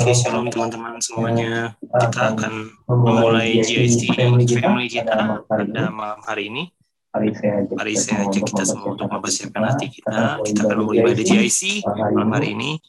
[0.00, 1.76] Oke, shalom teman-teman semuanya.
[1.76, 6.72] Kita akan memulai GIC Family kita pada malam hari ini.
[7.12, 10.40] Mari saya ajak kita semua untuk mempersiapkan hati kita.
[10.40, 12.80] Kita akan memulai ibadah GIC malam hari ini.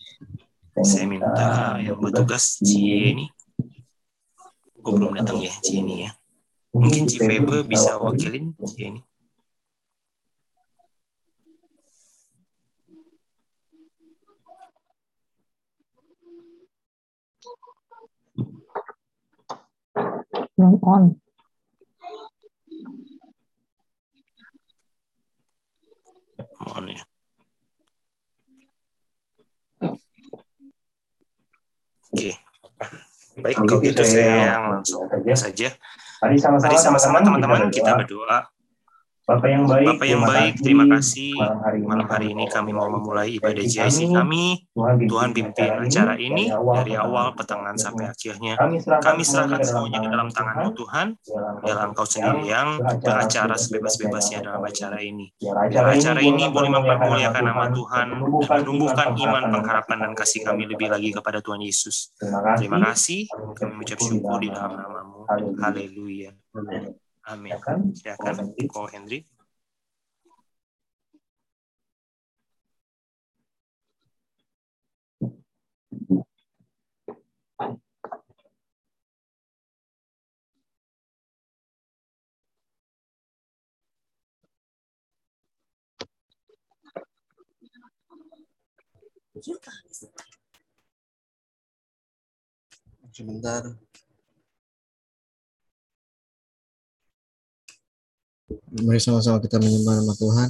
[0.87, 2.79] Saya minta yang bertugas Ci
[3.11, 3.27] ini.
[4.79, 6.15] Gue belum datang ya, Ci ini ya.
[6.71, 9.03] Mungkin Ci Febe bisa wakilin Ci ini.
[20.55, 21.03] Belum on.
[26.61, 27.03] On ya.
[32.11, 32.31] Oke.
[33.39, 35.71] Baik, kalau gitu saya yang langsung saja.
[36.21, 38.51] Mari Mari sama-sama teman-teman kita berdoa.
[39.21, 41.37] Bapak yang baik, Bapak yang baik, terima kasih.
[41.85, 44.65] Malam hari ini kami mau memulai ibadah JIC kami.
[45.05, 48.57] Tuhan pimpin acara ini dari awal pertengahan sampai akhirnya.
[48.57, 51.07] Kami serahkan semuanya ke dalam tangan-Mu Tuhan.
[51.61, 55.29] Biarlah Engkau sendiri yang beracara sebebas-bebasnya dalam acara ini.
[55.37, 60.89] Biar acara ini boleh mempermuliakan nama Tuhan dan menumbuhkan iman, pengharapan, dan kasih kami lebih
[60.89, 62.09] lagi kepada Tuhan Yesus.
[62.57, 63.29] Terima kasih.
[63.29, 65.29] Kami mengucap syukur di dalam namamu.
[65.61, 66.33] Haleluya.
[67.23, 67.53] Amin.
[67.93, 69.25] Silakan, Ko Henry.
[93.11, 93.63] Sebentar.
[98.71, 100.49] Mari sama-sama kita menyembah nama Tuhan.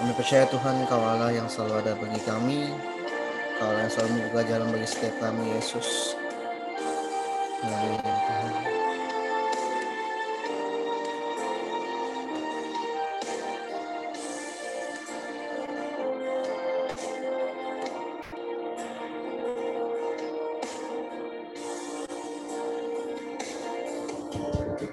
[0.00, 2.72] Kami percaya Tuhan Kau Allah yang selalu ada bagi kami.
[3.60, 6.16] Kau Allah yang selalu membuka jalan bagi setiap kami, Yesus.
[7.60, 8.49] Haleluya, Tuhan.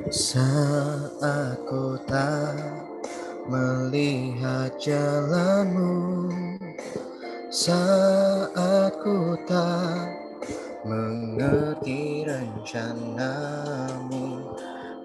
[0.08, 2.56] Saat ku tak
[3.52, 6.32] melihat jalanmu
[7.52, 10.08] Saat ku tak
[10.88, 13.68] mengerti rencanamu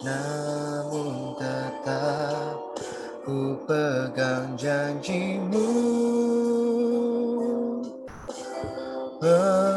[0.07, 2.63] Namun tetap
[3.27, 5.71] ku pegang janjimu.
[9.23, 9.72] Pengharapanku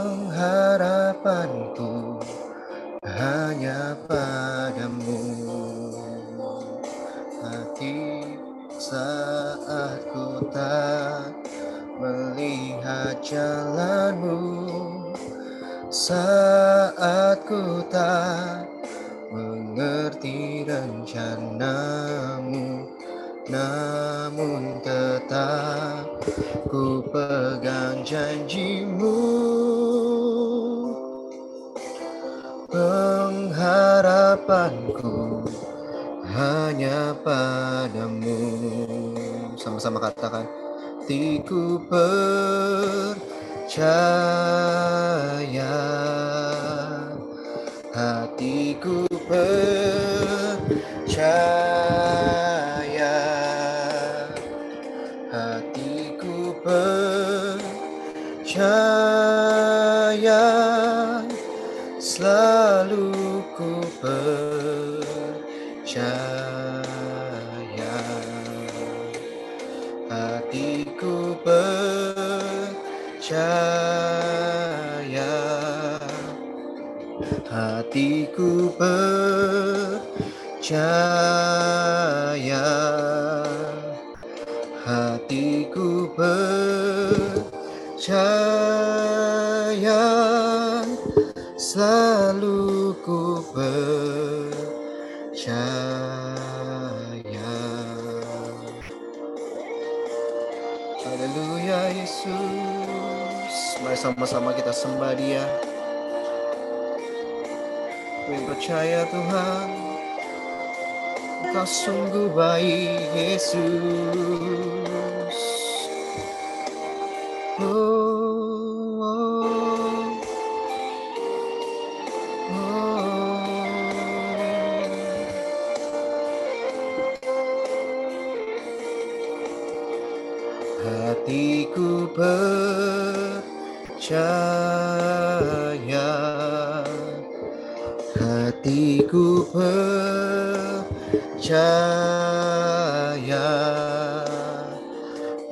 [143.16, 143.48] percaya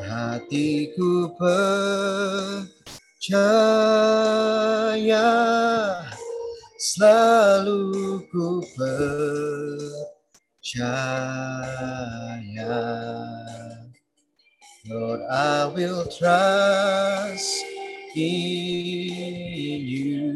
[0.04, 2.68] Hatiku percaya
[6.80, 10.04] Selalu ku percaya
[14.83, 17.63] Lord, I will trust
[18.19, 20.27] in you.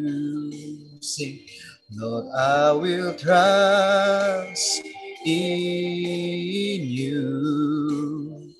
[1.03, 1.44] Sing,
[1.91, 4.88] Lord, I will trust
[5.27, 8.56] in you.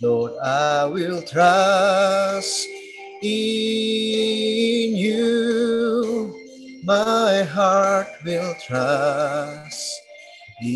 [0.00, 2.66] Lord, I will trust
[3.20, 6.32] in you.
[6.84, 9.90] My heart will trust
[10.62, 10.70] in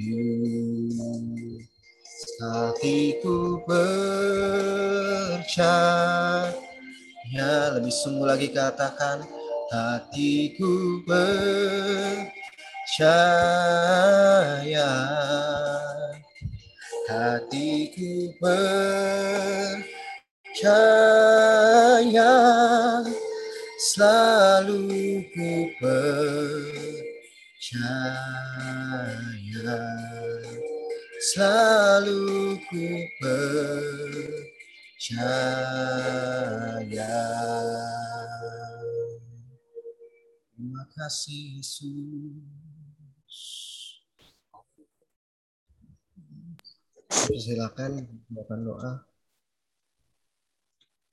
[0.00, 0.32] you.
[2.42, 4.42] Hatiku percaya
[7.78, 9.22] Lebih sungguh lagi katakan
[9.70, 11.06] Hatiku
[12.92, 14.84] percaya
[17.08, 19.80] Hatiku percaya
[23.80, 26.12] Selalu ku percaya
[31.22, 32.86] selalu ku
[33.22, 33.54] percaya.
[40.52, 42.61] Terima kasih Yesus.
[47.12, 48.92] Silakan bacakan doa.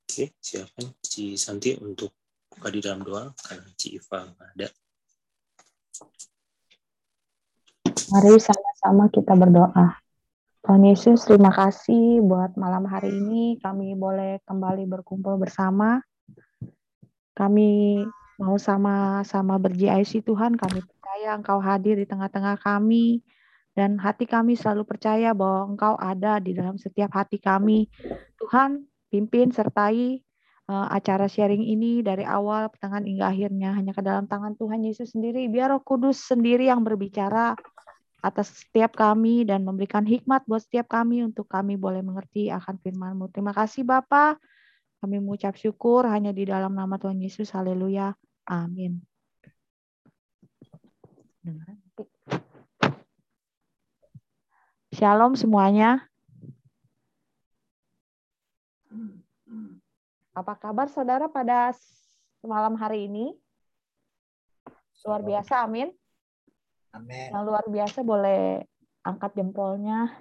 [0.08, 2.16] Oke, silakan Ci Santi untuk
[2.48, 4.68] buka di dalam doa karena Ci Iva nggak ada.
[8.10, 10.00] Mari sama-sama kita berdoa.
[10.64, 16.00] Tuhan Yesus, terima kasih buat malam hari ini kami boleh kembali berkumpul bersama.
[17.36, 18.02] Kami
[18.40, 23.20] mau sama-sama berJIC Tuhan, kami percaya Engkau hadir di tengah-tengah kami
[23.80, 27.88] dan hati kami selalu percaya bahwa Engkau ada di dalam setiap hati kami.
[28.36, 30.20] Tuhan, pimpin sertai
[30.68, 35.16] uh, acara sharing ini dari awal, pertengahan hingga akhirnya hanya ke dalam tangan Tuhan Yesus
[35.16, 35.48] sendiri.
[35.48, 37.56] Biar Roh Kudus sendiri yang berbicara
[38.20, 43.32] atas setiap kami dan memberikan hikmat buat setiap kami untuk kami boleh mengerti akan firman-Mu.
[43.32, 44.36] Terima kasih Bapa.
[45.00, 47.56] Kami mengucap syukur hanya di dalam nama Tuhan Yesus.
[47.56, 48.12] Haleluya.
[48.52, 49.00] Amin.
[55.00, 56.04] Shalom semuanya.
[60.36, 61.72] Apa kabar saudara pada
[62.44, 63.32] malam hari ini?
[65.08, 65.96] Luar biasa, amin.
[66.92, 67.32] Amin.
[67.32, 68.68] Yang luar biasa boleh
[69.08, 70.12] angkat jempolnya.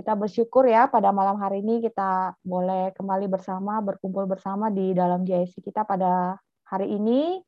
[0.00, 5.28] Kita bersyukur ya pada malam hari ini kita boleh kembali bersama, berkumpul bersama di dalam
[5.28, 7.44] JSC kita pada hari ini.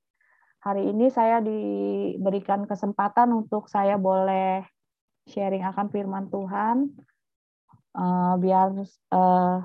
[0.61, 4.74] Hari ini saya diberikan kesempatan untuk saya boleh
[5.29, 6.93] sharing akan firman Tuhan.
[7.95, 8.75] Uh, biar
[9.15, 9.59] uh,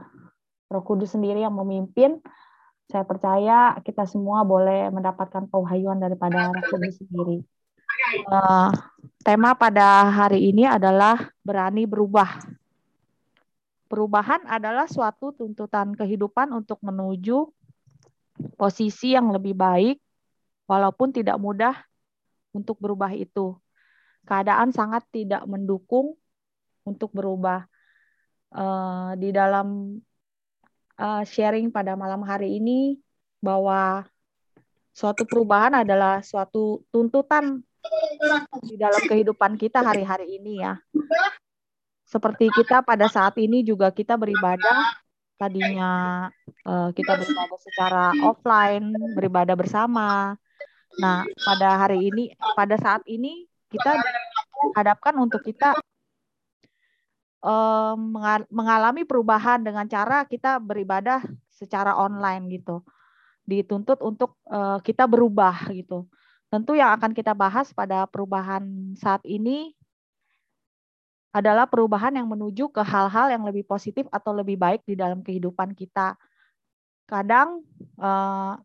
[0.70, 2.22] Roh Kudus sendiri yang memimpin.
[2.89, 7.42] Saya percaya kita semua boleh mendapatkan pewahyuan daripada Roh Kudus sendiri.
[8.30, 8.74] Uh,
[9.22, 12.42] tema pada hari ini adalah berani berubah.
[13.89, 17.50] Perubahan adalah suatu tuntutan kehidupan untuk menuju
[18.54, 19.98] posisi yang lebih baik,
[20.70, 21.74] walaupun tidak mudah
[22.54, 23.58] untuk berubah itu.
[24.29, 26.13] Keadaan sangat tidak mendukung
[26.86, 27.65] untuk berubah.
[28.50, 29.98] Uh, di dalam
[30.98, 32.98] uh, sharing pada malam hari ini
[33.41, 34.05] bahwa
[34.93, 37.62] suatu perubahan adalah suatu tuntutan
[38.65, 40.77] di dalam kehidupan kita hari-hari ini ya.
[42.05, 44.98] Seperti kita pada saat ini juga kita beribadah
[45.39, 46.27] tadinya
[46.67, 50.36] uh, kita beribadah secara offline, beribadah bersama.
[51.00, 53.95] Nah, pada hari ini pada saat ini kita
[54.75, 55.77] hadapkan untuk kita
[58.51, 62.83] mengalami perubahan dengan cara kita beribadah secara online gitu.
[63.47, 64.35] Dituntut untuk
[64.83, 66.09] kita berubah gitu.
[66.49, 69.71] Tentu yang akan kita bahas pada perubahan saat ini
[71.29, 75.77] adalah perubahan yang menuju ke hal-hal yang lebih positif atau lebih baik di dalam kehidupan
[75.77, 76.17] kita.
[77.05, 77.61] Kadang
[78.01, 78.57] uh,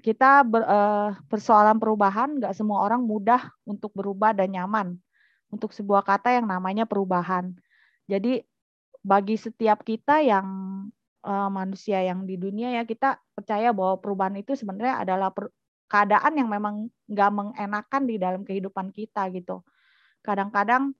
[0.00, 4.96] kita ber, uh, persoalan perubahan, nggak semua orang mudah untuk berubah dan nyaman
[5.52, 7.52] untuk sebuah kata yang namanya perubahan.
[8.08, 8.42] Jadi
[9.00, 10.46] bagi setiap kita yang
[11.24, 15.52] uh, manusia yang di dunia ya kita percaya bahwa perubahan itu sebenarnya adalah per,
[15.90, 19.62] keadaan yang memang nggak mengenakan di dalam kehidupan kita gitu.
[20.22, 20.94] Kadang-kadang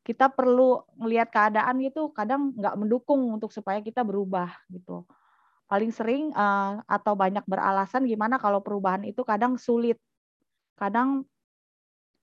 [0.00, 5.04] kita perlu melihat keadaan gitu kadang nggak mendukung untuk supaya kita berubah gitu
[5.70, 10.02] paling sering uh, atau banyak beralasan gimana kalau perubahan itu kadang sulit.
[10.74, 11.22] Kadang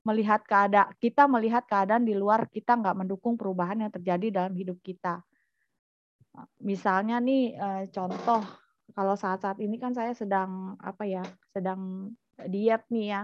[0.04, 4.76] melihat keadaan kita melihat keadaan di luar kita nggak mendukung perubahan yang terjadi dalam hidup
[4.84, 5.24] kita.
[6.60, 8.44] Misalnya nih uh, contoh
[8.92, 11.24] kalau saat-saat ini kan saya sedang apa ya
[11.56, 12.12] sedang
[12.52, 13.22] diet nih ya.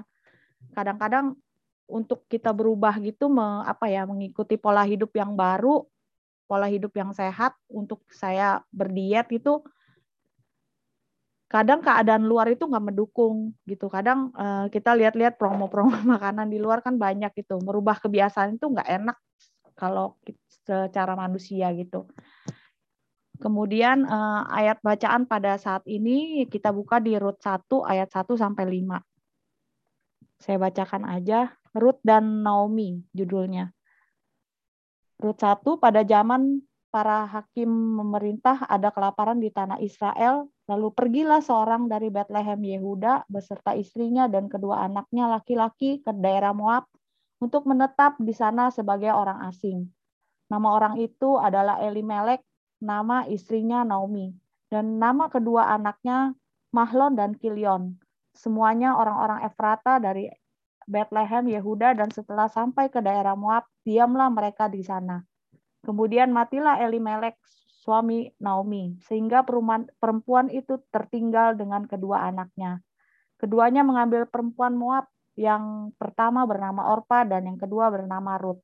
[0.71, 1.35] Kadang-kadang
[1.83, 5.83] untuk kita berubah gitu me, apa ya mengikuti pola hidup yang baru,
[6.47, 9.59] pola hidup yang sehat untuk saya berdiet itu
[11.53, 13.85] kadang keadaan luar itu nggak mendukung gitu.
[13.85, 17.61] Kadang uh, kita lihat-lihat promo-promo makanan di luar kan banyak itu.
[17.61, 19.17] Merubah kebiasaan itu nggak enak
[19.77, 20.17] kalau
[20.65, 22.09] secara manusia gitu.
[23.37, 28.65] Kemudian uh, ayat bacaan pada saat ini kita buka di Rut 1 ayat 1 sampai
[28.81, 28.97] 5.
[30.41, 31.53] Saya bacakan aja.
[31.73, 33.73] Ruth dan Naomi judulnya.
[35.21, 36.61] Ruth 1 pada zaman
[36.93, 43.75] para hakim memerintah ada kelaparan di tanah Israel, lalu pergilah seorang dari Bethlehem Yehuda beserta
[43.75, 46.87] istrinya dan kedua anaknya laki-laki ke daerah Moab
[47.43, 49.91] untuk menetap di sana sebagai orang asing.
[50.47, 52.39] Nama orang itu adalah Elimelek,
[52.79, 54.31] nama istrinya Naomi,
[54.71, 56.31] dan nama kedua anaknya
[56.71, 57.99] Mahlon dan Kilion.
[58.33, 60.31] Semuanya orang-orang Efrata dari
[60.87, 65.21] Bethlehem, Yehuda, dan setelah sampai ke daerah Moab, diamlah mereka di sana.
[65.83, 67.35] Kemudian matilah Elimelek,
[67.83, 69.43] suami Naomi, sehingga
[69.99, 72.79] perempuan itu tertinggal dengan kedua anaknya.
[73.35, 78.63] Keduanya mengambil perempuan Moab, yang pertama bernama Orpa dan yang kedua bernama Ruth.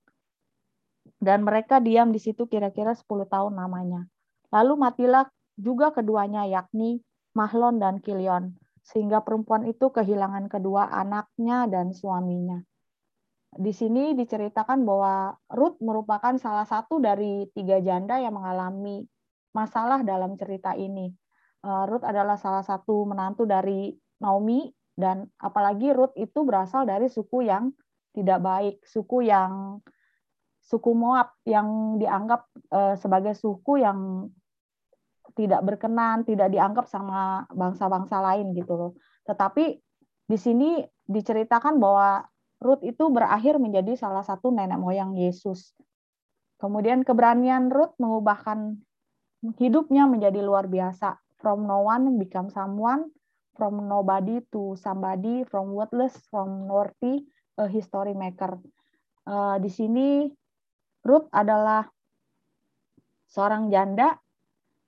[1.19, 4.07] Dan mereka diam di situ kira-kira 10 tahun namanya.
[4.55, 5.27] Lalu matilah
[5.59, 7.03] juga keduanya yakni
[7.35, 12.63] Mahlon dan Kilion sehingga perempuan itu kehilangan kedua anaknya dan suaminya.
[13.49, 19.01] Di sini diceritakan bahwa Ruth merupakan salah satu dari tiga janda yang mengalami
[19.57, 21.09] masalah dalam cerita ini.
[21.65, 23.89] Eh, Ruth adalah salah satu menantu dari
[24.21, 27.73] Naomi dan apalagi Ruth itu berasal dari suku yang
[28.13, 29.81] tidak baik, suku yang
[30.61, 34.29] suku Moab yang dianggap eh, sebagai suku yang
[35.33, 38.91] tidak berkenan, tidak dianggap sama bangsa-bangsa lain gitu loh.
[39.25, 39.65] Tetapi
[40.29, 42.28] di sini diceritakan bahwa
[42.59, 45.71] Ruth itu berakhir menjadi salah satu nenek moyang Yesus.
[46.59, 48.75] Kemudian keberanian Ruth mengubahkan
[49.55, 51.15] hidupnya menjadi luar biasa.
[51.39, 53.15] From no one become someone,
[53.55, 57.23] from nobody to somebody, from worthless, from worthy,
[57.55, 58.59] a history maker.
[59.23, 60.27] Uh, di sini
[61.07, 61.87] Ruth adalah
[63.31, 64.19] seorang janda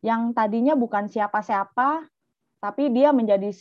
[0.03, 2.03] yang tadinya bukan siapa-siapa,
[2.59, 3.53] tapi dia menjadi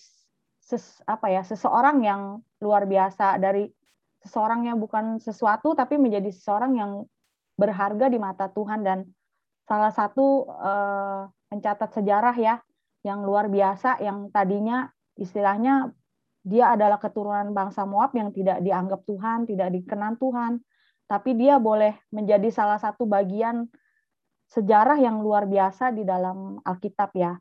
[0.59, 3.71] ses, apa ya seseorang yang luar biasa dari
[4.21, 6.93] seseorang yang bukan sesuatu, tapi menjadi seseorang yang
[7.57, 9.05] berharga di mata Tuhan dan
[9.69, 11.21] salah satu eh,
[11.53, 12.55] pencatat sejarah ya
[13.05, 15.93] yang luar biasa yang tadinya istilahnya
[16.41, 20.65] dia adalah keturunan bangsa Moab yang tidak dianggap Tuhan, tidak dikenan Tuhan,
[21.05, 23.69] tapi dia boleh menjadi salah satu bagian
[24.49, 27.37] sejarah yang luar biasa di dalam Alkitab ya.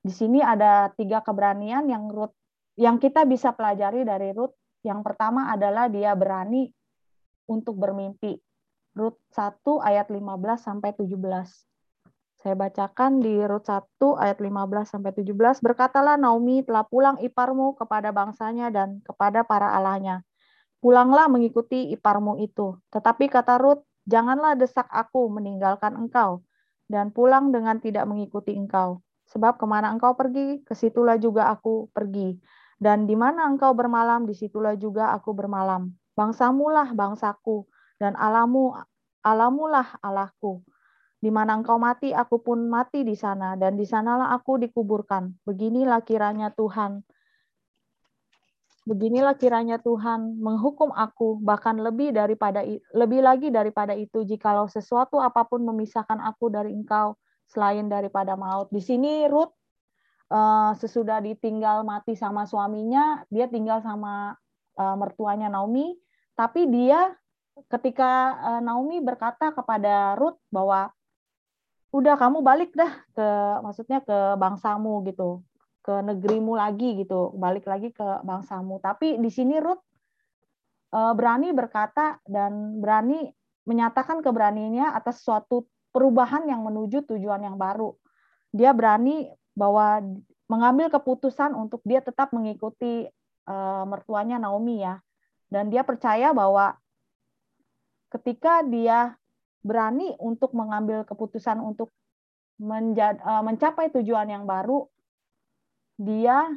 [0.00, 2.32] Di sini ada tiga keberanian yang Ruth
[2.78, 4.54] yang kita bisa pelajari dari Ruth.
[4.82, 6.70] Yang pertama adalah dia berani
[7.48, 8.38] untuk bermimpi.
[8.98, 11.14] Ruth 1 ayat 15 sampai 17.
[12.38, 13.82] Saya bacakan di Rut 1
[14.14, 15.58] ayat 15 sampai 17.
[15.58, 20.22] Berkatalah Naomi telah pulang iparmu kepada bangsanya dan kepada para allahnya.
[20.78, 22.78] Pulanglah mengikuti iparmu itu.
[22.94, 26.46] Tetapi kata Rut, janganlah desak aku meninggalkan engkau
[26.86, 29.02] dan pulang dengan tidak mengikuti engkau.
[29.34, 32.38] Sebab ke mana engkau pergi, ke situlah juga aku pergi.
[32.78, 35.90] Dan di mana engkau bermalam, di situlah juga aku bermalam.
[36.14, 37.66] Bangsamulah bangsaku,
[37.98, 38.74] dan alamu
[39.26, 40.62] alamulah Allahku.
[41.18, 45.34] Di mana engkau mati, aku pun mati di sana, dan di sanalah aku dikuburkan.
[45.42, 47.02] Beginilah kiranya Tuhan
[48.88, 52.64] Beginilah kiranya Tuhan menghukum aku bahkan lebih daripada
[52.96, 57.12] lebih lagi daripada itu jikalau sesuatu apa pun memisahkan aku dari engkau
[57.52, 58.72] selain daripada maut.
[58.72, 59.52] Di sini Ruth
[60.32, 64.36] uh, sesudah ditinggal mati sama suaminya, dia tinggal sama
[64.78, 65.96] uh, mertuanya Naomi,
[66.38, 67.12] tapi dia
[67.66, 70.94] ketika uh, Naomi berkata kepada Ruth bahwa
[71.90, 73.28] udah kamu balik dah ke
[73.64, 75.42] maksudnya ke bangsamu gitu.
[75.82, 77.32] Ke negerimu lagi gitu.
[77.34, 78.78] Balik lagi ke bangsamu.
[78.78, 79.80] Tapi di sini Ruth
[80.92, 83.32] uh, berani berkata dan berani
[83.64, 87.96] menyatakan keberaniannya atas suatu perubahan yang menuju tujuan yang baru.
[88.52, 89.98] Dia berani bahwa
[90.46, 93.10] mengambil keputusan untuk dia tetap mengikuti
[93.50, 95.02] uh, mertuanya Naomi ya
[95.50, 96.76] dan dia percaya bahwa
[98.12, 99.16] ketika dia
[99.64, 101.92] berani untuk mengambil keputusan untuk
[102.60, 104.88] uh, mencapai tujuan yang baru,
[105.98, 106.52] dia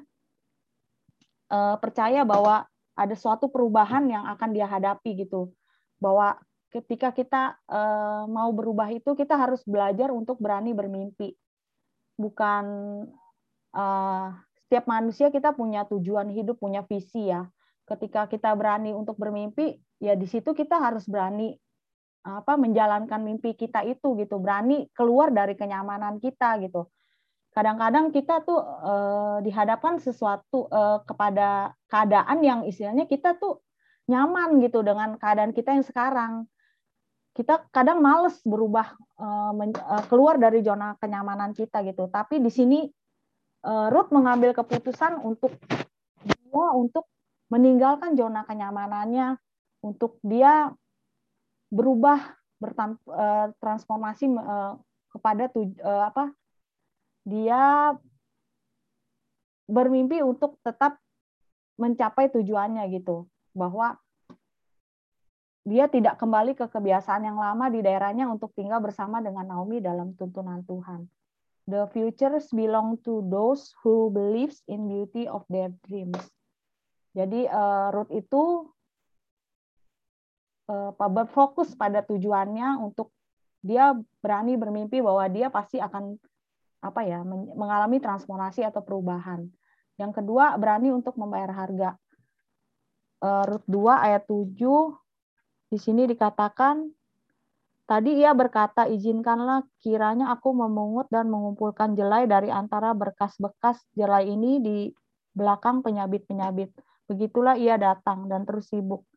[1.49, 5.51] uh, percaya bahwa ada suatu perubahan yang akan dia hadapi gitu.
[5.97, 6.35] Bahwa
[6.71, 11.35] ketika kita uh, mau berubah itu kita harus belajar untuk berani bermimpi.
[12.15, 12.65] Bukan
[13.75, 17.47] uh, setiap manusia kita punya tujuan hidup, punya visi ya.
[17.83, 21.59] Ketika kita berani untuk bermimpi, ya di situ kita harus berani
[22.21, 24.39] apa menjalankan mimpi kita itu gitu.
[24.39, 26.87] Berani keluar dari kenyamanan kita gitu.
[27.51, 33.59] Kadang-kadang kita tuh eh, dihadapkan sesuatu eh, kepada keadaan yang istilahnya kita tuh
[34.07, 36.33] nyaman gitu dengan keadaan kita yang sekarang
[37.31, 42.11] kita kadang males berubah eh, eh, keluar dari zona kenyamanan kita gitu.
[42.11, 42.79] Tapi di sini
[43.63, 45.55] eh, Ruth mengambil keputusan untuk
[46.27, 47.07] dia untuk
[47.51, 49.35] meninggalkan zona kenyamanannya
[49.83, 50.71] untuk dia
[51.71, 54.27] berubah bertransformasi
[55.09, 55.49] kepada
[55.81, 56.29] apa
[57.25, 57.95] dia
[59.65, 60.99] bermimpi untuk tetap
[61.79, 63.25] mencapai tujuannya gitu.
[63.55, 63.97] Bahwa
[65.61, 70.17] dia tidak kembali ke kebiasaan yang lama di daerahnya untuk tinggal bersama dengan Naomi dalam
[70.17, 71.05] tuntunan Tuhan.
[71.69, 76.17] The futures belong to those who believes in beauty of their dreams.
[77.13, 78.65] Jadi uh, Ruth itu
[80.65, 83.13] uh, berfokus pada tujuannya untuk
[83.61, 83.93] dia
[84.25, 86.17] berani bermimpi bahwa dia pasti akan
[86.81, 87.21] apa ya
[87.53, 89.45] mengalami transformasi atau perubahan.
[90.01, 91.93] Yang kedua berani untuk membayar harga.
[93.21, 94.57] Uh, Rut 2 ayat 7
[95.71, 96.83] di sini dikatakan
[97.87, 104.59] tadi ia berkata izinkanlah kiranya aku memungut dan mengumpulkan jelai dari antara berkas-bekas jelai ini
[104.59, 104.77] di
[105.31, 106.75] belakang penyabit-penyabit.
[107.07, 109.07] Begitulah ia datang dan terus sibuk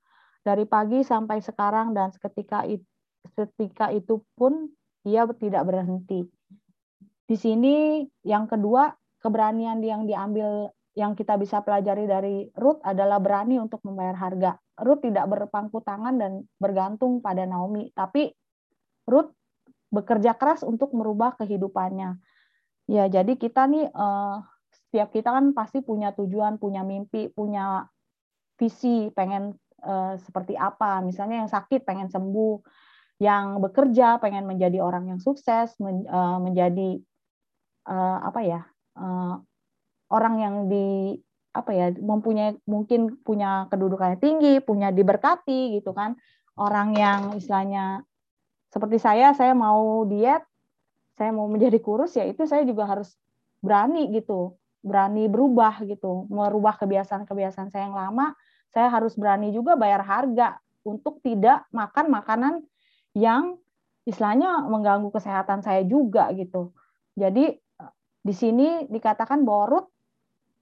[0.47, 2.87] dari pagi sampai sekarang dan seketika itu,
[3.35, 4.71] seketika itu pun
[5.03, 6.23] ia tidak berhenti.
[7.25, 13.59] Di sini yang kedua keberanian yang diambil yang kita bisa pelajari dari Ruth adalah berani
[13.59, 14.55] untuk membayar harga.
[14.79, 18.31] Ruth tidak berpangku tangan dan bergantung pada Naomi, tapi
[19.11, 19.35] Ruth
[19.91, 22.19] bekerja keras untuk merubah kehidupannya.
[22.87, 24.37] Ya, jadi kita nih eh,
[24.71, 27.91] setiap kita kan pasti punya tujuan, punya mimpi, punya
[28.55, 31.03] visi, pengen uh, seperti apa.
[31.03, 32.63] Misalnya yang sakit pengen sembuh,
[33.19, 37.03] yang bekerja pengen menjadi orang yang sukses, uh, menjadi
[37.85, 38.65] apa ya
[40.11, 41.19] orang yang di
[41.55, 46.19] apa ya mempunyai mungkin punya kedudukannya tinggi, punya diberkati gitu kan.
[46.55, 48.03] Orang yang istilahnya
[48.71, 50.43] seperti saya, saya mau diet,
[51.15, 53.15] saya mau menjadi kurus ya itu saya juga harus
[53.63, 58.35] berani gitu, berani berubah gitu, merubah kebiasaan-kebiasaan saya yang lama
[58.75, 62.55] saya harus berani juga bayar harga untuk tidak makan makanan
[63.15, 63.55] yang
[64.03, 66.75] istilahnya mengganggu kesehatan saya juga gitu.
[67.15, 67.55] Jadi
[68.25, 69.94] di sini dikatakan Ruth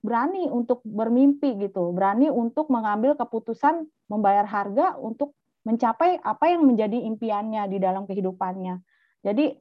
[0.03, 7.07] berani untuk bermimpi gitu, berani untuk mengambil keputusan membayar harga untuk mencapai apa yang menjadi
[7.07, 8.83] impiannya di dalam kehidupannya.
[9.23, 9.55] Jadi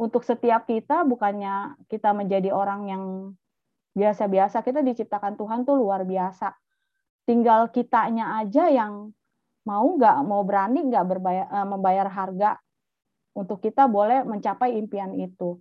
[0.00, 3.04] untuk setiap kita bukannya kita menjadi orang yang
[3.92, 6.56] biasa-biasa, kita diciptakan Tuhan tuh luar biasa
[7.28, 9.12] tinggal kitanya aja yang
[9.68, 12.56] mau nggak mau berani nggak uh, membayar harga
[13.36, 15.60] untuk kita boleh mencapai impian itu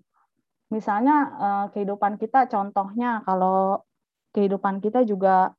[0.72, 3.84] misalnya uh, kehidupan kita contohnya kalau
[4.38, 5.58] kehidupan kita juga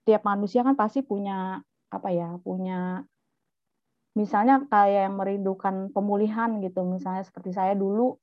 [0.00, 1.60] setiap manusia kan pasti punya
[1.92, 3.04] apa ya punya
[4.16, 8.16] misalnya kayak yang merindukan pemulihan gitu misalnya seperti saya dulu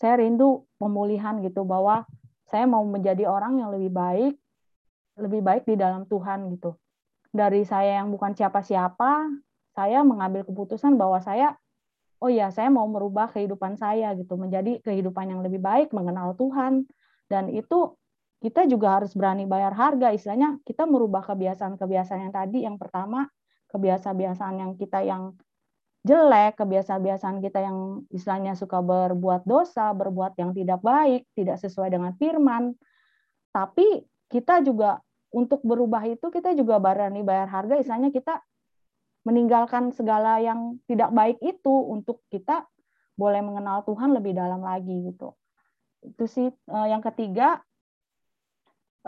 [0.00, 2.08] saya rindu pemulihan gitu bahwa
[2.48, 4.34] saya mau menjadi orang yang lebih baik
[5.18, 6.78] lebih baik di dalam Tuhan gitu.
[7.34, 9.28] Dari saya yang bukan siapa-siapa,
[9.74, 11.58] saya mengambil keputusan bahwa saya
[12.18, 16.86] oh ya, saya mau merubah kehidupan saya gitu, menjadi kehidupan yang lebih baik, mengenal Tuhan.
[17.30, 17.94] Dan itu
[18.38, 22.58] kita juga harus berani bayar harga, istilahnya kita merubah kebiasaan-kebiasaan yang tadi.
[22.62, 23.26] Yang pertama,
[23.74, 25.34] kebiasaan-kebiasaan yang kita yang
[26.06, 32.14] jelek, kebiasaan-kebiasaan kita yang istilahnya suka berbuat dosa, berbuat yang tidak baik, tidak sesuai dengan
[32.14, 32.78] firman.
[33.50, 35.02] Tapi kita juga
[35.34, 38.40] untuk berubah itu kita juga berani bayar harga istilahnya kita
[39.28, 42.64] meninggalkan segala yang tidak baik itu untuk kita
[43.18, 45.36] boleh mengenal Tuhan lebih dalam lagi gitu.
[46.00, 47.60] Itu sih uh, yang ketiga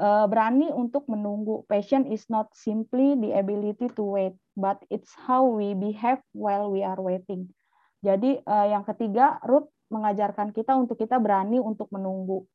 [0.01, 1.69] uh, berani untuk menunggu.
[1.69, 6.81] Passion is not simply the ability to wait, but it's how we behave while we
[6.81, 7.53] are waiting.
[8.01, 12.49] Jadi uh, yang ketiga Ruth mengajarkan kita untuk kita berani untuk menunggu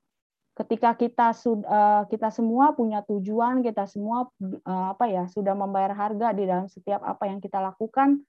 [0.55, 4.31] ketika kita sudah kita semua punya tujuan, kita semua
[4.63, 8.23] apa ya sudah membayar harga di dalam setiap apa yang kita lakukan.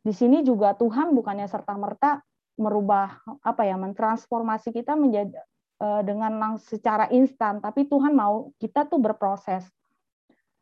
[0.00, 2.24] Di sini juga Tuhan bukannya serta merta
[2.56, 5.38] merubah apa ya mentransformasi kita menjadi
[5.78, 9.66] eh, dengan secara instan, tapi Tuhan mau kita tuh berproses.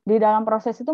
[0.06, 0.92] Di dalam proses itu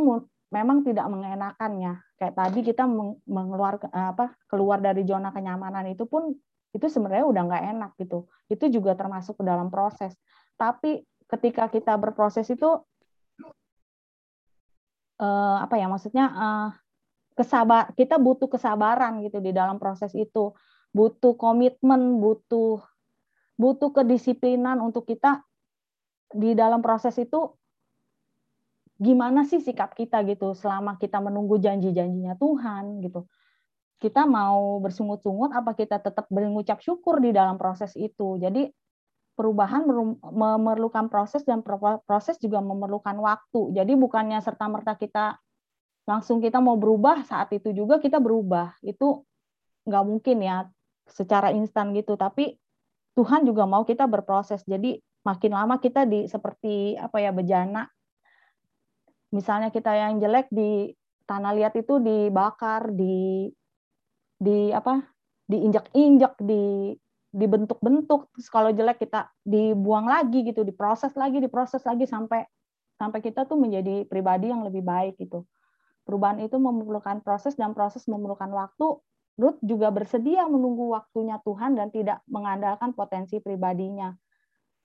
[0.48, 2.00] memang tidak mengenakannya.
[2.16, 2.84] Kayak tadi kita
[3.28, 6.32] mengeluarkan apa keluar dari zona kenyamanan itu pun
[6.72, 8.24] itu sebenarnya udah nggak enak gitu.
[8.48, 10.16] Itu juga termasuk ke dalam proses.
[10.56, 12.68] Tapi ketika kita berproses itu
[15.20, 16.68] uh, apa ya maksudnya uh,
[17.32, 20.52] kesabar kita butuh kesabaran gitu di dalam proses itu
[20.92, 22.84] butuh komitmen butuh
[23.56, 25.44] butuh kedisiplinan untuk kita
[26.32, 27.52] di dalam proses itu
[28.96, 33.28] gimana sih sikap kita gitu selama kita menunggu janji-janjinya Tuhan gitu
[34.02, 38.34] kita mau bersungut-sungut apa kita tetap mengucap syukur di dalam proses itu.
[38.42, 38.66] Jadi
[39.38, 39.86] perubahan
[40.34, 41.62] memerlukan proses dan
[42.02, 43.78] proses juga memerlukan waktu.
[43.78, 45.38] Jadi bukannya serta merta kita
[46.02, 48.74] langsung kita mau berubah saat itu juga kita berubah.
[48.82, 49.22] Itu
[49.86, 50.66] nggak mungkin ya
[51.06, 52.18] secara instan gitu.
[52.18, 52.58] Tapi
[53.12, 54.64] Tuhan juga mau kita berproses.
[54.64, 57.84] Jadi makin lama kita di seperti apa ya bejana.
[59.32, 60.92] Misalnya kita yang jelek di
[61.24, 63.48] tanah liat itu dibakar, di
[64.42, 65.06] di apa
[65.46, 66.92] diinjak-injak di
[67.32, 72.44] dibentuk-bentuk kalau jelek kita dibuang lagi gitu diproses lagi diproses lagi sampai
[73.00, 75.48] sampai kita tuh menjadi pribadi yang lebih baik gitu
[76.04, 79.00] perubahan itu memerlukan proses dan proses memerlukan waktu
[79.40, 84.12] Ruth juga bersedia menunggu waktunya Tuhan dan tidak mengandalkan potensi pribadinya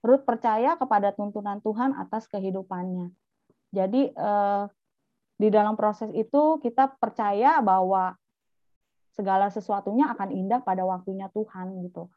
[0.00, 3.12] Ruth percaya kepada tuntunan Tuhan atas kehidupannya
[3.68, 4.64] jadi eh,
[5.38, 8.16] di dalam proses itu kita percaya bahwa
[9.14, 12.10] segala sesuatunya akan indah pada waktunya Tuhan gitu.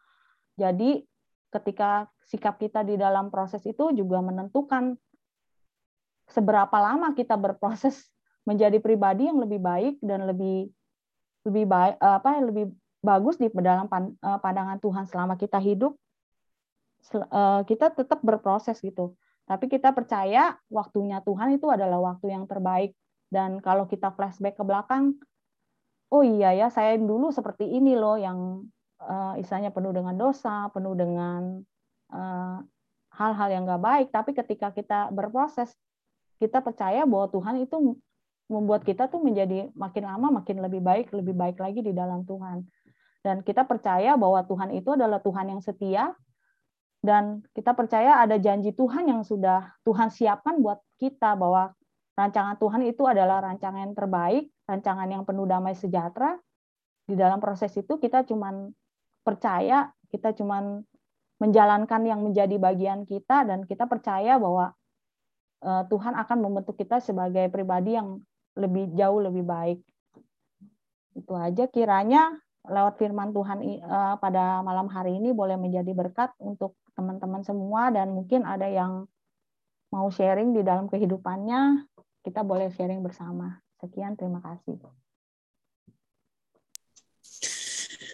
[0.57, 1.05] Jadi
[1.51, 4.95] ketika sikap kita di dalam proses itu juga menentukan
[6.31, 8.07] seberapa lama kita berproses
[8.47, 10.71] menjadi pribadi yang lebih baik dan lebih
[11.47, 12.65] lebih baik apa lebih
[13.01, 15.97] bagus di dalam eh, pandangan Tuhan selama kita hidup
[17.13, 19.17] eh, kita tetap berproses gitu.
[19.49, 22.95] Tapi kita percaya waktunya Tuhan itu adalah waktu yang terbaik
[23.33, 25.17] dan kalau kita flashback ke belakang
[26.11, 28.67] oh iya ya saya dulu seperti ini loh yang
[29.01, 31.63] uh, istilahnya penuh dengan dosa, penuh dengan
[32.11, 32.57] eh,
[33.15, 34.07] hal-hal uh, yang nggak baik.
[34.11, 35.71] Tapi ketika kita berproses,
[36.37, 37.95] kita percaya bahwa Tuhan itu
[38.51, 42.67] membuat kita tuh menjadi makin lama makin lebih baik, lebih baik lagi di dalam Tuhan.
[43.23, 46.11] Dan kita percaya bahwa Tuhan itu adalah Tuhan yang setia,
[46.99, 51.73] dan kita percaya ada janji Tuhan yang sudah Tuhan siapkan buat kita bahwa
[52.13, 56.39] rancangan Tuhan itu adalah rancangan yang terbaik rancangan yang penuh damai sejahtera,
[57.03, 58.71] di dalam proses itu kita cuman
[59.27, 60.79] percaya, kita cuman
[61.43, 64.71] menjalankan yang menjadi bagian kita dan kita percaya bahwa
[65.59, 68.23] eh, Tuhan akan membentuk kita sebagai pribadi yang
[68.57, 69.79] lebih jauh lebih baik.
[71.15, 72.35] Itu aja kiranya
[72.67, 78.13] lewat firman Tuhan eh, pada malam hari ini boleh menjadi berkat untuk teman-teman semua dan
[78.13, 79.07] mungkin ada yang
[79.91, 81.87] mau sharing di dalam kehidupannya,
[82.23, 83.59] kita boleh sharing bersama.
[83.81, 84.79] Sekian, terima kasih.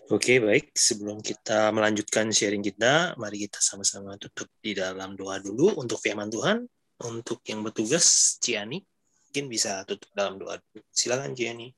[0.08, 0.72] Oke, baik.
[0.72, 6.32] Sebelum kita melanjutkan sharing kita, mari kita sama-sama tutup di dalam doa dulu untuk firman
[6.32, 6.64] Tuhan.
[6.98, 8.82] Untuk yang bertugas, Ciani,
[9.28, 10.56] mungkin bisa tutup dalam doa.
[10.96, 11.76] Silakan, Ciani.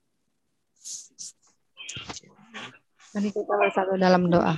[3.18, 4.54] Mari kita bersatu dalam doa.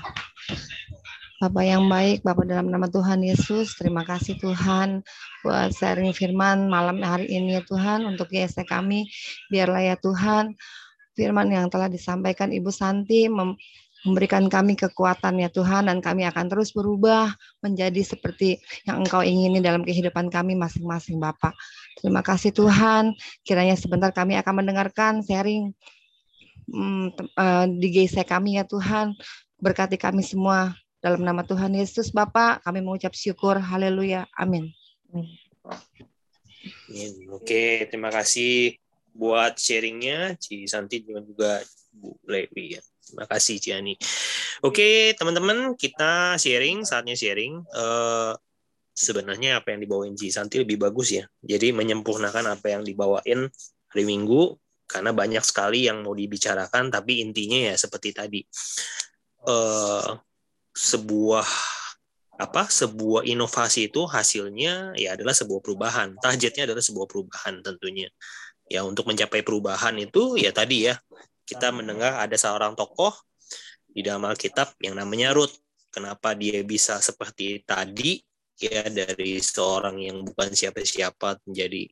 [1.41, 5.01] Bapak yang baik, Bapak dalam nama Tuhan Yesus, terima kasih Tuhan
[5.41, 9.09] buat sharing firman malam hari ini ya Tuhan untuk YST kami.
[9.49, 10.53] Biarlah ya Tuhan
[11.17, 13.25] firman yang telah disampaikan Ibu Santi
[14.01, 17.29] memberikan kami kekuatan ya Tuhan dan kami akan terus berubah
[17.61, 18.57] menjadi seperti
[18.89, 21.53] yang Engkau ingini dalam kehidupan kami masing-masing Bapak.
[22.01, 23.13] Terima kasih Tuhan.
[23.45, 25.69] Kiranya sebentar kami akan mendengarkan sharing
[26.65, 29.13] hmm, uh, di GC kami ya Tuhan.
[29.61, 33.57] Berkati kami semua dalam nama Tuhan Yesus, Bapak, kami mengucap syukur.
[33.57, 34.29] Haleluya.
[34.37, 34.69] Amin.
[37.33, 38.77] Oke, terima kasih
[39.11, 42.81] buat sharingnya, Ci Santi dan juga Bu Lewi ya.
[43.11, 43.99] Terima kasih Ciani.
[44.63, 47.59] Oke, teman-teman, kita sharing, saatnya sharing.
[47.75, 48.31] Uh,
[48.95, 51.27] sebenarnya apa yang dibawain Ci Santi lebih bagus ya.
[51.43, 53.51] Jadi menyempurnakan apa yang dibawain
[53.91, 54.55] hari Minggu
[54.87, 58.43] karena banyak sekali yang mau dibicarakan tapi intinya ya seperti tadi
[59.47, 60.19] uh,
[60.75, 61.47] sebuah
[62.35, 68.11] apa sebuah inovasi itu hasilnya ya adalah sebuah perubahan targetnya adalah sebuah perubahan tentunya
[68.67, 70.99] ya untuk mencapai perubahan itu ya tadi ya
[71.43, 73.11] kita mendengar ada seorang tokoh
[73.91, 75.59] di dalam Alkitab yang namanya Ruth
[75.91, 78.23] kenapa dia bisa seperti tadi
[78.61, 81.89] ya dari seorang yang bukan siapa-siapa menjadi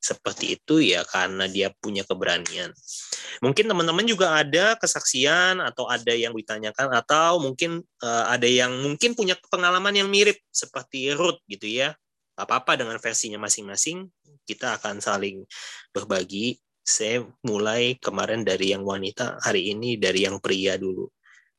[0.00, 2.72] seperti itu ya karena dia punya keberanian.
[3.44, 9.12] Mungkin teman-teman juga ada kesaksian atau ada yang ditanyakan atau mungkin uh, ada yang mungkin
[9.12, 11.92] punya pengalaman yang mirip seperti Ruth gitu ya.
[12.40, 14.08] Apa-apa dengan versinya masing-masing,
[14.48, 15.44] kita akan saling
[15.92, 16.56] berbagi.
[16.80, 21.06] Saya mulai kemarin dari yang wanita, hari ini dari yang pria dulu.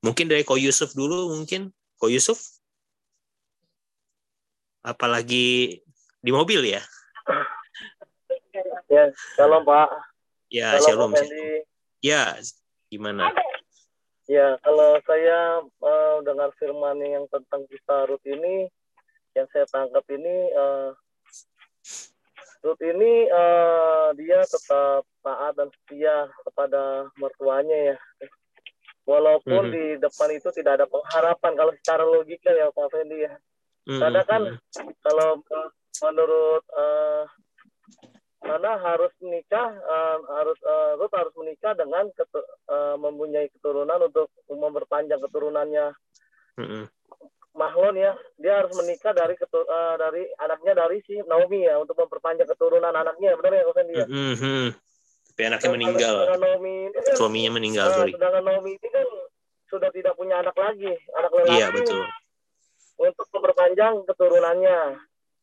[0.02, 1.70] Mungkin dari Ko Yusuf dulu mungkin.
[2.02, 2.42] Ko Yusuf?
[4.82, 5.78] Apalagi
[6.22, 6.82] di mobil ya?
[8.92, 9.08] Ya,
[9.40, 9.88] shalom Pak.
[10.52, 11.16] Ya, shalom.
[11.16, 11.64] shalom.
[12.04, 12.36] Ya,
[12.92, 13.32] gimana?
[14.28, 18.68] Ya, kalau saya uh, dengar firman yang tentang kisah Ruth ini,
[19.38, 20.92] yang saya tangkap ini, uh,
[22.62, 27.97] Ruth ini uh, dia tetap taat dan setia kepada mertuanya ya.
[29.10, 29.76] Walaupun mm -hmm.
[29.76, 33.34] di depan itu tidak ada pengharapan kalau secara logika ya Pak Fendi ya.
[33.34, 34.02] Mm -hmm.
[34.06, 34.41] Karena kan
[35.02, 35.41] kalau
[36.06, 37.26] menurut uh,
[38.41, 42.41] karena harus menikah uh, harus uh, Ruth harus menikah dengan ketu,
[42.74, 45.93] uh, mempunyai keturunan untuk memperpanjang keturunannya
[46.58, 46.84] mm-hmm.
[47.52, 52.00] Mahlon ya dia harus menikah dari ketu, uh, dari anaknya dari si Naomi ya untuk
[52.00, 54.66] memperpanjang keturunan anaknya benar ya Kosen dia mm-hmm.
[55.32, 59.08] tapi anaknya Dan meninggal Naomi kan, suaminya meninggal uh, sorry sedangkan Naomi ini kan
[59.68, 62.04] sudah tidak punya anak lagi anak lelaki iya betul
[63.02, 64.80] untuk memperpanjang keturunannya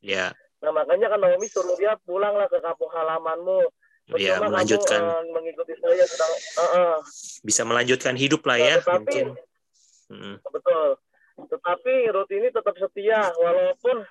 [0.01, 3.61] ya Nah makanya kan Naomi suruh dia pulanglah ke kampung halamanmu.
[4.17, 5.01] Iya, melanjutkan.
[5.05, 6.95] Kamu, uh, mengikuti saya sedang, uh, uh.
[7.45, 9.27] Bisa melanjutkan hidup lah ya, tetapi, mungkin.
[10.09, 10.37] Hmm.
[10.49, 10.97] Betul.
[11.47, 14.03] Tetapi Ruth ini tetap setia, walaupun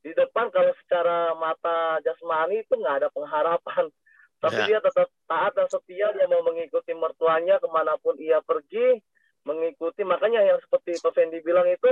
[0.00, 3.92] di depan kalau secara mata jasmani itu nggak ada pengharapan.
[4.36, 4.66] Tapi ya.
[4.68, 9.00] dia tetap taat dan setia, dia mau mengikuti mertuanya ke mana pun ia pergi,
[9.44, 10.04] mengikuti.
[10.04, 11.88] Makanya yang seperti Pak Fendi bilang itu,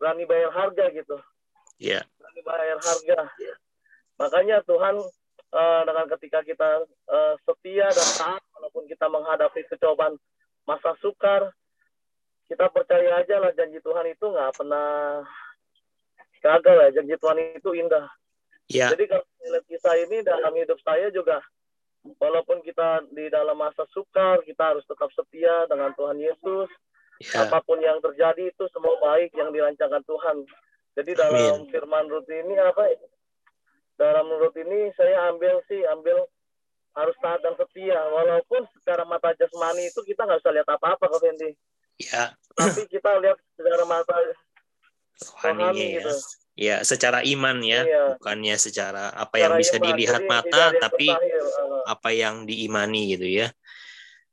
[0.00, 1.16] berani bayar harga gitu.
[1.80, 2.04] Iya.
[2.04, 2.44] Yeah.
[2.44, 3.18] Bayar harga.
[4.20, 5.00] Makanya Tuhan
[5.50, 10.20] uh, dengan ketika kita uh, setia dan taat walaupun kita menghadapi kecobaan
[10.68, 11.50] masa sukar,
[12.50, 15.22] kita percaya aja lah janji Tuhan itu nggak pernah
[16.42, 16.88] gagal ya.
[16.98, 18.10] Janji Tuhan itu indah.
[18.66, 18.90] Yeah.
[18.90, 21.38] Jadi kalau melihat kisah ini dalam hidup saya juga
[22.18, 26.66] walaupun kita di dalam masa sukar, kita harus tetap setia dengan Tuhan Yesus.
[27.22, 27.46] Yeah.
[27.46, 30.36] Apa pun yang terjadi itu semua baik yang dirancangkan Tuhan.
[30.98, 31.70] Jadi dalam Amin.
[31.70, 32.98] firman Rut ini apa?
[33.94, 36.26] Dalam Rut ini saya ambil sih ambil
[36.98, 38.00] harus taat dan setia.
[38.10, 41.54] Walaupun secara mata jasmani itu kita nggak bisa lihat apa-apa, Kak Fendi.
[42.00, 42.32] Ya.
[42.56, 44.14] Tapi kita lihat secara mata
[45.20, 46.00] rohani ya.
[46.00, 46.12] gitu.
[46.60, 48.02] Ya, secara iman ya, iya.
[48.16, 49.86] bukannya secara apa secara yang bisa iman.
[49.88, 53.48] dilihat Jadi, mata, tapi uh, apa yang diimani gitu ya.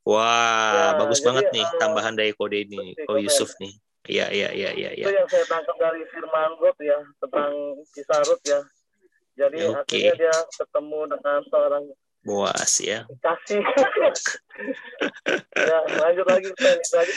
[0.03, 3.75] Wah, ya, bagus jadi, banget nih uh, tambahan dari kode ini, Ko Yusuf nih.
[4.07, 4.89] Iya, iya, iya, iya.
[4.95, 5.19] Itu ya.
[5.23, 7.51] yang saya tangkap dari firman Ruth ya, tentang
[7.91, 8.59] kisah Ruth ya.
[9.37, 10.09] Jadi okay.
[10.09, 11.83] akhirnya dia ketemu dengan seorang
[12.27, 13.07] Boas ya.
[13.23, 13.63] Kasih.
[15.55, 16.51] ya, lanjut lagi.
[16.51, 17.15] Lanjut,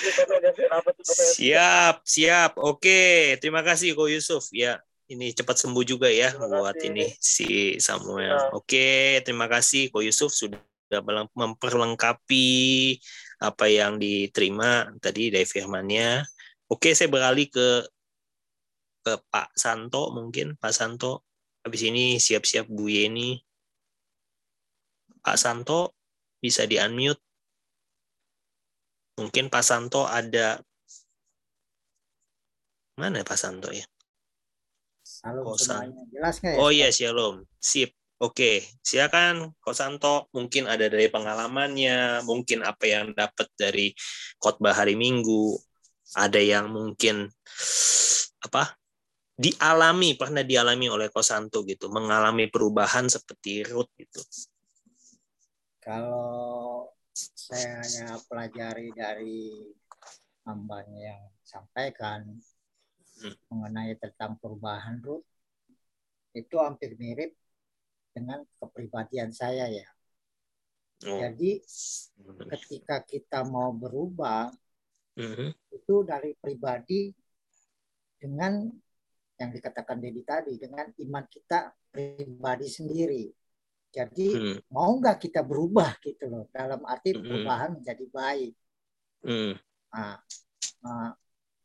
[1.35, 2.55] siap, siap.
[2.62, 4.46] Oke, terima kasih Ko Yusuf.
[4.55, 4.79] Ya,
[5.11, 8.38] ini cepat sembuh juga ya buat ini si Samuel.
[8.38, 8.55] Ya.
[8.55, 10.62] Oke, terima kasih Ko Yusuf sudah
[11.35, 12.46] memperlengkapi
[13.42, 16.23] apa yang diterima tadi dari firmannya.
[16.70, 17.83] Oke, saya beralih ke
[19.03, 21.27] ke Pak Santo mungkin Pak Santo.
[21.66, 23.50] Habis ini siap-siap Bu Yeni.
[25.21, 25.95] Pak Santo
[26.41, 27.21] bisa di-unmute.
[29.21, 30.61] Mungkin Pak Santo ada
[32.97, 33.85] mana Pak Santo ya?
[35.25, 35.57] Halo,
[36.09, 36.57] Jelas ya?
[36.57, 37.45] Oh iya, Shalom.
[37.61, 37.93] Sip.
[38.21, 40.29] Oke, silakan Kok Santo.
[40.37, 43.97] Mungkin ada dari pengalamannya, mungkin apa yang dapat dari
[44.37, 45.57] khotbah hari Minggu,
[46.17, 47.29] ada yang mungkin
[48.41, 48.75] apa
[49.41, 54.21] dialami pernah dialami oleh Kosanto gitu mengalami perubahan seperti Ruth gitu
[55.90, 59.66] kalau saya hanya pelajari dari
[60.46, 62.31] hambanya yang sampaikan
[63.18, 63.35] hmm.
[63.50, 65.26] mengenai tentang perubahan Ruth
[66.31, 67.35] itu hampir mirip
[68.14, 69.88] dengan kepribadian saya ya.
[71.11, 71.18] Oh.
[71.18, 71.59] Jadi
[72.55, 74.55] ketika kita mau berubah
[75.18, 77.11] hmm itu dari pribadi
[78.14, 78.70] dengan
[79.42, 83.26] yang dikatakan Dedi tadi dengan iman kita pribadi sendiri
[83.90, 84.57] Jadi hmm.
[84.70, 87.22] mau nggak kita berubah gitu loh dalam arti hmm.
[87.26, 88.55] perubahan menjadi baik.
[89.26, 89.53] Hmm.
[89.90, 90.16] Nah,
[90.87, 91.11] nah,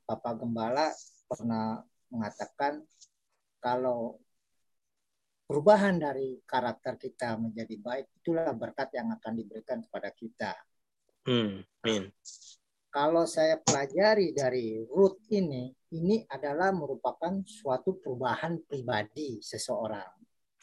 [0.09, 0.89] Bapak Gembala
[1.29, 2.81] pernah mengatakan
[3.61, 4.17] kalau
[5.45, 10.53] perubahan dari karakter kita menjadi baik itulah berkat yang akan diberikan kepada kita.
[11.25, 11.61] Hmm.
[11.85, 12.09] Hmm.
[12.89, 20.15] Kalau saya pelajari dari root ini, ini adalah merupakan suatu perubahan pribadi seseorang.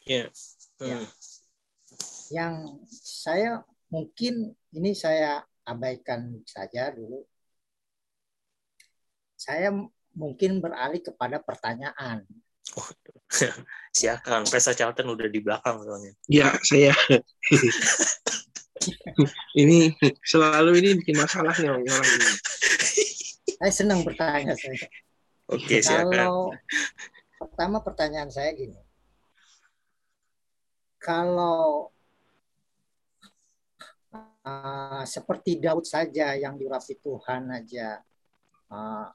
[0.09, 0.33] Yeah.
[0.81, 0.89] Hmm.
[0.89, 0.99] Ya.
[2.33, 3.61] Yang saya
[3.93, 7.29] mungkin ini saya abaikan saja dulu.
[9.37, 9.69] Saya
[10.17, 12.25] mungkin beralih kepada pertanyaan.
[12.79, 12.89] Oh,
[13.97, 16.13] silakan, Pesa Charlton udah di belakang soalnya.
[16.31, 16.97] Ya, saya.
[19.63, 19.95] ini
[20.27, 22.29] selalu ini bikin masalah nih orang ini.
[23.61, 24.89] Saya senang bertanya saya.
[25.53, 26.17] Oke, silakan.
[26.17, 26.45] Kalau
[27.37, 28.79] pertama pertanyaan saya gini.
[31.03, 31.91] Kalau
[34.47, 38.03] uh, seperti Daud saja yang dirapi Tuhan aja
[38.71, 39.07] uh,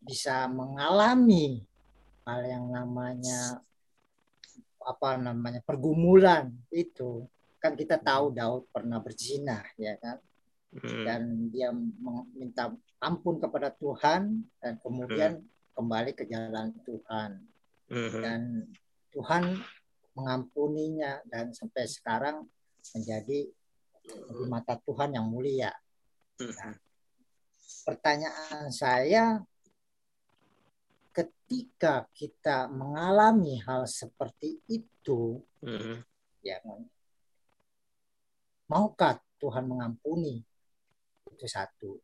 [0.00, 1.60] bisa mengalami
[2.24, 3.60] hal yang namanya
[4.80, 7.28] apa namanya pergumulan itu
[7.60, 10.16] kan kita tahu Daud pernah berzina ya kan
[10.72, 11.04] hmm.
[11.04, 15.76] dan dia meminta ampun kepada Tuhan dan kemudian hmm.
[15.76, 17.30] kembali ke jalan Tuhan
[17.92, 18.20] hmm.
[18.24, 18.40] dan
[19.12, 19.42] Tuhan
[20.16, 22.48] mengampuninya dan sampai sekarang
[22.96, 23.52] menjadi
[24.14, 25.70] di mata Tuhan yang mulia.
[26.40, 26.74] Nah,
[27.84, 29.40] pertanyaan saya
[31.10, 35.96] ketika kita mengalami hal seperti itu, mm-hmm.
[36.46, 36.62] ya
[38.70, 40.40] maukah Tuhan mengampuni?
[41.26, 41.98] Itu satu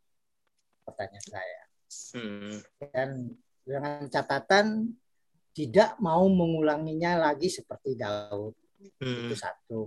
[0.83, 1.63] pertanyaan saya.
[2.19, 2.57] Mm-hmm.
[2.91, 3.09] Dan
[3.63, 4.91] dengan catatan
[5.57, 8.53] tidak mau mengulanginya lagi seperti Daud.
[9.01, 9.23] Mm-hmm.
[9.31, 9.81] Itu satu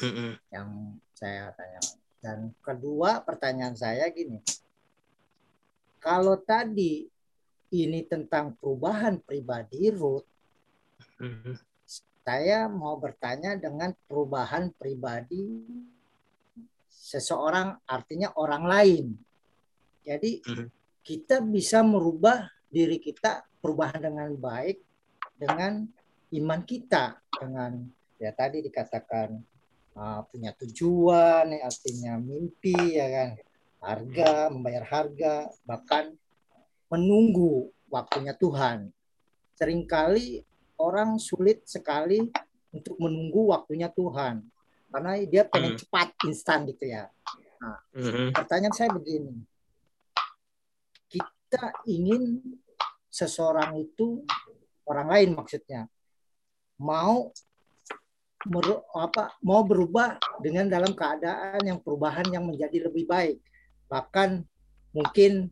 [0.00, 0.32] mm-hmm.
[0.52, 0.68] yang
[1.12, 1.80] saya tanya.
[2.20, 4.40] Dan kedua pertanyaan saya gini,
[6.00, 7.08] kalau tadi
[7.70, 10.26] ini tentang perubahan pribadi Ruth,
[11.20, 11.54] mm-hmm.
[12.24, 15.64] saya mau bertanya dengan perubahan pribadi
[16.88, 19.06] seseorang artinya orang lain.
[20.04, 20.68] Jadi mm-hmm.
[21.04, 24.78] kita bisa merubah diri kita perubahan dengan baik
[25.34, 25.84] dengan
[26.36, 27.82] iman kita dengan
[28.20, 29.34] ya tadi dikatakan
[30.00, 33.30] uh, punya tujuan artinya mimpi ya kan
[33.80, 36.16] harga membayar harga bahkan
[36.88, 38.88] menunggu waktunya Tuhan.
[39.60, 40.40] Seringkali
[40.80, 42.24] orang sulit sekali
[42.72, 44.40] untuk menunggu waktunya Tuhan
[44.90, 45.80] karena dia pengen hmm.
[45.84, 47.12] cepat instan gitu ya.
[47.60, 48.32] Nah, hmm.
[48.32, 49.36] pertanyaan saya begini.
[51.06, 52.40] Kita ingin
[53.10, 54.24] seseorang itu
[54.86, 55.86] orang lain maksudnya
[56.80, 57.28] mau
[58.48, 58.64] mer,
[58.96, 63.42] apa mau berubah dengan dalam keadaan yang perubahan yang menjadi lebih baik.
[63.90, 64.40] Bahkan
[64.96, 65.50] mungkin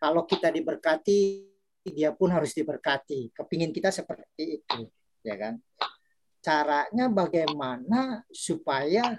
[0.00, 1.50] kalau kita diberkati
[1.84, 4.80] dia pun harus diberkati kepingin kita seperti itu
[5.24, 5.56] ya kan
[6.40, 9.16] caranya bagaimana supaya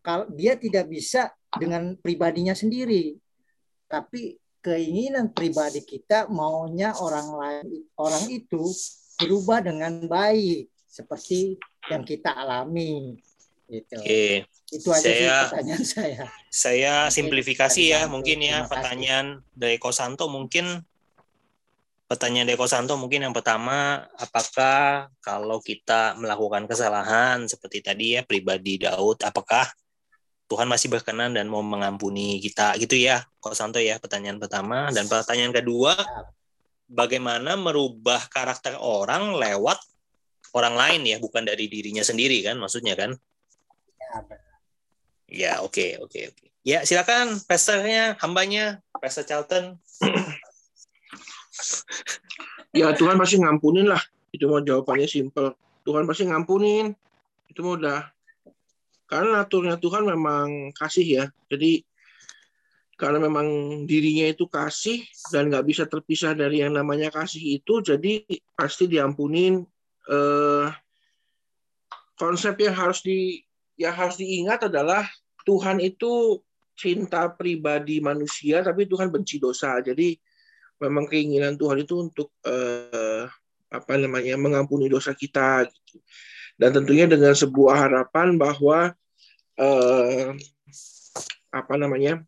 [0.00, 3.16] kalau dia tidak bisa dengan pribadinya sendiri
[3.88, 8.60] tapi keinginan pribadi kita maunya orang lain orang itu
[9.20, 13.22] berubah dengan baik seperti yang kita alami
[13.70, 13.96] gitu.
[14.00, 14.48] Oke.
[14.68, 16.22] Itu aja saya, sih pertanyaan saya.
[16.48, 20.82] Saya simplifikasi ya mungkin ya pertanyaan dari Kosanto mungkin
[22.08, 28.80] pertanyaan dari Kosanto mungkin yang pertama apakah kalau kita melakukan kesalahan seperti tadi ya pribadi
[28.80, 29.68] Daud apakah
[30.48, 35.52] Tuhan masih berkenan dan mau mengampuni kita gitu ya Kosanto ya pertanyaan pertama dan pertanyaan
[35.52, 35.92] kedua
[36.88, 39.76] bagaimana merubah karakter orang lewat
[40.58, 43.14] orang lain ya bukan dari dirinya sendiri kan maksudnya kan
[45.28, 46.40] Ya, oke, okay, oke, okay, oke.
[46.40, 46.48] Okay.
[46.64, 49.76] Ya, silakan pesternya, hambanya, Pastor Charlton.
[52.80, 54.00] ya, Tuhan pasti ngampunin lah.
[54.32, 55.52] Itu mau jawabannya simple.
[55.84, 56.96] Tuhan pasti ngampunin.
[57.52, 58.08] Itu mau udah.
[59.04, 61.24] Karena naturnya Tuhan memang kasih ya.
[61.52, 61.84] Jadi
[62.98, 63.46] karena memang
[63.84, 68.24] dirinya itu kasih dan nggak bisa terpisah dari yang namanya kasih itu, jadi
[68.56, 69.62] pasti diampunin.
[70.08, 70.68] Eh,
[72.16, 73.44] konsep yang harus di
[73.76, 75.04] yang harus diingat adalah
[75.44, 76.40] Tuhan itu
[76.72, 79.76] cinta pribadi manusia, tapi Tuhan benci dosa.
[79.84, 80.16] Jadi
[80.80, 83.28] memang keinginan Tuhan itu untuk eh,
[83.68, 85.68] apa namanya mengampuni dosa kita.
[85.68, 86.00] Gitu.
[86.56, 88.96] Dan tentunya dengan sebuah harapan bahwa
[89.60, 90.32] eh,
[91.52, 92.24] apa namanya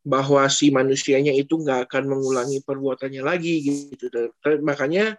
[0.00, 3.54] bahwa si manusianya itu nggak akan mengulangi perbuatannya lagi
[3.94, 4.10] gitu.
[4.10, 5.14] Dan makanya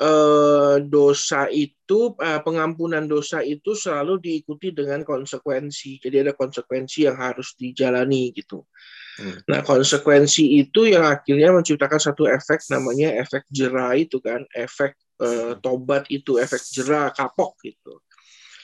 [0.00, 6.02] eh, dosa itu eh, pengampunan dosa itu selalu diikuti dengan konsekuensi.
[6.02, 8.66] Jadi ada konsekuensi yang harus dijalani gitu.
[9.14, 9.38] Hmm.
[9.46, 15.54] Nah, konsekuensi itu yang akhirnya menciptakan satu efek namanya efek jerah itu kan, efek eh,
[15.62, 18.02] tobat itu, efek jerah kapok gitu.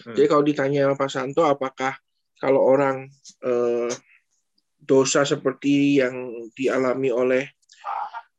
[0.03, 0.16] Hmm.
[0.18, 1.95] Jadi kalau ditanya Pak Santo apakah
[2.41, 3.07] kalau orang
[3.47, 3.93] eh,
[4.81, 7.45] dosa seperti yang dialami oleh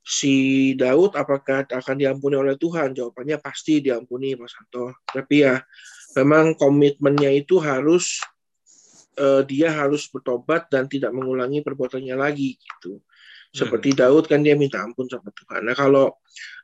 [0.02, 2.97] si Daud apakah akan diampuni oleh Tuhan?
[2.97, 4.97] Jawabannya pasti diampuni Pak Santo.
[5.06, 5.62] Tapi ya
[6.18, 8.20] memang komitmennya itu harus
[9.22, 12.99] uh, dia harus bertobat dan tidak mengulangi perbuatannya lagi gitu.
[13.52, 13.99] Seperti hmm.
[13.99, 15.68] Daud kan dia minta ampun sama Tuhan.
[15.68, 16.16] Nah kalau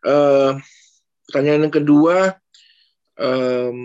[0.07, 0.55] uh,
[1.27, 2.17] pertanyaan yang kedua
[3.19, 3.79] um,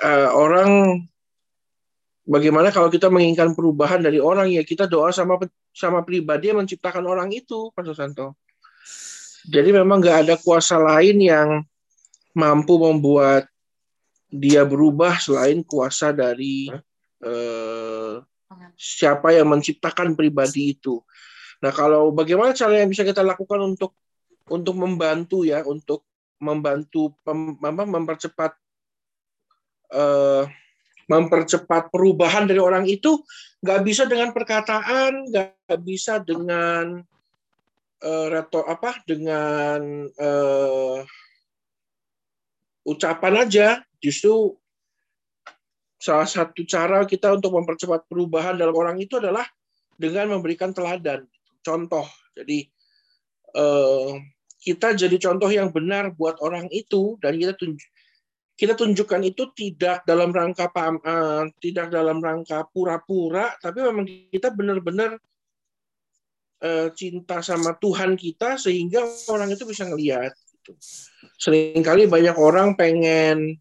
[0.00, 1.04] uh, orang
[2.24, 5.36] bagaimana kalau kita menginginkan perubahan dari orang ya kita doa sama
[5.70, 8.36] sama pribadi yang menciptakan orang itu Pak Susanto.
[9.44, 11.48] Jadi memang nggak ada kuasa lain yang
[12.32, 13.44] mampu membuat
[14.32, 16.72] dia berubah selain kuasa dari
[17.22, 18.14] eh,
[18.74, 21.04] siapa yang menciptakan pribadi itu.
[21.60, 23.92] Nah kalau bagaimana cara yang bisa kita lakukan untuk
[24.48, 26.08] untuk membantu ya untuk
[26.40, 28.56] membantu mem, mempercepat
[29.92, 30.44] eh,
[31.10, 33.20] mempercepat perubahan dari orang itu
[33.64, 37.00] nggak bisa dengan perkataan, nggak bisa dengan
[38.04, 41.00] uh, reto apa dengan uh,
[42.84, 43.68] ucapan aja.
[44.00, 44.52] Justru
[45.96, 49.48] salah satu cara kita untuk mempercepat perubahan dalam orang itu adalah
[49.96, 51.24] dengan memberikan teladan,
[51.64, 52.04] contoh.
[52.36, 52.68] Jadi
[53.56, 54.20] uh,
[54.60, 57.93] kita jadi contoh yang benar buat orang itu dan kita tunjuk
[58.54, 65.18] kita tunjukkan itu tidak dalam rangka uh, tidak dalam rangka pura-pura, tapi memang kita benar-benar
[66.62, 70.30] uh, cinta sama Tuhan kita sehingga orang itu bisa ngelihat.
[70.38, 70.70] Gitu.
[71.34, 73.58] Seringkali banyak orang pengen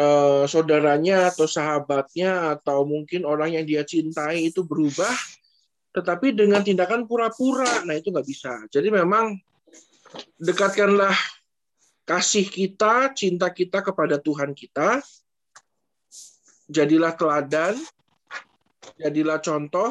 [0.00, 5.12] uh, saudaranya atau sahabatnya atau mungkin orang yang dia cintai itu berubah,
[5.92, 8.64] tetapi dengan tindakan pura-pura, nah itu nggak bisa.
[8.72, 9.36] Jadi memang
[10.40, 11.35] dekatkanlah
[12.06, 15.02] kasih kita, cinta kita kepada Tuhan kita,
[16.70, 17.74] jadilah teladan,
[18.94, 19.90] jadilah contoh,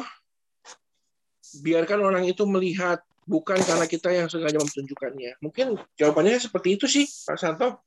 [1.60, 5.36] biarkan orang itu melihat bukan karena kita yang sengaja menunjukkannya.
[5.44, 7.84] Mungkin jawabannya seperti itu sih, Pak Santo.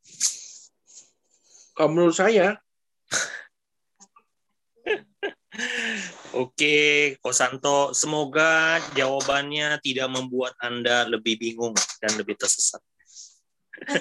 [1.74, 2.54] Kalau menurut saya.
[6.38, 12.84] Oke, Ko Santo, semoga jawabannya tidak membuat Anda lebih bingung dan lebih tersesat.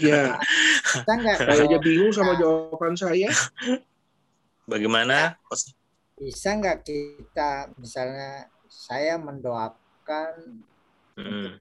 [0.01, 0.39] Iya.
[0.93, 3.31] Kita nggak aja bingung sama jawaban saya.
[4.69, 5.39] Bagaimana?
[6.19, 10.61] Bisa nggak kita misalnya saya mendoakan
[11.17, 11.57] hmm.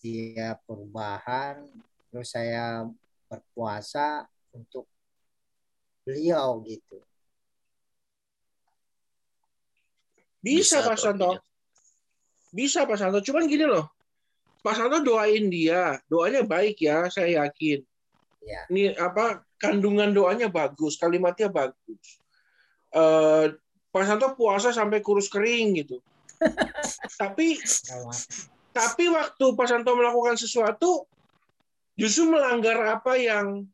[0.00, 1.66] dia perubahan,
[2.08, 2.86] terus saya
[3.26, 4.24] berpuasa
[4.54, 4.86] untuk
[6.06, 7.02] beliau gitu.
[10.42, 11.30] Bisa, Bisa Pak Santo.
[12.50, 13.18] Bisa Pak Santo.
[13.22, 13.86] Cuman gini loh,
[14.62, 17.82] Pak Santo doain dia, doanya baik ya, saya yakin.
[18.46, 18.62] Ya.
[18.70, 22.22] Ini apa kandungan doanya bagus, kalimatnya bagus.
[22.94, 23.58] Uh,
[23.90, 25.98] Pak Santo puasa sampai kurus kering gitu.
[27.22, 27.58] tapi
[28.74, 31.06] tapi waktu Pak Santo melakukan sesuatu
[31.94, 33.66] justru melanggar apa yang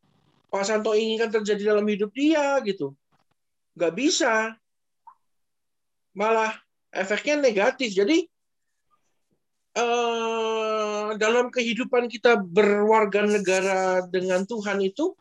[0.48, 2.96] Pak Santo inginkan terjadi dalam hidup dia gitu.
[3.76, 4.56] Gak bisa.
[6.16, 6.56] Malah
[6.90, 7.94] efeknya negatif.
[7.94, 8.26] Jadi
[9.78, 15.14] uh, dalam kehidupan kita berwarga negara dengan Tuhan itu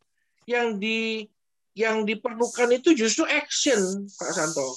[0.50, 1.30] yang di
[1.78, 4.68] yang diperlukan itu justru action Pak Santo.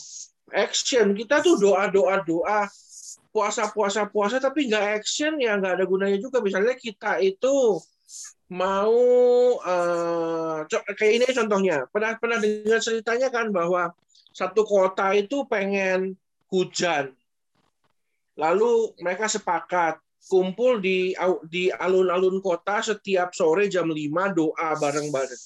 [0.53, 1.17] Action.
[1.17, 2.69] Kita tuh doa doa doa.
[3.31, 6.43] Puasa puasa puasa tapi nggak action ya nggak ada gunanya juga.
[6.43, 7.79] Misalnya kita itu
[8.51, 8.99] mau
[9.63, 11.87] uh, kayak ini contohnya.
[11.89, 13.95] Pernah pernah dengar ceritanya kan bahwa
[14.35, 16.19] satu kota itu pengen
[16.51, 17.15] hujan
[18.39, 21.17] Lalu mereka sepakat kumpul di
[21.49, 25.43] di alun-alun kota setiap sore jam 5 doa bareng-bareng.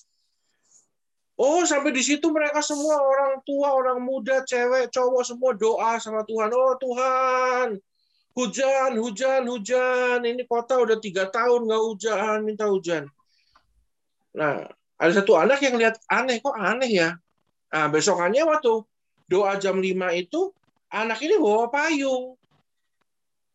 [1.34, 6.22] Oh, sampai di situ mereka semua orang tua, orang muda, cewek, cowok semua doa sama
[6.22, 6.50] Tuhan.
[6.54, 7.68] Oh Tuhan,
[8.38, 10.18] hujan, hujan, hujan.
[10.22, 13.10] Ini kota udah tiga tahun nggak hujan, minta hujan.
[14.34, 14.62] Nah,
[14.94, 17.18] ada satu anak yang lihat aneh, kok aneh ya?
[17.74, 18.86] Nah, besokannya waktu
[19.26, 20.54] doa jam 5 itu,
[20.94, 22.38] anak ini bawa payung.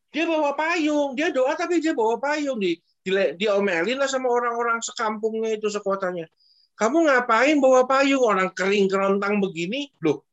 [0.10, 2.78] Dia bawa payung, dia doa tapi dia bawa payung di
[3.38, 6.30] diomelin lah sama orang-orang sekampungnya itu sekotanya.
[6.78, 9.90] Kamu ngapain bawa payung orang kering kerontang begini?
[10.02, 10.26] Loh,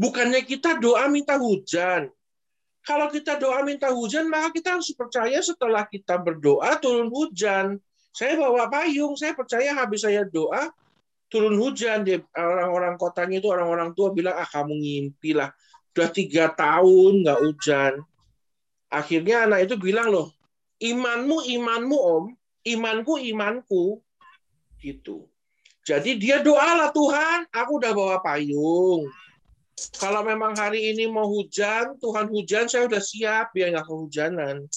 [0.00, 2.08] bukannya kita doa minta hujan.
[2.80, 7.76] Kalau kita doa minta hujan, maka kita harus percaya setelah kita berdoa turun hujan.
[8.10, 10.72] Saya bawa payung, saya percaya habis saya doa,
[11.28, 12.02] turun hujan.
[12.32, 15.52] Orang-orang kotanya itu orang-orang tua bilang, ah kamu ngimpi lah.
[15.92, 17.92] Tiga tahun nggak hujan.
[18.90, 20.34] Akhirnya anak itu bilang loh,
[20.82, 22.24] imanmu imanmu om,
[22.66, 24.02] imanku imanku,
[24.82, 25.30] gitu.
[25.86, 29.06] Jadi dia doalah Tuhan, aku udah bawa payung.
[29.96, 34.68] Kalau memang hari ini mau hujan, Tuhan hujan, saya udah siap biar nggak kehujanan.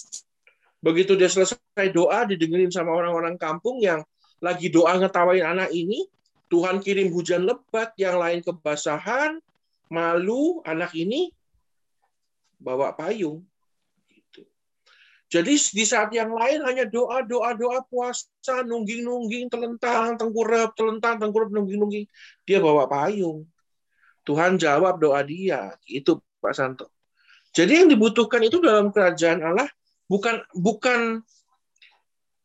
[0.79, 3.99] Begitu dia selesai doa, didengerin sama orang-orang kampung yang
[4.39, 6.07] lagi doa ngetawain anak ini,
[6.47, 9.39] Tuhan kirim hujan lebat, yang lain kebasahan,
[9.91, 11.31] malu, anak ini
[12.59, 13.43] bawa payung.
[15.33, 21.17] Jadi di saat yang lain hanya doa, doa, doa, puasa, nungging, nungging, telentang, tengkurap, telentang,
[21.17, 22.05] tengkurap, nungging, nungging.
[22.45, 23.49] Dia bawa payung.
[24.21, 25.73] Tuhan jawab doa dia.
[25.89, 26.93] Itu Pak Santo.
[27.49, 29.65] Jadi yang dibutuhkan itu dalam kerajaan Allah
[30.05, 31.25] bukan bukan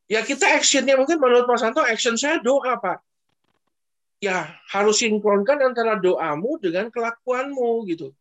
[0.09, 3.05] ya kita actionnya mungkin menurut Pak Santo action saya doa Pak.
[4.25, 8.17] Ya harus sinkronkan antara doamu dengan kelakuanmu gitu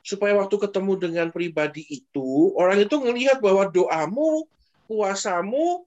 [0.00, 4.48] supaya waktu ketemu dengan pribadi itu orang itu melihat bahwa doamu,
[4.88, 5.84] puasamu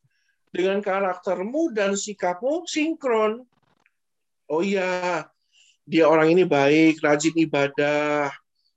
[0.54, 3.42] dengan karaktermu dan sikapmu sinkron.
[4.46, 5.26] Oh iya,
[5.84, 8.30] dia orang ini baik, rajin ibadah,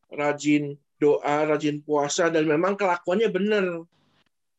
[0.08, 3.66] rajin doa, rajin puasa dan memang kelakuannya benar.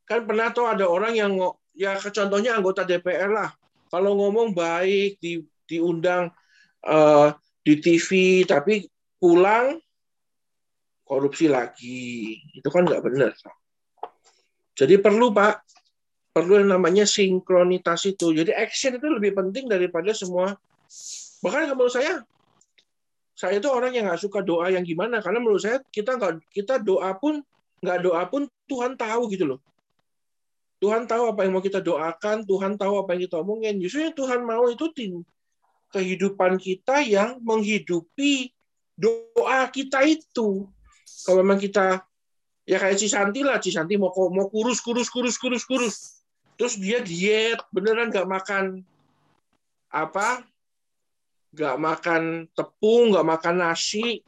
[0.05, 1.33] Kan pernah tuh ada orang yang
[1.73, 3.49] ya contohnya anggota DPR lah.
[3.89, 6.31] Kalau ngomong baik di diundang
[6.87, 8.87] uh, di TV tapi
[9.19, 9.81] pulang
[11.07, 12.37] korupsi lagi.
[12.51, 13.31] Itu kan nggak benar.
[14.77, 15.63] Jadi perlu Pak,
[16.35, 18.35] perlu yang namanya sinkronitas itu.
[18.35, 20.53] Jadi action itu lebih penting daripada semua.
[21.41, 22.21] Bahkan menurut saya,
[23.33, 25.23] saya itu orang yang nggak suka doa yang gimana.
[25.23, 27.41] Karena menurut saya kita nggak kita doa pun
[27.81, 29.59] nggak doa pun Tuhan tahu gitu loh.
[30.77, 33.81] Tuhan tahu apa yang mau kita doakan, Tuhan tahu apa yang kita omongin.
[33.81, 35.25] Justru yang Tuhan mau itu tim
[35.89, 38.53] kehidupan kita yang menghidupi
[38.93, 40.69] doa kita itu
[41.25, 42.03] kalau memang kita
[42.67, 45.95] ya kayak Cisanti lah, Cisanti mau mau kurus kurus kurus kurus kurus,
[46.59, 48.83] terus dia diet beneran nggak makan
[49.87, 50.43] apa,
[51.55, 54.21] nggak makan tepung, nggak makan nasi,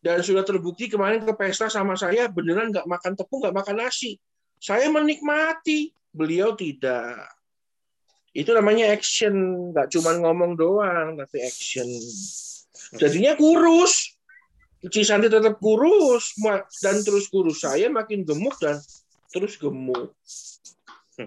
[0.00, 4.16] dan sudah terbukti kemarin ke pesta sama saya beneran nggak makan tepung, nggak makan nasi.
[4.58, 7.30] Saya menikmati, beliau tidak.
[8.34, 9.34] Itu namanya action,
[9.70, 11.86] nggak cuma ngomong doang, tapi action.
[12.98, 14.17] Jadinya kurus.
[14.86, 16.38] Cisanti tetap kurus
[16.78, 18.78] dan terus kurus saya makin gemuk dan
[19.34, 20.14] terus gemuk.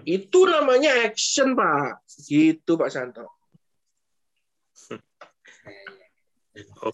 [0.08, 2.00] Itu namanya action, Pak.
[2.24, 3.28] Gitu, Pak Santo.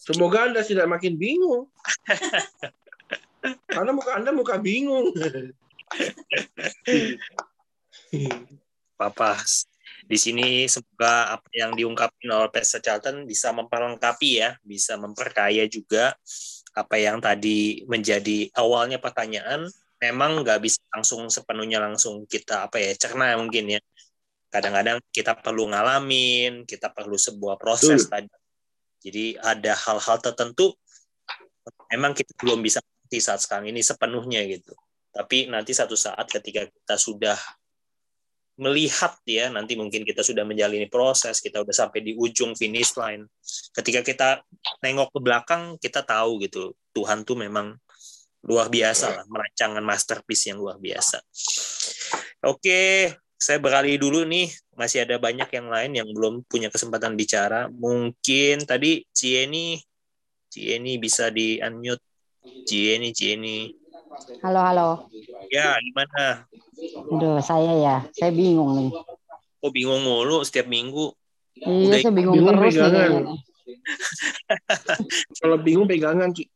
[0.03, 1.71] Semoga Anda tidak makin bingung.
[3.71, 5.15] Karena muka Anda muka bingung.
[8.99, 9.39] Papa,
[10.09, 16.17] di sini semoga apa yang diungkapkan oleh Pastor Charlton bisa memperlengkapi ya, bisa memperkaya juga
[16.73, 19.69] apa yang tadi menjadi awalnya pertanyaan.
[20.01, 23.81] Memang nggak bisa langsung sepenuhnya langsung kita apa ya cerna mungkin ya.
[24.49, 28.11] Kadang-kadang kita perlu ngalamin kita perlu sebuah proses hmm.
[28.11, 28.33] tadi.
[29.05, 30.73] Jadi ada hal-hal tertentu
[31.93, 34.73] memang kita belum bisa di saat sekarang ini sepenuhnya gitu.
[35.13, 37.37] Tapi nanti satu saat ketika kita sudah
[38.59, 43.31] melihat ya nanti mungkin kita sudah menjalani proses kita udah sampai di ujung finish line.
[43.71, 44.29] Ketika kita
[44.83, 47.79] nengok ke belakang kita tahu gitu Tuhan tuh memang
[48.43, 51.23] luar biasa lah merancangan masterpiece yang luar biasa.
[52.43, 57.71] Oke saya beralih dulu nih masih ada banyak yang lain yang belum punya kesempatan bicara.
[57.71, 59.79] Mungkin tadi Cieni
[60.51, 62.03] Cieni bisa di unmute
[62.67, 63.71] Cieni Cieni.
[64.43, 64.91] Halo halo.
[65.47, 66.43] Ya gimana
[67.09, 68.91] Aduh, saya ya, saya bingung nih.
[69.59, 71.11] Oh, bingung mulu setiap minggu.
[71.59, 73.11] Iya, Udah saya bingung, bingung terus pegangan.
[73.27, 73.41] nih.
[75.43, 76.47] Kalau bingung pegangan, Ci.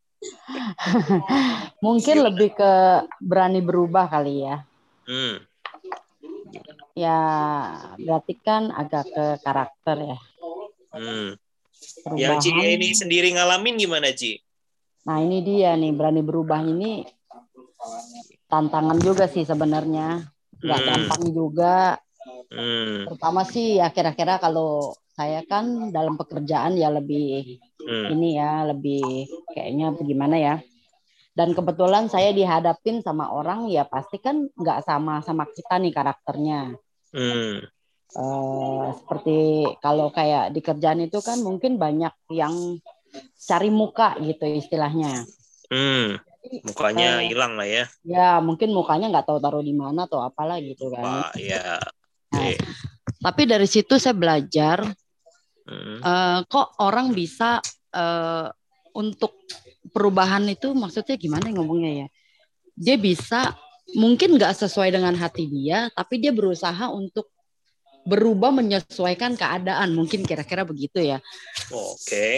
[1.84, 2.72] Mungkin lebih ke
[3.18, 4.62] berani berubah kali ya.
[5.10, 5.42] Hmm.
[6.94, 7.18] Ya,
[7.98, 10.18] berarti kan agak ke karakter ya.
[10.94, 11.34] Hmm.
[12.14, 14.38] Yang Ci ini sendiri ngalamin gimana, Ci?
[15.02, 17.02] Nah, ini dia nih, berani berubah ini
[18.52, 20.28] tantangan juga sih sebenarnya
[20.60, 20.88] nggak hmm.
[20.92, 21.96] gampang juga
[22.52, 23.08] hmm.
[23.08, 28.12] terutama sih ya kira-kira kalau saya kan dalam pekerjaan ya lebih hmm.
[28.12, 29.24] ini ya lebih
[29.56, 30.54] kayaknya bagaimana ya
[31.32, 36.76] dan kebetulan saya dihadapin sama orang ya pasti kan nggak sama sama kita nih karakternya
[37.16, 37.56] hmm.
[38.20, 42.52] uh, seperti kalau kayak di kerjaan itu kan mungkin banyak yang
[43.48, 45.24] cari muka gitu istilahnya
[45.72, 46.31] hmm
[46.66, 50.90] mukanya hilang lah ya ya mungkin mukanya nggak tahu taruh di mana atau apalah gitu
[50.90, 51.78] kan Wah, ya
[52.34, 52.50] nah,
[53.22, 54.82] Tapi dari situ saya belajar
[55.70, 56.02] hmm.
[56.02, 57.62] uh, kok orang bisa
[57.94, 58.50] uh,
[58.96, 59.46] untuk
[59.92, 62.08] perubahan itu maksudnya gimana ngomongnya ya?
[62.72, 63.52] Dia bisa
[63.98, 67.28] mungkin nggak sesuai dengan hati dia, tapi dia berusaha untuk
[68.08, 69.92] berubah menyesuaikan keadaan.
[69.92, 71.18] Mungkin kira-kira begitu ya.
[71.70, 72.00] Oke.
[72.06, 72.34] Okay.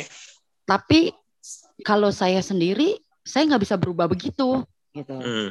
[0.65, 1.13] Tapi
[1.85, 4.63] kalau saya sendiri, saya nggak bisa berubah begitu,
[4.95, 5.17] gitu.
[5.19, 5.51] Hmm.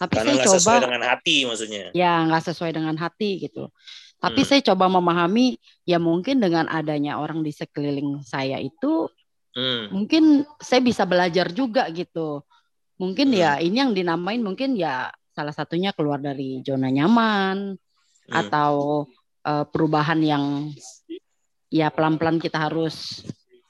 [0.00, 1.84] Tapi Karena saya coba sesuai dengan hati maksudnya.
[1.92, 3.68] Ya nggak sesuai dengan hati gitu.
[4.20, 4.48] Tapi hmm.
[4.48, 9.08] saya coba memahami ya mungkin dengan adanya orang di sekeliling saya itu
[9.52, 9.92] hmm.
[9.92, 12.40] mungkin saya bisa belajar juga gitu.
[12.96, 13.60] Mungkin ya hmm.
[13.60, 18.32] ya ini yang dinamain mungkin ya salah satunya keluar dari zona nyaman hmm.
[18.32, 19.04] atau
[19.44, 20.44] uh, perubahan yang
[21.68, 23.24] ya pelan-pelan kita harus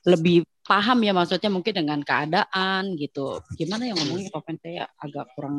[0.07, 3.43] lebih paham ya maksudnya mungkin dengan keadaan gitu.
[3.59, 5.59] Gimana yang ngomongnya Pak saya agak kurang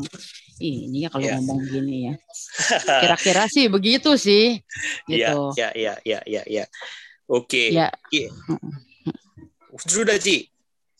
[0.63, 1.35] ini ya kalau yeah.
[1.35, 2.13] ngomong gini ya.
[3.03, 4.63] Kira-kira sih begitu sih.
[5.11, 5.39] Iya, gitu.
[5.59, 6.63] Ya, ya, ya, ya, ya.
[7.27, 7.75] Oke.
[7.75, 7.91] Ya.
[8.07, 8.31] Yeah.
[9.83, 10.47] Sudah, Ci?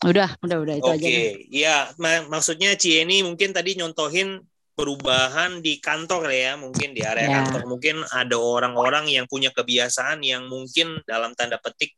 [0.04, 1.00] Udah, udah, udah itu okay.
[1.00, 1.08] aja.
[1.08, 1.24] Oke.
[1.48, 4.44] Iya, mak maksudnya Ci ini mungkin tadi nyontohin
[4.76, 7.36] perubahan di kantor ya, mungkin di area ya.
[7.44, 11.96] kantor mungkin ada orang-orang yang punya kebiasaan yang mungkin dalam tanda petik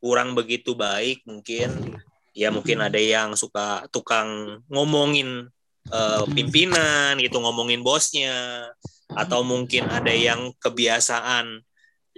[0.00, 2.00] kurang begitu baik mungkin.
[2.36, 5.48] Ya mungkin ada yang suka tukang ngomongin
[5.88, 8.68] uh, pimpinan gitu ngomongin bosnya.
[9.06, 11.62] Atau mungkin ada yang kebiasaan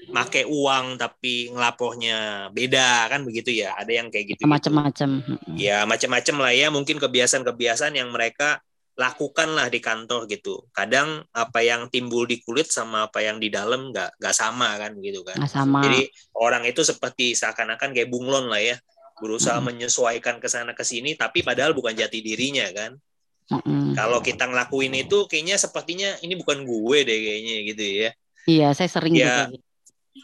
[0.08, 3.78] make uang tapi ngelapornya beda kan begitu ya?
[3.78, 5.22] Ada yang kayak gitu macam-macam
[5.54, 6.68] ya macam-macam lah ya.
[6.74, 8.58] Mungkin kebiasaan-kebiasaan yang mereka
[8.98, 10.66] lakukanlah di kantor gitu.
[10.74, 14.98] Kadang apa yang timbul di kulit sama apa yang di dalam nggak nggak sama kan
[14.98, 15.38] gitu kan.
[15.38, 15.86] Gak sama.
[15.86, 18.76] Jadi orang itu seperti seakan-akan kayak bunglon lah ya,
[19.22, 19.66] berusaha hmm.
[19.70, 22.98] menyesuaikan ke sana ke sini, tapi padahal bukan jati dirinya kan.
[23.48, 23.94] Hmm.
[23.96, 28.10] Kalau kita ngelakuin itu, kayaknya sepertinya ini bukan gue deh kayaknya gitu ya.
[28.50, 29.62] Iya, saya sering ya, juga.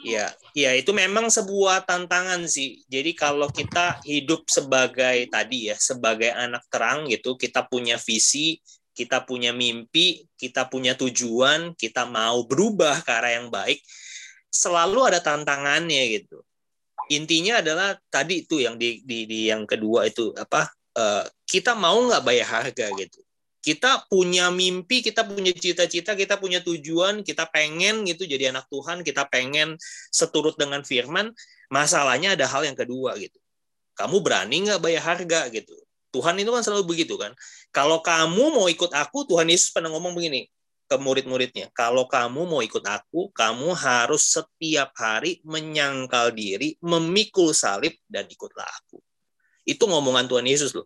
[0.03, 2.83] Ya, ya itu memang sebuah tantangan sih.
[2.91, 8.59] Jadi kalau kita hidup sebagai tadi ya, sebagai anak terang gitu, kita punya visi,
[8.97, 13.81] kita punya mimpi, kita punya tujuan, kita mau berubah ke arah yang baik,
[14.51, 16.45] selalu ada tantangannya gitu.
[17.13, 20.69] Intinya adalah tadi itu yang di, di, di yang kedua itu apa?
[20.95, 23.24] Uh, kita mau nggak bayar harga gitu
[23.65, 29.01] kita punya mimpi, kita punya cita-cita, kita punya tujuan, kita pengen gitu jadi anak Tuhan,
[29.01, 29.81] kita pengen
[30.13, 31.33] seturut dengan firman.
[31.73, 33.41] Masalahnya ada hal yang kedua gitu.
[33.97, 35.73] Kamu berani nggak bayar harga gitu.
[36.13, 37.33] Tuhan itu kan selalu begitu kan.
[37.73, 40.47] Kalau kamu mau ikut aku, Tuhan Yesus pernah ngomong begini
[40.85, 41.73] ke murid-muridnya.
[41.73, 48.69] Kalau kamu mau ikut aku, kamu harus setiap hari menyangkal diri, memikul salib, dan ikutlah
[48.85, 49.01] aku.
[49.65, 50.85] Itu ngomongan Tuhan Yesus loh.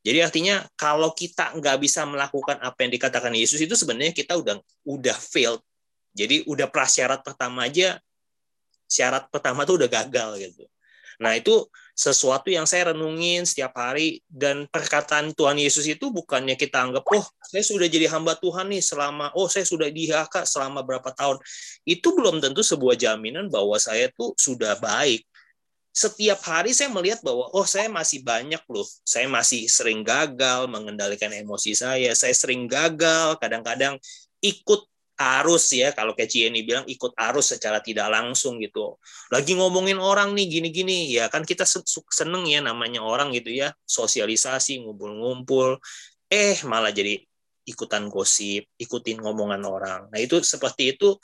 [0.00, 4.56] Jadi artinya kalau kita nggak bisa melakukan apa yang dikatakan Yesus itu sebenarnya kita udah
[4.88, 5.60] udah failed.
[6.16, 8.00] Jadi udah prasyarat pertama aja
[8.90, 10.66] syarat pertama tuh udah gagal gitu.
[11.20, 16.80] Nah, itu sesuatu yang saya renungin setiap hari dan perkataan Tuhan Yesus itu bukannya kita
[16.80, 20.80] anggap oh, saya sudah jadi hamba Tuhan nih selama oh, saya sudah di HK selama
[20.80, 21.36] berapa tahun.
[21.84, 25.28] Itu belum tentu sebuah jaminan bahwa saya tuh sudah baik
[25.90, 28.86] setiap hari saya melihat bahwa oh saya masih banyak loh.
[29.02, 32.14] Saya masih sering gagal mengendalikan emosi saya.
[32.14, 33.98] Saya sering gagal kadang-kadang
[34.38, 34.86] ikut
[35.18, 35.90] arus ya.
[35.92, 38.96] Kalau kayak Cieni bilang ikut arus secara tidak langsung gitu.
[39.34, 41.10] Lagi ngomongin orang nih gini-gini.
[41.10, 43.74] Ya kan kita seneng ya namanya orang gitu ya.
[43.82, 45.82] Sosialisasi ngumpul-ngumpul.
[46.30, 47.18] Eh malah jadi
[47.66, 50.00] ikutan gosip ikutin ngomongan orang.
[50.10, 51.18] Nah itu seperti itu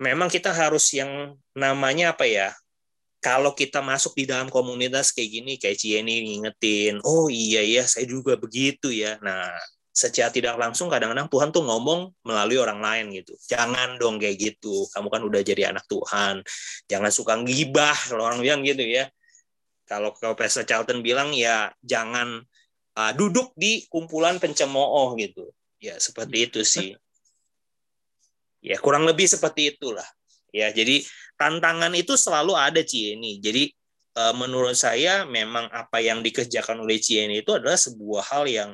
[0.00, 2.48] memang kita harus yang namanya apa ya
[3.18, 8.06] kalau kita masuk di dalam komunitas kayak gini, kayak Cieni ngingetin, oh iya ya, saya
[8.06, 9.18] juga begitu ya.
[9.18, 9.50] Nah,
[9.98, 13.34] secara tidak langsung kadang-kadang Tuhan tuh ngomong melalui orang lain gitu.
[13.50, 14.86] Jangan dong kayak gitu.
[14.94, 16.46] Kamu kan udah jadi anak Tuhan.
[16.86, 19.10] Jangan suka ngibah kalau orang bilang gitu ya.
[19.90, 22.38] Kalau kalau Pastor Charlton bilang ya jangan
[22.94, 25.50] uh, duduk di kumpulan pencemooh gitu.
[25.82, 26.94] Ya seperti itu sih.
[28.62, 30.06] Ya kurang lebih seperti itulah.
[30.54, 31.04] Ya jadi
[31.36, 33.38] tantangan itu selalu ada Cieni.
[33.38, 33.68] Jadi
[34.16, 38.70] uh, menurut saya memang apa yang dikerjakan oleh Cieni itu adalah sebuah hal yang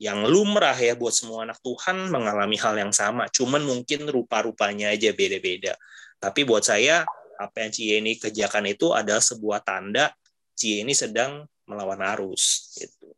[0.00, 3.28] yang lumrah ya buat semua anak Tuhan mengalami hal yang sama.
[3.28, 5.76] Cuman mungkin rupa-rupanya aja beda-beda.
[6.16, 7.04] Tapi buat saya
[7.36, 10.08] apa yang Cieni kerjakan itu adalah sebuah tanda
[10.56, 13.12] Cieni sedang melawan arus gitu.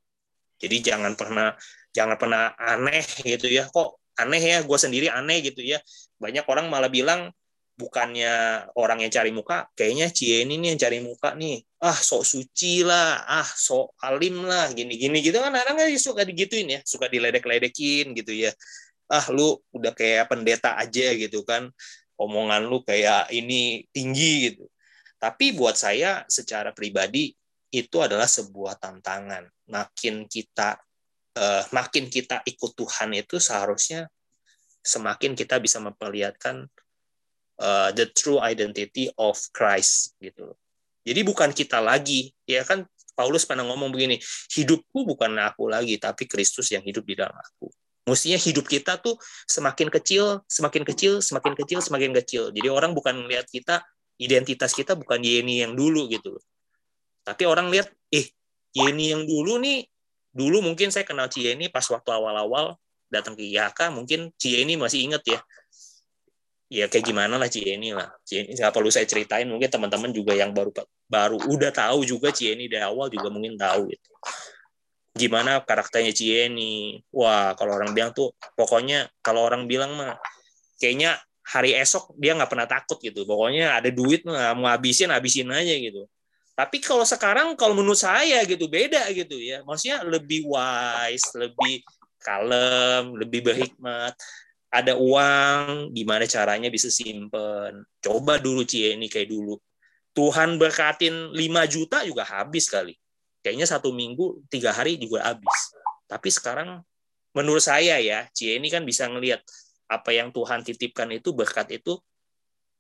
[0.59, 1.55] Jadi jangan pernah
[1.95, 3.71] jangan pernah aneh gitu ya.
[3.71, 5.79] Kok aneh ya gue sendiri aneh gitu ya.
[6.19, 7.31] Banyak orang malah bilang
[7.77, 11.65] bukannya orang yang cari muka, kayaknya Cie ini nih yang cari muka nih.
[11.83, 16.79] Ah, sok suci lah, ah, sok alim lah, gini-gini gitu kan orang kan suka digituin
[16.79, 18.53] ya, suka diledek-ledekin gitu ya.
[19.11, 21.71] Ah, lu udah kayak pendeta aja gitu kan.
[22.23, 24.71] omongan lu kayak ini tinggi gitu.
[25.19, 27.35] Tapi buat saya secara pribadi
[27.73, 29.49] itu adalah sebuah tantangan.
[29.67, 30.79] Makin kita
[31.35, 34.07] uh, makin kita ikut Tuhan itu seharusnya
[34.83, 36.69] semakin kita bisa memperlihatkan
[37.63, 40.53] uh, the true identity of Christ gitu.
[41.07, 44.19] Jadi bukan kita lagi, ya kan Paulus pernah ngomong begini,
[44.55, 47.71] hidupku bukan aku lagi, tapi Kristus yang hidup di dalam aku.
[48.03, 49.15] Mestinya hidup kita tuh
[49.47, 52.43] semakin kecil, semakin kecil, semakin kecil, semakin kecil.
[52.51, 53.83] Jadi orang bukan melihat kita,
[54.19, 56.35] identitas kita bukan Yeni yang dulu gitu.
[57.23, 58.27] Tapi orang lihat, eh
[58.75, 59.87] Yeni yang dulu nih,
[60.35, 62.75] dulu mungkin saya kenal Cieni pas waktu awal-awal
[63.07, 65.39] datang ke IHK, mungkin Cieni masih inget ya
[66.73, 68.09] ya kayak gimana lah Cieni lah.
[68.25, 70.73] Cieni nggak perlu saya ceritain, mungkin teman-teman juga yang baru
[71.05, 74.11] baru udah tahu juga Cieni dari awal juga mungkin tahu gitu.
[75.13, 76.97] Gimana karakternya Cieni?
[77.13, 80.17] Wah, kalau orang bilang tuh pokoknya kalau orang bilang mah
[80.81, 83.29] kayaknya hari esok dia nggak pernah takut gitu.
[83.29, 86.09] Pokoknya ada duit mah mau habisin habisin aja gitu.
[86.57, 89.61] Tapi kalau sekarang kalau menurut saya gitu beda gitu ya.
[89.69, 91.85] Maksudnya lebih wise, lebih
[92.25, 94.17] kalem, lebih berhikmat
[94.73, 97.85] ada uang, gimana caranya bisa simpen.
[98.01, 99.61] Coba dulu Cie ini kayak dulu.
[100.17, 102.97] Tuhan berkatin 5 juta juga habis kali.
[103.45, 105.77] Kayaknya satu minggu, tiga hari juga habis.
[106.09, 106.81] Tapi sekarang
[107.37, 109.45] menurut saya ya, Cie ini kan bisa ngelihat
[109.93, 112.01] apa yang Tuhan titipkan itu, berkat itu,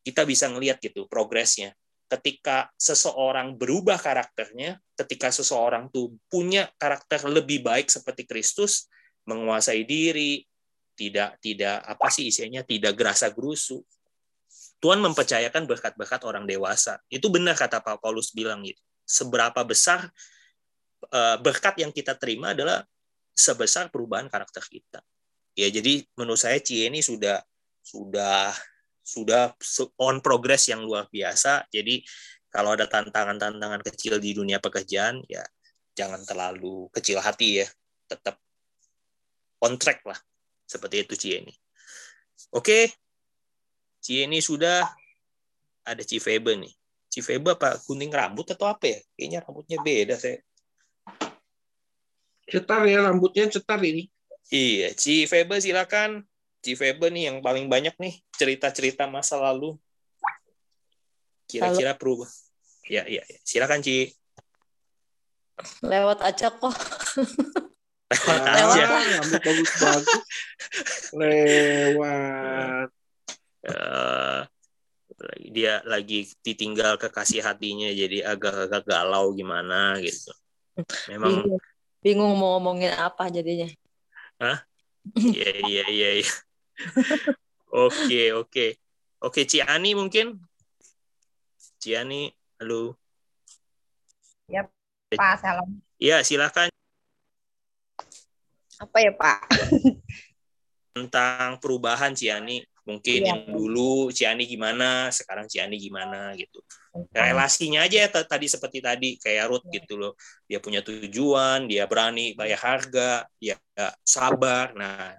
[0.00, 1.76] kita bisa ngelihat gitu progresnya.
[2.08, 8.88] Ketika seseorang berubah karakternya, ketika seseorang tuh punya karakter lebih baik seperti Kristus,
[9.28, 10.44] menguasai diri,
[10.96, 13.80] tidak tidak apa sih isinya tidak gerasa gerusu.
[14.82, 16.98] Tuhan mempercayakan berkat-berkat orang dewasa.
[17.06, 18.82] Itu benar kata Pak Paulus bilang gitu.
[19.06, 20.10] Seberapa besar
[21.10, 22.82] uh, berkat yang kita terima adalah
[23.30, 25.00] sebesar perubahan karakter kita.
[25.54, 27.38] Ya jadi menurut saya Cie ini sudah
[27.82, 28.50] sudah
[29.02, 29.54] sudah
[30.02, 31.70] on progress yang luar biasa.
[31.70, 32.02] Jadi
[32.50, 35.46] kalau ada tantangan-tantangan kecil di dunia pekerjaan ya
[35.94, 37.68] jangan terlalu kecil hati ya.
[38.10, 38.34] Tetap
[39.62, 40.18] on track lah
[40.72, 41.52] seperti itu Cieni.
[42.56, 42.88] Oke.
[44.00, 44.88] Cieni sudah
[45.84, 46.72] ada Cifebe nih.
[47.12, 48.98] Cifebe apa kuning rambut atau apa ya?
[49.14, 50.40] Kayaknya rambutnya beda saya.
[52.48, 54.08] Cetar ya rambutnya cetar ini.
[54.48, 56.24] Iya, Cifebe silakan.
[56.64, 59.76] Cifebe nih yang paling banyak nih cerita-cerita masa lalu.
[61.46, 62.30] Kira-kira perubah.
[62.88, 63.38] Ya, ya, ya.
[63.44, 64.08] Silakan Ci.
[65.84, 66.74] Lewat aja kok.
[68.12, 68.84] Lewat aja.
[68.92, 70.08] Rambut bagus-bagus.
[71.16, 72.88] Lewat.
[73.62, 74.42] Uh,
[75.54, 80.34] dia lagi ditinggal kekasih hatinya jadi agak-agak galau gimana gitu.
[81.08, 81.60] Memang bingung,
[82.02, 83.68] bingung mau ngomongin apa jadinya.
[84.42, 84.66] Hah?
[85.14, 86.10] Iya iya iya.
[86.20, 86.32] iya.
[87.72, 88.66] Oke oke.
[89.22, 90.36] Oke Ciani mungkin.
[91.78, 92.94] Ciani, halo.
[94.46, 94.66] Ya,
[95.14, 95.82] Pak, salam.
[95.98, 96.70] Ya, silakan
[98.82, 99.38] apa ya Pak?
[100.98, 103.32] Tentang perubahan Ciani, mungkin iya.
[103.32, 106.60] yang dulu Ciani gimana, sekarang Ciani gimana gitu.
[107.14, 109.80] Relasinya aja ya, tadi seperti tadi kayak Ruth iya.
[109.80, 110.12] gitu loh.
[110.44, 113.56] Dia punya tujuan, dia berani bayar harga, dia
[114.04, 114.76] sabar.
[114.76, 115.16] Nah,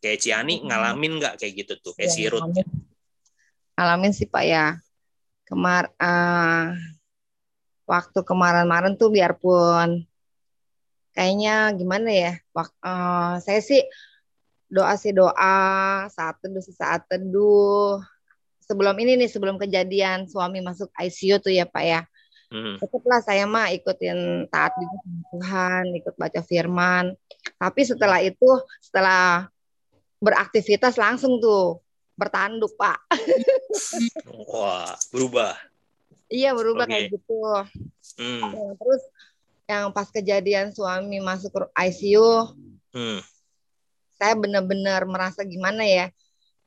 [0.00, 2.46] kayak Ciani ngalamin nggak kayak gitu tuh, kayak ya, si Ruth?
[2.48, 2.66] Ngalamin.
[3.74, 4.66] ngalamin sih Pak ya.
[5.44, 6.72] Kemar uh,
[7.84, 10.08] waktu kemarin-marin tuh biarpun
[11.14, 13.80] kayaknya gimana ya Wak, uh, saya sih
[14.66, 15.56] doa sih doa
[16.10, 18.02] saat teduh saat teduh
[18.58, 22.00] sebelum ini nih sebelum kejadian suami masuk ICU tuh ya Pak ya
[22.50, 22.82] hmm.
[22.82, 24.86] tetaplah saya mah ikutin taat di
[25.30, 27.14] Tuhan ikut baca firman
[27.60, 28.50] tapi setelah itu
[28.82, 29.46] setelah
[30.18, 31.84] beraktivitas langsung tuh
[32.18, 32.98] bertanduk Pak
[34.50, 35.54] wah berubah
[36.32, 37.06] iya berubah okay.
[37.06, 37.38] kayak gitu
[38.18, 38.74] hmm.
[38.80, 39.02] terus
[39.64, 42.52] yang pas kejadian suami masuk ke ICU,
[42.92, 43.20] hmm.
[44.20, 46.06] saya benar-benar merasa gimana ya.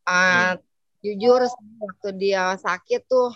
[0.07, 0.65] Uh, hmm.
[1.05, 1.45] Jujur
[1.77, 3.31] waktu dia sakit tuh,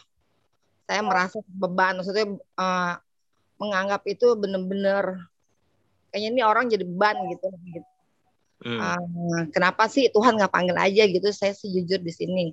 [0.89, 2.01] saya merasa beban.
[2.01, 2.25] Maksudnya
[2.57, 2.97] uh,
[3.61, 5.29] menganggap itu benar-benar
[6.09, 7.47] kayaknya ini orang jadi beban gitu.
[7.69, 7.89] gitu.
[8.61, 8.77] Hmm.
[8.77, 11.29] Uh, kenapa sih Tuhan nggak panggil aja gitu?
[11.29, 12.45] Saya sih jujur di sini.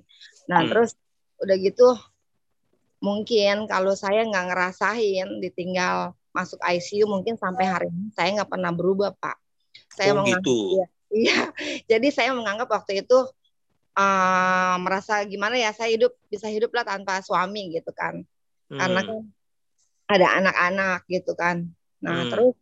[0.45, 0.69] Nah hmm.
[0.69, 0.93] terus
[1.41, 1.95] udah gitu
[2.99, 8.71] mungkin kalau saya nggak ngerasain ditinggal masuk ICU mungkin sampai hari ini saya nggak pernah
[8.73, 9.37] berubah pak.
[9.93, 10.57] Saya oh, menganggap, gitu.
[10.77, 11.39] Ya, iya,
[11.91, 13.17] jadi saya menganggap waktu itu
[13.97, 18.21] uh, merasa gimana ya saya hidup bisa hidup lah tanpa suami gitu kan,
[18.69, 18.79] hmm.
[18.79, 19.19] karena kan
[20.09, 21.69] ada anak-anak gitu kan.
[22.01, 22.31] Nah hmm.
[22.31, 22.55] terus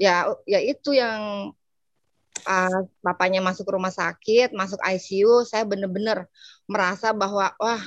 [0.00, 1.52] ya ya itu yang
[2.46, 6.26] uh, bapaknya masuk rumah sakit, masuk ICU, saya benar-benar
[6.66, 7.82] merasa bahwa wah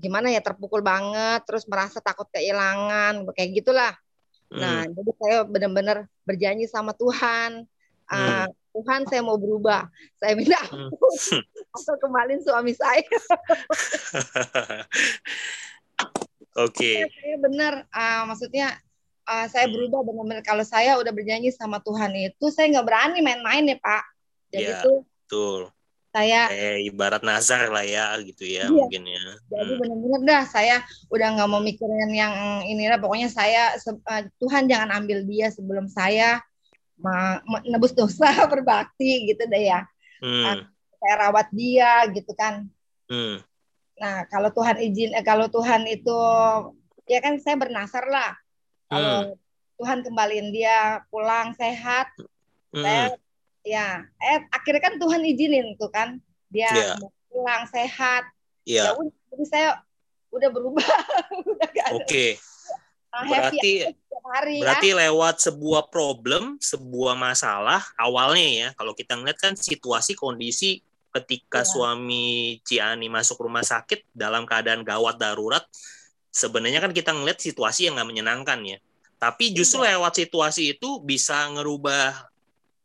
[0.00, 3.92] gimana ya terpukul banget, terus merasa takut kehilangan, kayak gitulah.
[4.50, 4.96] Nah, hmm.
[4.96, 7.68] jadi saya benar-benar berjanji sama Tuhan,
[8.10, 8.46] uh, hmm.
[8.74, 9.86] Tuhan saya mau berubah,
[10.18, 10.90] saya minta hmm.
[11.78, 13.04] atau kembali suami saya.
[16.58, 16.74] Oke.
[16.74, 16.96] Okay.
[17.06, 18.74] Saya benar, uh, maksudnya
[19.30, 19.74] uh, saya hmm.
[19.76, 24.04] berubah benar-benar kalau saya udah berjanji sama Tuhan itu, saya nggak berani main-main ya Pak.
[24.50, 25.70] Jadi ya, itu betul
[26.10, 28.70] saya eh, ibarat nazar lah ya gitu ya iya.
[28.70, 29.78] mungkin ya jadi hmm.
[29.78, 32.34] benar-benar dah saya udah nggak mau mikirin yang
[32.66, 36.42] ini lah pokoknya saya uh, Tuhan jangan ambil dia sebelum saya
[37.00, 39.86] menebus dosa berbakti gitu deh ya
[40.18, 40.44] hmm.
[40.50, 40.58] uh,
[40.98, 42.66] saya rawat dia gitu kan
[43.06, 43.46] hmm.
[44.02, 46.18] nah kalau Tuhan izin eh, kalau Tuhan itu
[47.06, 48.34] ya kan saya bernasar lah
[48.90, 49.38] kalau hmm.
[49.78, 52.10] Tuhan kembaliin dia pulang sehat
[52.74, 52.82] hmm.
[52.82, 53.14] saya
[53.64, 56.16] ya eh akhirnya kan Tuhan izinin tuh kan
[56.48, 56.96] dia yeah.
[57.28, 58.24] pulang sehat
[58.64, 58.92] yeah.
[58.92, 59.68] ya udah jadi saya
[60.30, 60.86] udah berubah
[61.96, 62.30] oke okay.
[63.10, 63.90] berarti
[64.30, 64.96] hari, berarti ya.
[65.06, 70.80] lewat sebuah problem sebuah masalah awalnya ya kalau kita ngeliat kan situasi kondisi
[71.10, 71.68] ketika ya.
[71.68, 75.66] suami Ciani masuk rumah sakit dalam keadaan gawat darurat
[76.30, 78.78] sebenarnya kan kita ngeliat situasi yang nggak menyenangkan ya
[79.18, 79.98] tapi justru ya.
[79.98, 82.29] lewat situasi itu bisa ngerubah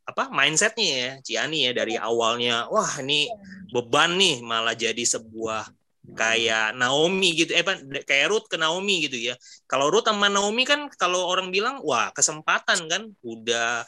[0.05, 3.25] apa mindsetnya ya Ciani ya dari awalnya wah ini
[3.73, 5.65] beban nih malah jadi sebuah
[6.13, 7.51] kayak Naomi gitu.
[7.57, 7.65] Eh
[8.05, 9.33] kayak Ruth ke Naomi gitu ya.
[9.65, 13.81] Kalau Ruth sama Naomi kan kalau orang bilang wah kesempatan kan udah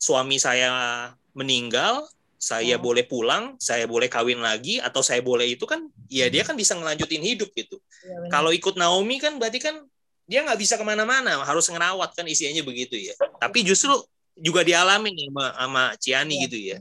[0.00, 2.08] suami saya meninggal
[2.40, 2.80] saya oh.
[2.80, 6.72] boleh pulang saya boleh kawin lagi atau saya boleh itu kan ya dia kan bisa
[6.76, 7.76] ngelanjutin hidup gitu.
[8.04, 9.84] Ya, kalau ikut Naomi kan berarti kan
[10.24, 13.12] dia nggak bisa ke mana-mana harus ngerawat kan isinya begitu ya.
[13.40, 13.92] Tapi justru
[14.38, 16.78] juga dialami nih sama, sama Ciani ya, gitu ya.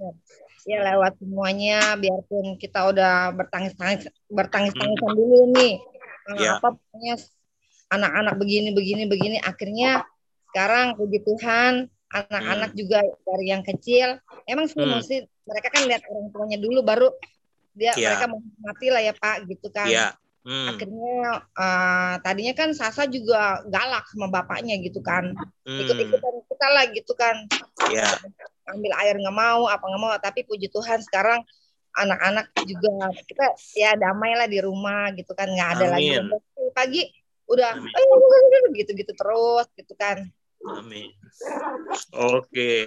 [0.64, 5.18] Ya lewat semuanya biarpun kita udah bertangis-tangis bertangis-tangisan hmm.
[5.20, 5.74] dulu nih.
[6.40, 6.58] Ya.
[6.58, 7.20] Apa punya
[7.92, 10.08] anak-anak begini begini begini akhirnya
[10.50, 12.80] sekarang puji Tuhan anak-anak hmm.
[12.80, 14.18] juga dari yang kecil
[14.50, 14.98] emang sih hmm.
[14.98, 17.10] mesti mereka kan lihat orang tuanya dulu baru
[17.74, 18.14] dia ya.
[18.14, 18.26] mereka
[18.62, 19.90] mati lah ya Pak gitu kan.
[19.90, 20.14] Ya.
[20.44, 20.76] Hmm.
[20.76, 25.34] Akhirnya uh, tadinya kan Sasa juga galak sama bapaknya gitu kan.
[25.66, 25.80] Hmm.
[25.82, 26.34] Ikut-ikutan
[26.64, 27.36] kita lah gitu kan.
[27.92, 28.16] Yeah.
[28.72, 30.16] Ambil air nggak mau, apa nggak mau.
[30.16, 31.44] Tapi puji Tuhan sekarang
[31.92, 33.46] anak-anak juga kita
[33.76, 35.52] ya damai lah di rumah gitu kan.
[35.52, 36.24] Nggak ada Amin.
[36.32, 37.04] lagi pagi
[37.52, 37.76] udah
[38.80, 40.24] gitu-gitu terus gitu kan.
[40.64, 41.12] Amin.
[42.16, 42.48] Oke.
[42.48, 42.80] Okay.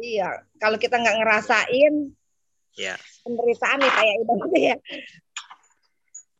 [0.00, 2.10] Iya, kalau kita nggak ngerasain
[2.74, 2.98] ya.
[3.22, 4.76] penderitaan nih kayak ibaratnya ya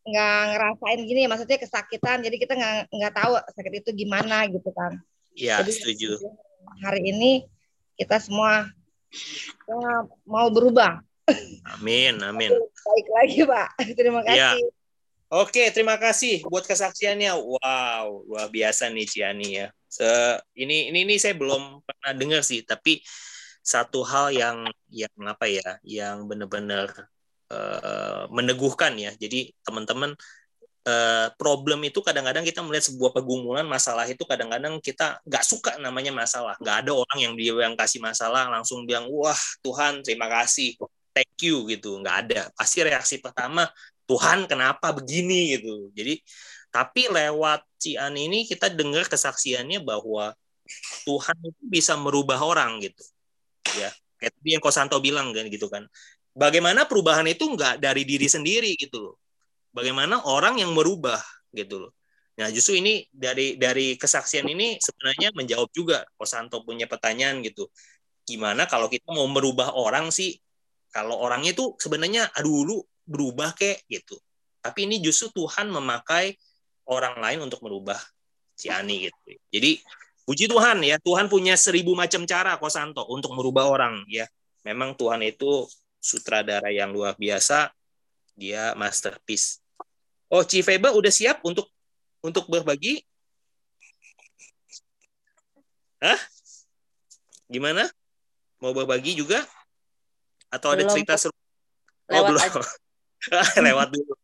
[0.01, 4.97] nggak ngerasain gini maksudnya kesakitan jadi kita nggak nggak tahu sakit itu gimana gitu kan
[5.36, 6.16] Iya setuju
[6.80, 7.30] hari ini
[7.96, 8.68] kita semua
[9.68, 11.00] ya, mau berubah
[11.78, 12.50] amin amin
[12.88, 14.56] baik lagi pak terima iya.
[14.56, 14.78] kasih ya.
[15.30, 17.30] Oke, terima kasih buat kesaksiannya.
[17.38, 19.70] Wow, luar biasa nih Ciani ya.
[19.86, 20.02] Se
[20.58, 22.98] ini ini ini saya belum pernah dengar sih, tapi
[23.62, 26.90] satu hal yang yang apa ya, yang benar-benar
[27.46, 29.14] uh, meneguhkan ya.
[29.14, 30.18] Jadi teman-teman
[30.86, 36.12] uh, problem itu kadang-kadang kita melihat sebuah pergumulan masalah itu kadang-kadang kita nggak suka namanya
[36.14, 36.56] masalah.
[36.60, 40.76] Nggak ada orang yang dia yang kasih masalah langsung bilang wah Tuhan terima kasih
[41.12, 41.98] thank you gitu.
[42.00, 42.40] Nggak ada.
[42.56, 43.68] Pasti reaksi pertama
[44.08, 45.90] Tuhan kenapa begini gitu.
[45.92, 46.20] Jadi
[46.70, 50.36] tapi lewat Cian ini kita dengar kesaksiannya bahwa
[51.02, 53.02] Tuhan itu bisa merubah orang gitu.
[53.74, 55.86] Ya, kayak tadi yang Kosanto bilang kan gitu kan
[56.34, 59.16] bagaimana perubahan itu nggak dari diri sendiri gitu loh.
[59.70, 61.18] Bagaimana orang yang merubah
[61.54, 61.92] gitu loh.
[62.40, 67.68] Nah, justru ini dari dari kesaksian ini sebenarnya menjawab juga Kosanto punya pertanyaan gitu.
[68.24, 70.40] Gimana kalau kita mau merubah orang sih?
[70.90, 74.16] Kalau orangnya itu sebenarnya aduh lu berubah kek gitu.
[74.64, 76.34] Tapi ini justru Tuhan memakai
[76.88, 78.00] orang lain untuk merubah
[78.56, 79.18] si Ani gitu.
[79.52, 79.80] Jadi
[80.24, 84.24] puji Tuhan ya, Tuhan punya seribu macam cara Kosanto untuk merubah orang ya.
[84.64, 85.64] Memang Tuhan itu
[86.00, 87.72] sutradara yang luar biasa,
[88.41, 89.61] dia masterpiece.
[90.32, 91.68] Oh, Cifeba udah siap untuk
[92.24, 93.05] untuk berbagi?
[96.01, 96.16] Hah?
[97.53, 97.84] Gimana?
[98.64, 99.45] Mau berbagi juga?
[100.49, 100.80] Atau belum.
[100.80, 101.36] ada cerita seru?
[102.09, 102.41] Oh, belum.
[103.68, 104.14] Lewat dulu.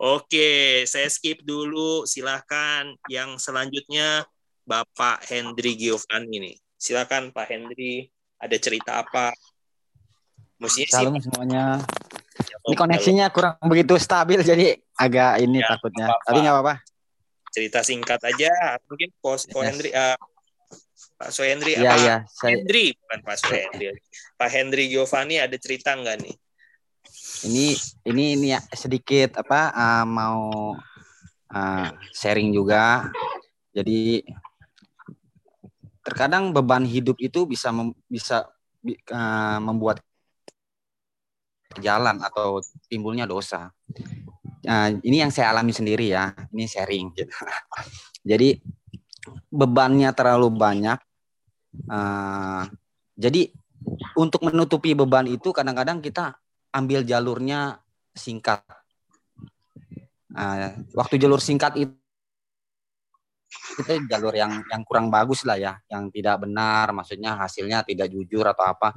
[0.00, 2.08] Oke, saya skip dulu.
[2.08, 4.24] Silahkan yang selanjutnya
[4.64, 6.52] Bapak Hendri Giovanni ini.
[6.80, 8.08] Silakan Pak Hendri,
[8.40, 9.36] ada cerita apa?
[10.56, 11.28] Musinya Salam sih.
[11.28, 11.84] semuanya.
[12.60, 16.06] Ini koneksinya kurang begitu stabil jadi agak ini ya, takutnya.
[16.08, 16.24] Apa -apa.
[16.28, 16.74] Tapi nggak apa-apa.
[17.50, 18.52] Cerita singkat aja.
[18.86, 19.48] Mungkin Ko yes.
[19.54, 20.16] Hendri uh,
[21.20, 22.56] Pak Sohendri ya, apa ya, saya...
[22.56, 23.84] Hendri bukan Pak Sohendri
[24.40, 26.34] Pak Hendri Giovanni ada cerita nggak nih
[27.44, 27.76] ini
[28.08, 30.72] ini ini ya sedikit apa uh, mau
[31.52, 33.12] uh, sharing juga
[33.76, 34.24] jadi
[36.00, 38.48] terkadang beban hidup itu bisa mem, bisa
[39.12, 40.00] uh, membuat
[41.78, 42.58] jalan atau
[42.90, 43.70] timbulnya dosa
[44.66, 47.30] uh, ini yang saya alami sendiri ya ini sharing gitu.
[48.30, 48.58] jadi
[49.54, 50.98] bebannya terlalu banyak
[51.86, 52.66] Uh,
[53.14, 53.54] jadi
[54.18, 56.34] untuk menutupi beban itu kadang-kadang kita
[56.74, 57.78] ambil jalurnya
[58.10, 58.62] singkat.
[60.30, 61.94] Uh, waktu jalur singkat itu
[63.50, 68.46] itu jalur yang yang kurang bagus lah ya, yang tidak benar, maksudnya hasilnya tidak jujur
[68.46, 68.94] atau apa.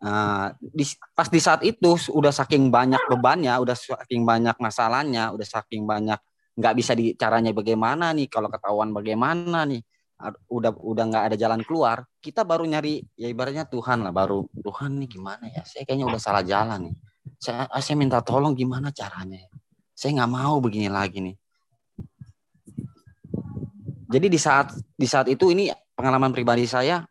[0.00, 5.44] Uh, di, pas di saat itu udah saking banyak bebannya, udah saking banyak masalahnya, udah
[5.44, 6.16] saking banyak
[6.56, 9.80] nggak bisa di caranya bagaimana nih kalau ketahuan bagaimana nih
[10.52, 15.00] udah udah nggak ada jalan keluar kita baru nyari ya ibaratnya Tuhan lah baru Tuhan
[15.00, 15.64] nih gimana ya?
[15.64, 16.96] Saya kayaknya udah salah jalan nih.
[17.40, 19.50] Saya saya minta tolong gimana caranya ya?
[20.00, 21.36] saya nggak mau begini lagi nih.
[24.10, 27.04] Jadi di saat di saat itu ini pengalaman pribadi saya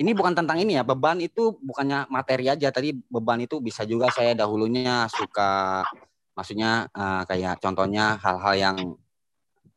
[0.00, 4.08] ini bukan tentang ini ya beban itu bukannya materi aja tadi beban itu bisa juga
[4.08, 5.84] saya dahulunya suka
[6.32, 8.76] maksudnya uh, kayak contohnya hal-hal yang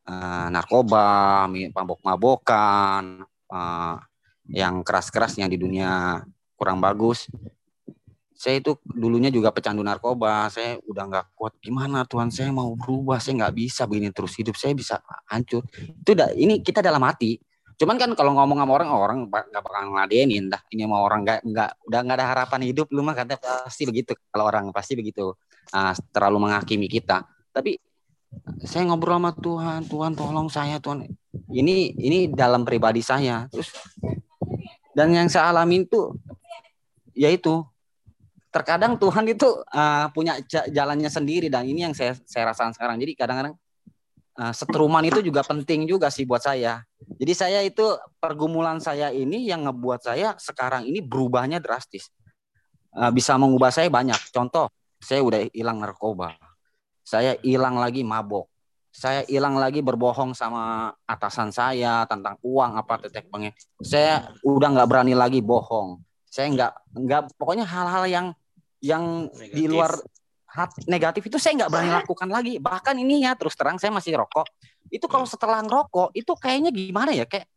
[0.08, 3.96] uh, narkoba, mabok-mabokan, uh,
[4.48, 6.20] yang keras-keras yang di dunia
[6.56, 7.28] kurang bagus.
[8.34, 10.52] Saya itu dulunya juga pecandu narkoba.
[10.52, 11.54] Saya udah nggak kuat.
[11.64, 12.28] Gimana Tuhan?
[12.28, 13.16] Saya mau berubah.
[13.22, 14.58] Saya nggak bisa begini terus hidup.
[14.58, 15.00] Saya bisa
[15.30, 15.64] hancur.
[15.72, 16.34] Itu udah.
[16.36, 17.40] Ini kita dalam hati.
[17.74, 20.46] Cuman kan kalau ngomong sama orang, orang nggak bakal ngeladenin.
[20.46, 22.86] Dah ini mau orang nggak nggak udah nggak ada harapan hidup.
[22.94, 24.14] Lu mah katanya pasti begitu.
[24.30, 25.34] Kalau orang pasti begitu.
[25.74, 27.26] Nah, terlalu menghakimi kita.
[27.50, 27.78] Tapi
[28.62, 31.06] saya ngobrol sama Tuhan, Tuhan tolong saya Tuhan.
[31.50, 33.50] Ini ini dalam pribadi saya.
[33.50, 33.74] Terus
[34.94, 36.14] dan yang saya alami itu
[37.14, 37.62] yaitu
[38.54, 43.02] terkadang Tuhan itu uh, punya jalannya sendiri dan ini yang saya saya rasakan sekarang.
[43.02, 43.58] Jadi kadang-kadang
[44.38, 46.82] uh, setruman itu juga penting juga sih buat saya.
[46.98, 47.84] Jadi saya itu
[48.18, 52.10] pergumulan saya ini yang ngebuat saya sekarang ini berubahnya drastis.
[52.94, 54.18] Uh, bisa mengubah saya banyak.
[54.30, 54.70] Contoh,
[55.04, 56.32] saya udah hilang narkoba
[57.04, 58.48] saya hilang lagi mabok
[58.94, 63.52] saya hilang lagi berbohong sama atasan saya tentang uang apa tetek pengen
[63.84, 68.26] saya udah nggak berani lagi bohong saya nggak nggak pokoknya hal-hal yang
[68.80, 69.54] yang negatif.
[69.54, 69.92] di luar
[70.86, 72.62] negatif itu saya nggak berani lakukan lagi.
[72.62, 74.46] Bahkan ini ya terus terang saya masih rokok
[74.92, 77.24] itu kalau setelah ngerokok itu kayaknya gimana ya?
[77.26, 77.50] Kayak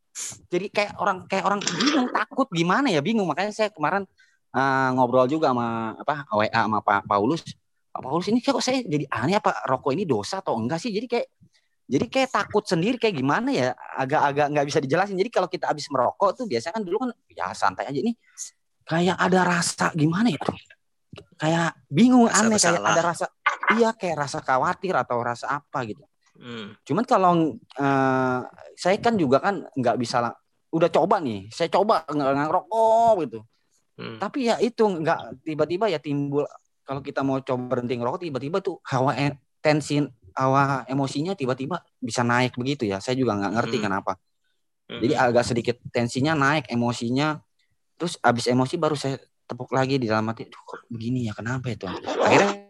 [0.50, 3.02] jadi kayak orang kayak orang bingung takut gimana ya?
[3.04, 3.28] Bingung.
[3.30, 4.10] Makanya saya kemarin
[4.56, 7.45] uh, ngobrol juga sama apa WA sama Pak Paulus.
[7.93, 9.38] Pak Paulus ini kok saya jadi aneh?
[9.38, 10.89] Apa rokok ini dosa atau enggak sih?
[10.89, 11.28] Jadi kayak
[11.88, 12.98] jadi kayak takut sendiri.
[12.98, 13.78] Kayak gimana ya?
[13.93, 15.16] Agak-agak nggak bisa dijelasin.
[15.20, 18.18] Jadi kalau kita habis merokok tuh biasanya kan dulu kan ya santai aja ini
[18.88, 20.41] kayak ada rasa gimana ya?
[21.38, 22.80] Kayak bingung rasa aneh bersalah.
[22.80, 23.26] kayak ada rasa
[23.78, 26.03] iya kayak rasa khawatir atau rasa apa gitu.
[26.38, 26.78] Hmm.
[26.86, 27.32] Cuman kalau
[27.82, 28.39] uh,
[28.78, 30.22] saya kan juga kan nggak bisa
[30.70, 33.39] udah coba nih, saya coba nggak ngerokok gitu.
[33.97, 34.18] Hmm.
[34.22, 36.45] Tapi ya itu nggak tiba-tiba ya timbul
[36.88, 39.99] kalau kita mau coba berhenti ngerokok tiba-tiba tuh hawa e, tensi
[40.32, 43.84] hawa emosinya tiba-tiba bisa naik begitu ya saya juga nggak ngerti hmm.
[43.84, 44.11] kenapa
[44.88, 45.01] hmm.
[45.03, 47.43] jadi agak sedikit tensinya naik emosinya
[47.99, 51.72] terus abis emosi baru saya tepuk lagi di dalam hati Duh, kok begini ya kenapa
[51.72, 52.68] itu akhirnya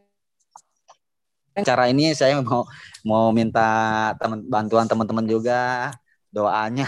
[1.65, 2.69] cara ini saya mau
[3.01, 5.89] mau minta teman bantuan teman-teman juga
[6.29, 6.85] doanya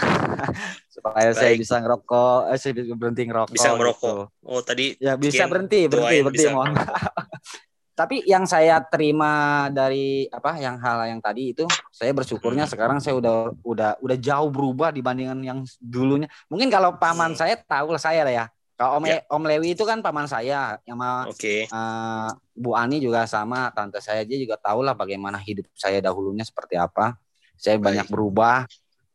[0.94, 1.38] supaya Baik.
[1.40, 3.54] saya bisa ngerokok, eh, saya bisa berhenti ngerokok.
[3.56, 4.14] Bisa ngerokok.
[4.14, 4.46] Gitu.
[4.46, 6.38] Oh tadi ya bisa berhenti, berhenti, berhenti.
[6.38, 6.76] Bisa mohon.
[8.00, 12.72] Tapi yang saya terima dari apa yang hal yang tadi itu, saya bersyukurnya hmm.
[12.72, 16.24] sekarang saya udah udah udah jauh berubah dibandingkan yang dulunya.
[16.48, 17.40] Mungkin kalau paman hmm.
[17.40, 18.44] saya tahu lah saya lah ya.
[18.80, 19.20] Kalau Om, ya.
[19.28, 21.68] Om Lewi itu kan paman saya, yang sama okay.
[21.68, 26.00] uh, eh, Bu Ani juga sama, tante saya dia juga tahu lah bagaimana hidup saya
[26.00, 27.12] dahulunya seperti apa.
[27.60, 27.84] Saya Baik.
[27.84, 28.64] banyak berubah,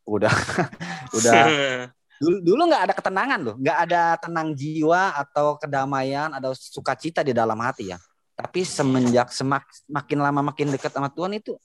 [0.05, 0.29] udah
[1.17, 1.33] udah
[2.21, 7.35] dulu dulu nggak ada ketenangan loh nggak ada tenang jiwa atau kedamaian atau sukacita di
[7.35, 7.99] dalam hati ya
[8.35, 11.55] tapi semenjak semak, makin lama makin dekat sama Tuhan itu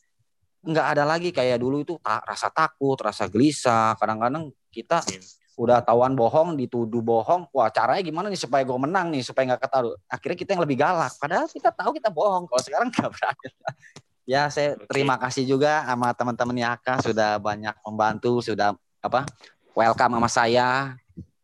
[0.66, 5.02] nggak ada lagi kayak dulu itu tak rasa takut rasa gelisah kadang-kadang kita
[5.60, 9.68] udah tahuan bohong dituduh bohong wah caranya gimana nih supaya gue menang nih supaya nggak
[9.68, 13.48] ketahuan akhirnya kita yang lebih galak padahal kita tahu kita bohong kalau sekarang nggak berani
[14.28, 19.26] Ya, saya terima kasih juga sama teman-teman Yaka sudah banyak membantu, sudah apa?
[19.74, 20.68] Welcome sama saya,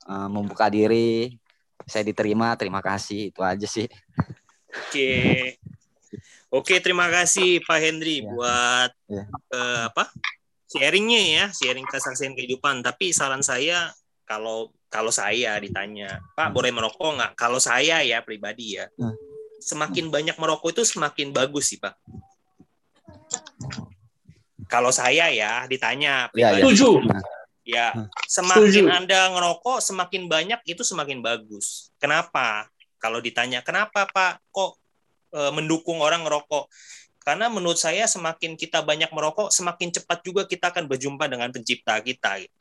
[0.07, 1.35] uh, membuka diri.
[1.83, 3.35] Saya diterima, terima kasih.
[3.35, 3.91] Itu aja sih.
[4.71, 4.87] Oke.
[4.87, 5.35] Okay.
[6.47, 8.31] Oke, terima kasih Pak Hendri ya.
[8.31, 9.25] buat ya.
[9.51, 10.07] Uh, apa?
[10.67, 12.87] sharingnya ya, sharing kesaksian kehidupan.
[12.87, 13.91] Tapi saran saya
[14.27, 17.33] kalau kalau saya ditanya, Pak boleh merokok nggak?
[17.39, 19.15] Kalau saya ya pribadi ya, hmm.
[19.63, 21.95] semakin banyak merokok itu semakin bagus sih Pak.
[24.67, 26.59] Kalau saya ya ditanya, ya, ya.
[26.59, 27.07] setuju.
[27.67, 28.07] Ya, hmm.
[28.31, 28.95] semakin Setuju.
[28.95, 31.91] Anda ngerokok, semakin banyak itu semakin bagus.
[31.99, 32.71] Kenapa?
[33.03, 34.79] Kalau ditanya, kenapa Pak kok
[35.35, 36.71] e, mendukung orang ngerokok?
[37.27, 41.99] Karena menurut saya semakin kita banyak merokok, semakin cepat juga kita akan berjumpa dengan pencipta
[41.99, 42.39] kita.
[42.47, 42.55] Gitu.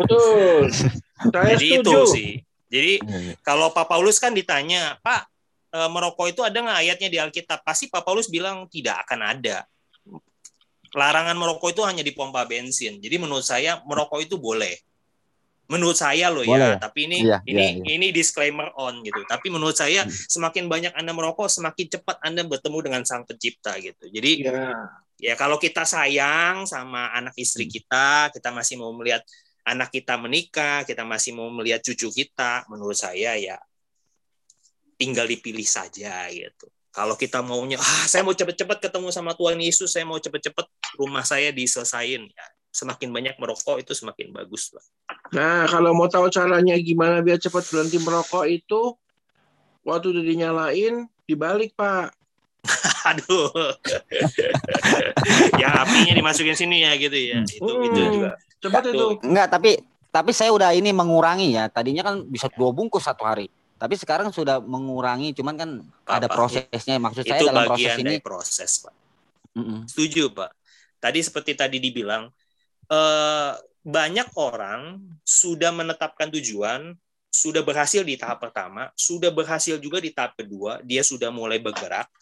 [0.00, 0.62] Betul.
[1.34, 1.90] Saya Jadi setuju.
[1.90, 2.30] itu sih.
[2.70, 3.32] Jadi hmm.
[3.42, 5.26] kalau Pak Paulus kan ditanya, Pak
[5.74, 7.66] e, merokok itu ada nggak ayatnya di Alkitab?
[7.66, 9.66] Pasti Pak Paulus bilang tidak akan ada.
[10.94, 13.02] Larangan merokok itu hanya di pompa bensin.
[13.02, 14.74] Jadi menurut saya merokok itu boleh
[15.70, 16.50] menurut saya loh ya.
[16.50, 16.70] Boleh.
[16.74, 17.90] ya tapi ini ya, ini ya, ya.
[17.94, 20.10] ini disclaimer on gitu tapi menurut saya hmm.
[20.10, 24.66] semakin banyak anda merokok semakin cepat anda bertemu dengan sang pencipta gitu jadi ya,
[25.20, 27.72] ya kalau kita sayang sama anak istri hmm.
[27.76, 29.20] kita kita masih mau melihat
[29.68, 33.60] anak kita menikah kita masih mau melihat cucu kita menurut saya ya
[34.96, 39.92] tinggal dipilih saja gitu kalau kita maunya ah saya mau cepet-cepet ketemu sama Tuhan Yesus
[39.92, 40.66] saya mau cepet-cepet
[40.98, 44.84] rumah saya diselesain ya semakin banyak merokok itu semakin bagus Pak.
[45.34, 48.94] Nah kalau mau tahu caranya gimana biar cepat berhenti merokok itu
[49.82, 50.94] waktu udah dinyalain
[51.26, 52.14] dibalik Pak.
[53.10, 53.50] Aduh.
[55.56, 57.40] ya apinya dimasukin sini ya gitu ya.
[57.40, 57.48] Hmm.
[57.48, 57.86] Itu hmm.
[57.88, 58.30] itu juga.
[58.60, 59.06] Coba itu.
[59.24, 59.70] Enggak, tapi
[60.10, 61.70] tapi saya udah ini mengurangi ya.
[61.70, 63.48] Tadinya kan bisa dua bungkus satu hari.
[63.80, 65.70] Tapi sekarang sudah mengurangi, cuman kan
[66.04, 67.00] Apa, ada prosesnya.
[67.00, 68.20] Maksud saya dalam proses ini.
[68.20, 68.94] proses, Pak.
[69.56, 69.80] Mm -mm.
[69.88, 70.52] Setuju, Pak.
[71.00, 72.28] Tadi seperti tadi dibilang,
[72.92, 76.92] eh, banyak orang sudah menetapkan tujuan,
[77.32, 82.12] sudah berhasil di tahap pertama, sudah berhasil juga di tahap kedua, dia sudah mulai bergerak,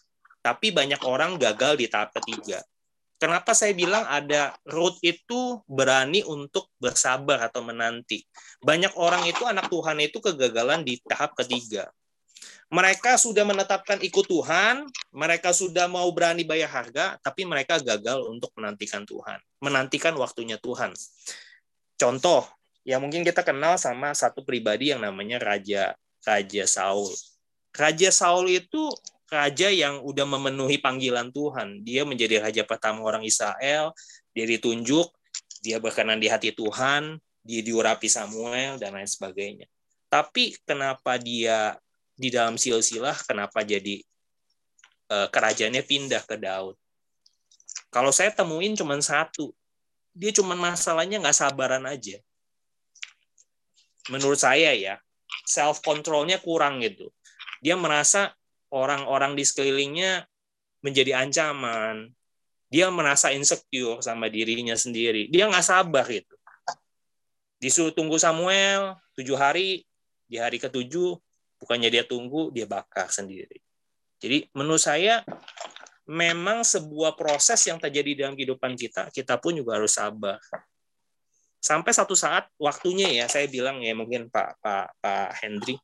[0.49, 2.65] tapi banyak orang gagal di tahap ketiga.
[3.21, 8.25] Kenapa saya bilang ada root itu berani untuk bersabar atau menanti?
[8.65, 11.85] Banyak orang itu anak Tuhan itu kegagalan di tahap ketiga
[12.69, 18.53] mereka sudah menetapkan ikut Tuhan, mereka sudah mau berani bayar harga, tapi mereka gagal untuk
[18.53, 20.93] menantikan Tuhan, menantikan waktunya Tuhan.
[21.97, 22.45] Contoh,
[22.85, 27.09] ya mungkin kita kenal sama satu pribadi yang namanya Raja Raja Saul.
[27.73, 28.93] Raja Saul itu
[29.29, 31.85] raja yang udah memenuhi panggilan Tuhan.
[31.85, 33.93] Dia menjadi raja pertama orang Israel,
[34.33, 35.07] dia ditunjuk,
[35.61, 39.69] dia berkenan di hati Tuhan, dia diurapi Samuel dan lain sebagainya.
[40.09, 41.77] Tapi kenapa dia
[42.19, 44.01] di dalam silsilah kenapa jadi
[45.13, 46.75] uh, kerajaannya pindah ke Daud.
[47.89, 49.55] Kalau saya temuin cuma satu,
[50.11, 52.19] dia cuma masalahnya nggak sabaran aja.
[54.09, 54.97] Menurut saya ya,
[55.45, 57.13] self controlnya kurang gitu.
[57.61, 58.33] Dia merasa
[58.69, 60.25] orang-orang di sekelilingnya
[60.85, 62.09] menjadi ancaman.
[62.69, 65.25] Dia merasa insecure sama dirinya sendiri.
[65.33, 66.37] Dia nggak sabar gitu.
[67.57, 69.89] Disuruh tunggu Samuel tujuh hari,
[70.29, 71.17] di hari ketujuh
[71.59, 73.57] bukannya dia tunggu dia bakar sendiri
[74.21, 75.25] jadi menurut saya
[76.05, 80.37] memang sebuah proses yang terjadi dalam kehidupan kita kita pun juga harus sabar
[81.59, 85.75] sampai satu saat waktunya ya saya bilang ya mungkin Pak Pak Pak Hendri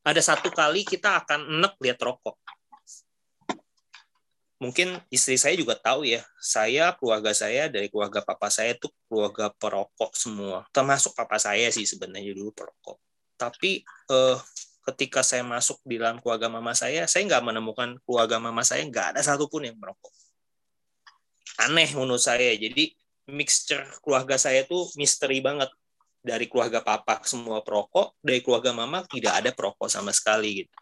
[0.00, 2.36] ada satu kali kita akan enek lihat rokok
[4.60, 9.48] mungkin istri saya juga tahu ya saya keluarga saya dari keluarga papa saya itu keluarga
[9.56, 13.00] perokok semua termasuk papa saya sih sebenarnya dulu perokok
[13.40, 13.80] tapi
[14.12, 14.36] eh,
[14.90, 19.16] ketika saya masuk di dalam keluarga mama saya, saya nggak menemukan keluarga mama saya nggak
[19.16, 20.12] ada satupun yang merokok.
[21.60, 22.56] Aneh menurut saya.
[22.56, 22.92] Jadi
[23.30, 25.68] mixture keluarga saya tuh misteri banget.
[26.20, 30.76] Dari keluarga papa semua perokok, dari keluarga mama tidak ada perokok sama sekali gitu.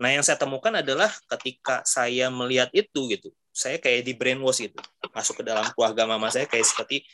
[0.00, 4.80] Nah yang saya temukan adalah ketika saya melihat itu gitu, saya kayak di brainwash gitu,
[5.12, 7.04] masuk ke dalam keluarga mama saya kayak seperti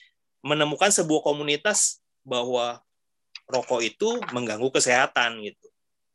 [0.40, 2.78] menemukan sebuah komunitas bahwa
[3.51, 5.66] rokok itu mengganggu kesehatan gitu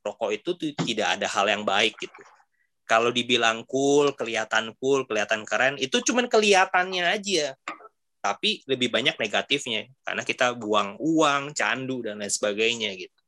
[0.04, 0.52] rokok itu
[0.84, 2.22] tidak ada hal yang baik gitu.
[2.84, 7.56] Kalau dibilang cool, kelihatan cool, kelihatan keren, itu cuman kelihatannya aja.
[8.24, 13.20] Tapi lebih banyak negatifnya karena kita buang uang, candu dan lain sebagainya gitu.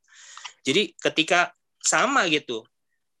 [0.64, 2.64] Jadi ketika sama gitu,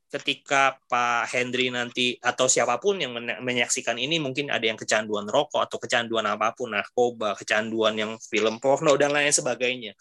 [0.08, 3.12] ketika Pak Hendri nanti atau siapa pun yang
[3.44, 8.56] menyaksikan ini mungkin ada yang kecanduan rokok atau kecanduan apa pun narkoba, kecanduan yang film
[8.56, 9.92] porno dan lain sebagainya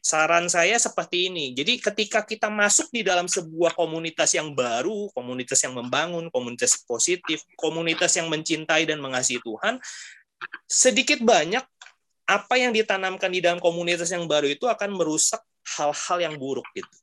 [0.00, 1.52] saran saya seperti ini.
[1.52, 7.44] Jadi ketika kita masuk di dalam sebuah komunitas yang baru, komunitas yang membangun, komunitas positif,
[7.54, 9.76] komunitas yang mencintai dan mengasihi Tuhan,
[10.66, 11.62] sedikit banyak
[12.30, 15.42] apa yang ditanamkan di dalam komunitas yang baru itu akan merusak
[15.78, 16.96] hal-hal yang buruk gitu.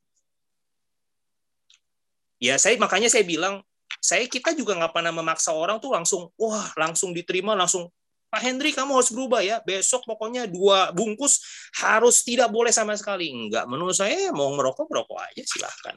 [2.37, 3.65] Ya, saya makanya saya bilang
[3.97, 7.89] saya kita juga nggak pernah memaksa orang tuh langsung wah langsung diterima langsung
[8.27, 11.39] Pak Hendri kamu harus berubah ya besok pokoknya dua bungkus
[11.79, 13.31] harus tidak boleh sama sekali.
[13.31, 15.95] Enggak menurut saya mau merokok merokok aja silahkan.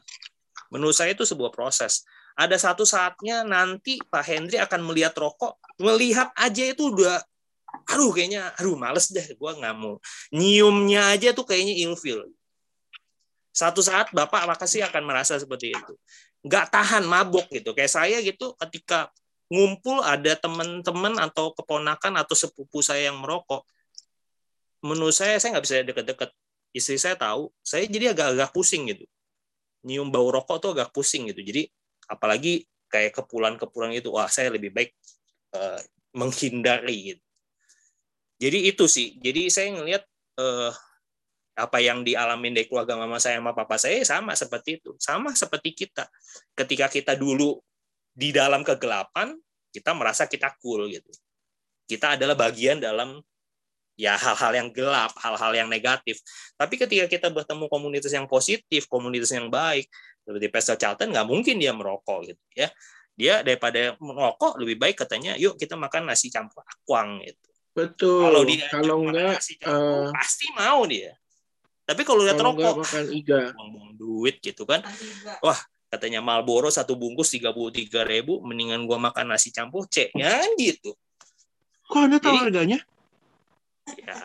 [0.70, 2.06] Menurut saya itu sebuah proses.
[2.38, 7.18] Ada satu saatnya nanti Pak Hendri akan melihat rokok melihat aja itu udah
[7.90, 9.98] aduh kayaknya aduh males deh gue nggak mau.
[10.34, 12.30] Nyiumnya aja tuh kayaknya ilfil.
[13.50, 15.94] Satu saat bapak makasih akan merasa seperti itu.
[16.46, 17.74] Nggak tahan mabok gitu.
[17.74, 19.10] Kayak saya gitu ketika
[19.50, 23.66] ngumpul ada teman-teman atau keponakan atau sepupu saya yang merokok
[24.86, 26.30] menurut saya saya nggak bisa deket-deket.
[26.70, 29.04] Istri saya tahu saya jadi agak-agak pusing gitu.
[29.82, 31.42] Nyium bau rokok tuh agak pusing gitu.
[31.42, 31.66] Jadi
[32.06, 34.94] apalagi kayak kepulan-kepulan itu wah saya lebih baik
[35.54, 35.78] uh,
[36.14, 37.22] menghindari gitu
[38.40, 40.02] jadi itu sih jadi saya ngelihat
[40.40, 40.72] uh,
[41.60, 45.76] apa yang dialami dari keluarga mama saya sama papa saya sama seperti itu sama seperti
[45.76, 46.08] kita
[46.56, 47.60] ketika kita dulu
[48.16, 49.36] di dalam kegelapan
[49.70, 51.10] kita merasa kita cool gitu.
[51.86, 53.18] Kita adalah bagian dalam
[53.98, 56.22] ya hal-hal yang gelap, hal-hal yang negatif.
[56.54, 59.86] Tapi ketika kita bertemu komunitas yang positif, komunitas yang baik,
[60.22, 62.68] seperti Pastor Charlton nggak mungkin dia merokok gitu ya.
[63.18, 67.49] Dia daripada merokok lebih baik katanya, yuk kita makan nasi campur akuang gitu.
[67.80, 68.20] Betul.
[68.28, 71.16] Kalau dia kalau enggak campur, uh, pasti mau dia.
[71.88, 73.50] Tapi kalau lihat rokok, makan iga.
[73.72, 74.84] buang duit gitu kan.
[75.40, 75.56] Wah,
[75.88, 80.44] katanya Marlboro satu bungkus tiga puluh tiga ribu mendingan gua makan nasi campur C ya
[80.44, 80.92] kan gitu.
[81.90, 82.78] Kok anda tahu jadi, harganya?
[83.98, 84.16] Ya.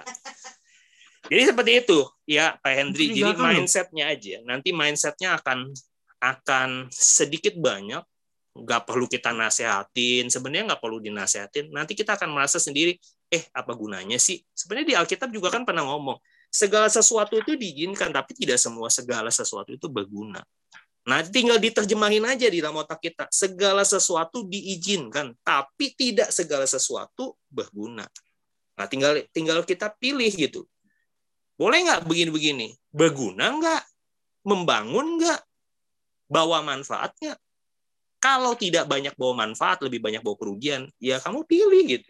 [1.26, 2.00] Jadi seperti itu.
[2.30, 4.46] Ya Pak Hendri jadi mindsetnya aja.
[4.46, 5.74] Nanti mindsetnya akan
[6.22, 8.06] akan sedikit banyak.
[8.54, 10.30] Nggak perlu kita nasehatin.
[10.30, 11.74] Sebenarnya nggak perlu dinasehatin.
[11.74, 15.84] Nanti kita akan merasa sendiri eh apa gunanya sih sebenarnya di Alkitab juga kan pernah
[15.86, 16.18] ngomong
[16.50, 20.40] segala sesuatu itu diizinkan tapi tidak semua segala sesuatu itu berguna
[21.06, 23.30] Nah, tinggal diterjemahin aja di dalam otak kita.
[23.30, 28.10] Segala sesuatu diizinkan, tapi tidak segala sesuatu berguna.
[28.74, 30.66] Nah, tinggal tinggal kita pilih gitu.
[31.62, 32.74] Boleh nggak begini-begini?
[32.90, 33.84] Berguna nggak?
[34.50, 35.42] Membangun nggak?
[36.26, 37.38] Bawa manfaat nggak?
[38.18, 42.10] Kalau tidak banyak bawa manfaat, lebih banyak bawa kerugian, ya kamu pilih gitu.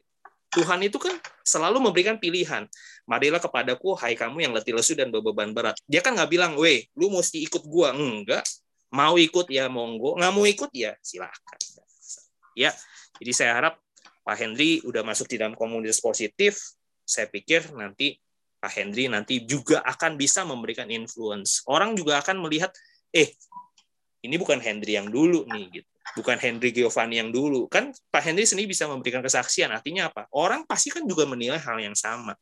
[0.55, 1.11] Tuhan itu kan
[1.43, 2.63] selalu memberikan pilihan.
[3.03, 5.75] Marilah kepadaku, hai kamu yang letih lesu dan beban berat.
[5.85, 7.91] Dia kan nggak bilang, weh, lu mesti ikut gua.
[7.91, 8.47] Enggak
[8.95, 11.59] mau ikut ya monggo nggak mau ikut ya silahkan
[12.55, 12.71] ya
[13.19, 13.75] jadi saya harap
[14.25, 18.15] Pak Hendri udah masuk di dalam komunitas positif saya pikir nanti
[18.63, 22.71] Pak Hendri nanti juga akan bisa memberikan influence orang juga akan melihat
[23.11, 23.35] eh
[24.23, 28.45] ini bukan Hendri yang dulu nih gitu bukan Henry Giovanni yang dulu kan Pak Hendri
[28.45, 32.37] sendiri bisa memberikan kesaksian artinya apa orang pasti kan juga menilai hal yang sama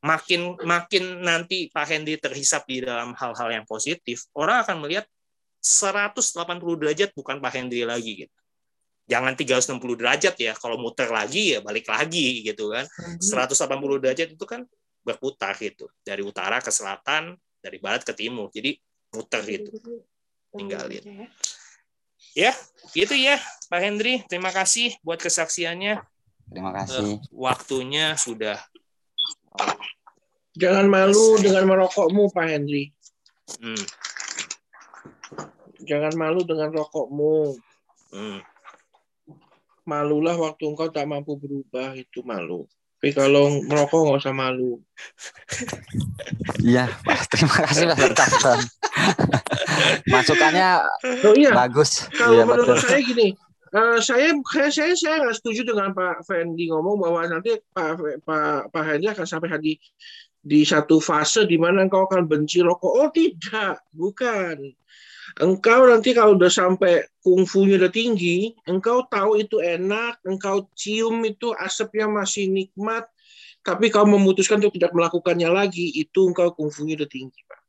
[0.00, 5.04] makin makin nanti Pak Henry terhisap di dalam hal-hal yang positif orang akan melihat
[5.64, 8.36] 180 derajat bukan Pak Hendri lagi gitu.
[9.08, 12.84] Jangan 360 derajat ya, kalau muter lagi ya balik lagi gitu kan.
[13.16, 14.68] 180 derajat itu kan
[15.04, 18.52] berputar gitu, dari utara ke selatan, dari barat ke timur.
[18.52, 18.76] Jadi
[19.16, 19.72] muter gitu.
[20.52, 21.28] Tinggalin.
[22.34, 22.50] Ya,
[22.92, 23.38] gitu ya
[23.70, 24.26] Pak Hendri.
[24.26, 26.02] Terima kasih buat kesaksiannya.
[26.50, 27.16] Terima kasih.
[27.16, 28.58] Uh, waktunya sudah
[30.54, 32.94] Jangan malu dengan merokokmu, Pak Hendri.
[33.58, 33.84] Hmm.
[35.82, 37.58] Jangan malu dengan rokokmu.
[38.14, 38.38] Hmm.
[39.82, 42.70] Malulah waktu engkau tak mampu berubah, itu malu.
[43.04, 44.80] Tapi kalau merokok nggak usah malu.
[46.64, 46.88] Iya,
[47.28, 48.60] terima kasih Mas Captain.
[50.08, 50.80] Masukannya
[51.28, 51.52] oh, iya.
[51.52, 52.08] bagus.
[52.16, 52.88] Kalau iya, menurut betul.
[52.88, 53.36] saya gini,
[53.76, 54.32] uh, saya
[54.72, 59.28] saya saya nggak setuju dengan Pak Fendi ngomong bahwa nanti Pak Pak Pak Hendi akan
[59.28, 59.76] sampai di
[60.40, 62.88] di satu fase di mana engkau akan benci rokok.
[62.88, 64.64] Oh tidak, bukan.
[65.34, 71.50] Engkau nanti kalau udah sampai kungfunya udah tinggi, engkau tahu itu enak, engkau cium itu
[71.58, 73.10] asapnya masih nikmat,
[73.66, 77.60] tapi kau memutuskan untuk tidak melakukannya lagi, itu engkau kungfunya udah tinggi, Pak.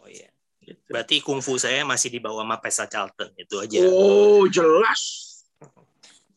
[0.00, 0.32] Oh iya.
[0.64, 0.80] Gitu.
[0.88, 3.84] Berarti kungfu saya masih di bawah Mapesa Charlton, itu aja.
[3.84, 5.28] Oh, jelas.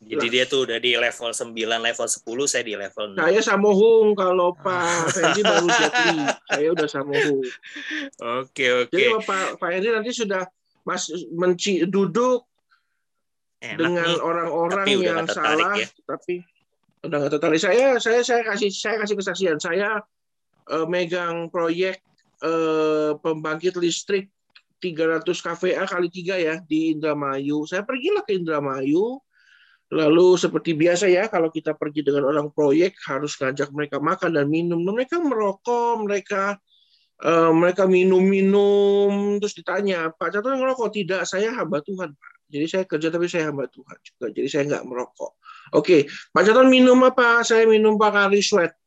[0.04, 3.24] Jadi dia tuh udah di level 9, level 10, saya di level 6.
[3.24, 6.12] Saya Samohung kalau Pak Fendi baru jadi.
[6.52, 7.48] Saya udah Samohung.
[8.44, 8.92] Oke, oke.
[8.92, 10.44] Jadi Pak, Pak Fendi nanti sudah
[10.84, 12.44] Mas menci duduk
[13.64, 15.88] Enak dengan orang-orang yang salah, ya.
[16.04, 16.44] tapi
[17.04, 17.60] udah nggak tertarik.
[17.60, 19.58] Saya saya saya kasih saya kasih kesaksian.
[19.60, 20.04] Saya
[20.68, 22.04] uh, megang proyek
[22.44, 24.28] uh, pembangkit listrik
[24.84, 27.64] 300 kVA kali tiga ya di Indramayu.
[27.64, 29.24] Saya pergilah ke Indramayu.
[29.94, 34.50] Lalu seperti biasa ya, kalau kita pergi dengan orang proyek harus ngajak mereka makan dan
[34.50, 34.82] minum.
[34.82, 36.58] Mereka merokok, mereka
[37.22, 42.84] uh, mereka minum-minum terus ditanya Pak Catur ngerokok tidak saya hamba Tuhan Pak Jadi saya
[42.86, 44.30] kerja tapi saya hamba Tuhan juga.
[44.30, 45.42] Jadi saya nggak merokok.
[45.74, 47.42] Oke, Pak Caton minum apa?
[47.42, 48.78] Saya minum Bacardi Sweat.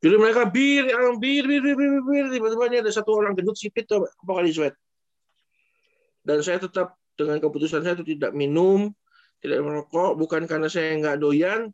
[0.00, 0.88] Jadi mereka bir,
[1.20, 4.72] bir, bir, bir, bir, bir, tiba-tiba ada satu orang gendut sipit tuh Bacardi Sweat.
[6.24, 8.88] Dan saya tetap dengan keputusan saya itu tidak minum,
[9.44, 11.68] tidak merokok, bukan karena saya nggak doyan,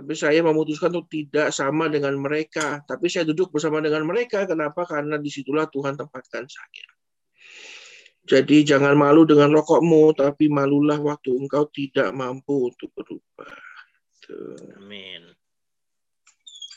[0.00, 2.80] tapi saya memutuskan untuk tidak sama dengan mereka.
[2.88, 4.48] Tapi saya duduk bersama dengan mereka.
[4.48, 4.88] Kenapa?
[4.88, 6.88] Karena di situlah Tuhan tempatkan saya.
[8.24, 13.52] Jadi jangan malu dengan rokokmu, tapi malulah waktu engkau tidak mampu untuk berubah.
[14.80, 15.36] Amin.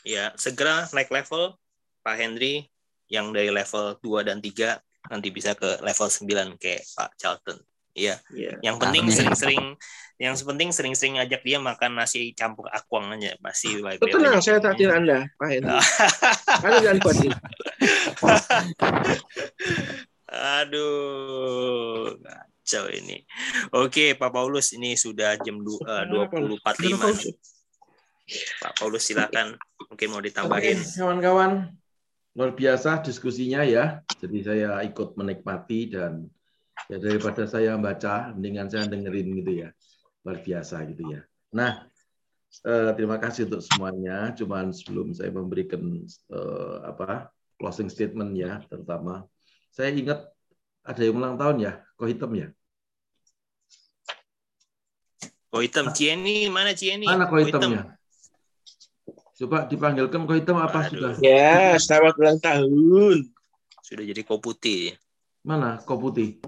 [0.04, 1.56] Ya, segera naik level,
[2.04, 2.68] Pak Henry,
[3.08, 4.76] yang dari level 2 dan 3
[5.08, 7.56] nanti bisa ke level 9 kayak Pak Charlton.
[7.94, 8.18] Iya.
[8.34, 8.58] Yeah.
[8.60, 9.78] Yang penting sering-sering
[10.14, 13.98] yang penting sering-sering ngajak dia makan nasi campur akuang aja pasti baik.
[13.98, 15.74] Tenang, saya takdir Anda, Pak Henry.
[16.62, 17.32] Anda jangan khawatir.
[20.34, 23.26] Aduh, kacau ini.
[23.74, 27.34] Oke, Pak Paulus, ini sudah jam uh, 20.45.
[28.62, 29.58] Pak Paulus silakan,
[29.90, 30.78] mungkin mau ditambahin.
[30.94, 31.74] Kawan-kawan,
[32.38, 34.02] luar biasa diskusinya ya.
[34.18, 36.30] Jadi saya ikut menikmati dan
[36.90, 39.68] ya daripada saya baca, mendingan saya dengerin gitu ya.
[40.24, 41.20] Luar biasa gitu ya.
[41.52, 41.86] Nah,
[42.64, 44.32] eh, terima kasih untuk semuanya.
[44.36, 47.30] Cuman sebelum saya memberikan eh, apa
[47.60, 49.24] closing statement ya, terutama
[49.74, 50.26] saya ingat
[50.84, 52.48] ada yang ulang tahun ya, Ko Hitam ya.
[55.54, 57.06] Ko Hitam, Cieni mana Cieni?
[57.06, 57.94] Mana Ko Hitamnya?
[59.34, 60.90] Coba dipanggilkan Ko Hitam apa Aduh.
[60.90, 61.12] sudah?
[61.22, 63.16] Ya, selamat ulang tahun.
[63.82, 64.98] Sudah jadi Ko Putih.
[65.46, 66.42] Mana Ko Putih?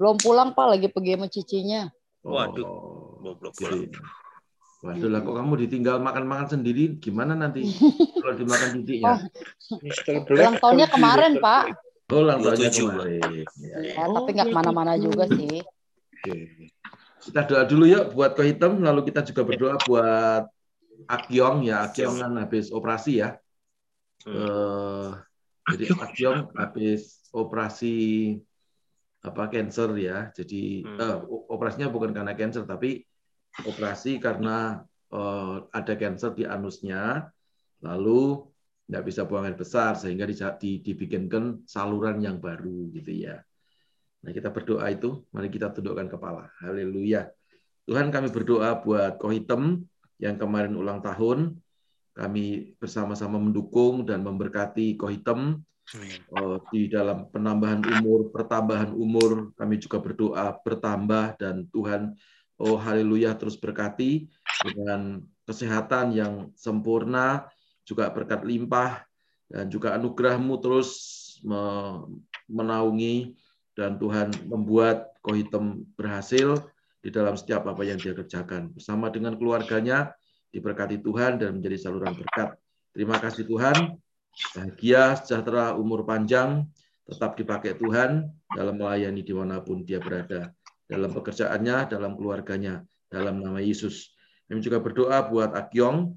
[0.00, 1.82] Belum pulang Pak, lagi pergi sama cicinya.
[2.24, 3.84] Waduh, oh, belum pulang.
[4.80, 7.68] Waduh lah kok kamu ditinggal makan-makan sendiri gimana nanti
[8.24, 9.20] kalau dimakan cicinya?
[10.08, 11.64] Oh, ulang tahunnya kemarin Pak.
[12.08, 13.44] Oh, ulang tahunnya kemarin.
[13.60, 15.60] Ya, ya tapi nggak ke mana-mana juga sih.
[15.60, 16.36] Oke.
[17.20, 20.48] Kita doa dulu yuk buat Ko Hitam, lalu kita juga berdoa buat
[21.12, 21.84] Akyong ya.
[21.84, 23.36] Akyong kan habis operasi ya.
[24.24, 24.32] Hmm.
[24.32, 25.08] Uh,
[25.76, 27.96] jadi Akyong habis operasi
[29.20, 30.32] apa cancer ya.
[30.32, 30.98] Jadi hmm.
[30.98, 31.18] uh,
[31.52, 33.04] operasinya bukan karena cancer tapi
[33.66, 34.80] operasi karena
[35.12, 37.28] uh, ada cancer di anusnya,
[37.84, 38.46] lalu
[38.90, 40.26] nggak bisa buang air besar sehingga
[40.58, 43.38] dibikinkan saluran yang baru gitu ya.
[44.20, 46.50] Nah kita berdoa itu, mari kita tundukkan kepala.
[46.60, 47.30] Haleluya.
[47.86, 49.86] Tuhan kami berdoa buat Kohitem
[50.20, 51.56] yang kemarin ulang tahun.
[52.12, 55.64] Kami bersama-sama mendukung dan memberkati Kohitem
[56.70, 59.50] di dalam penambahan umur, pertambahan umur.
[59.58, 62.14] Kami juga berdoa bertambah dan Tuhan
[62.60, 64.28] Oh haleluya terus berkati
[64.60, 67.48] dengan kesehatan yang sempurna,
[67.88, 69.00] juga berkat limpah,
[69.48, 70.92] dan juga anugerahmu terus
[72.44, 73.32] menaungi
[73.72, 76.60] dan Tuhan membuat Kohitem berhasil
[77.00, 78.76] di dalam setiap apa yang dia kerjakan.
[78.76, 80.12] Bersama dengan keluarganya,
[80.52, 82.60] diberkati Tuhan dan menjadi saluran berkat.
[82.92, 83.96] Terima kasih Tuhan,
[84.56, 86.66] bahagia, sejahtera, umur panjang,
[87.06, 90.54] tetap dipakai Tuhan dalam melayani di mana pun dia berada
[90.86, 94.14] dalam pekerjaannya, dalam keluarganya, dalam nama Yesus.
[94.50, 96.14] Kami juga berdoa buat Akyong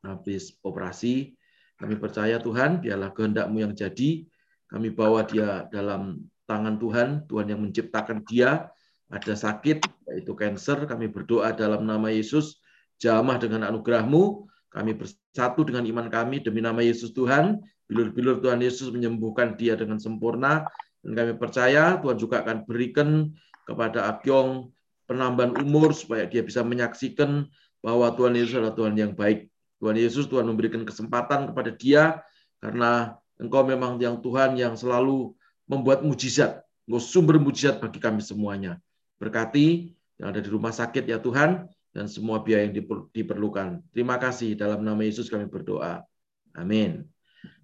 [0.00, 1.36] habis operasi.
[1.76, 4.24] Kami percaya Tuhan, biarlah kehendakmu yang jadi.
[4.68, 8.72] Kami bawa dia dalam tangan Tuhan, Tuhan yang menciptakan dia.
[9.08, 10.84] Ada sakit, yaitu cancer.
[10.84, 12.60] Kami berdoa dalam nama Yesus,
[13.00, 14.48] jamah dengan anugerahmu.
[14.78, 17.58] Kami bersatu dengan iman kami demi nama Yesus Tuhan.
[17.90, 20.70] Bilur-bilur Tuhan Yesus menyembuhkan dia dengan sempurna.
[21.02, 23.34] Dan kami percaya Tuhan juga akan berikan
[23.66, 24.70] kepada Akyong
[25.10, 27.50] penambahan umur supaya dia bisa menyaksikan
[27.82, 29.50] bahwa Tuhan Yesus adalah Tuhan yang baik.
[29.82, 32.22] Tuhan Yesus Tuhan memberikan kesempatan kepada dia
[32.62, 35.34] karena engkau memang yang Tuhan yang selalu
[35.66, 36.62] membuat mujizat.
[36.86, 38.78] Engkau sumber mujizat bagi kami semuanya.
[39.18, 39.90] Berkati
[40.22, 41.66] yang ada di rumah sakit ya Tuhan
[41.98, 42.78] dan semua biaya yang
[43.10, 43.82] diperlukan.
[43.90, 46.06] Terima kasih dalam nama Yesus kami berdoa.
[46.54, 47.02] Amin.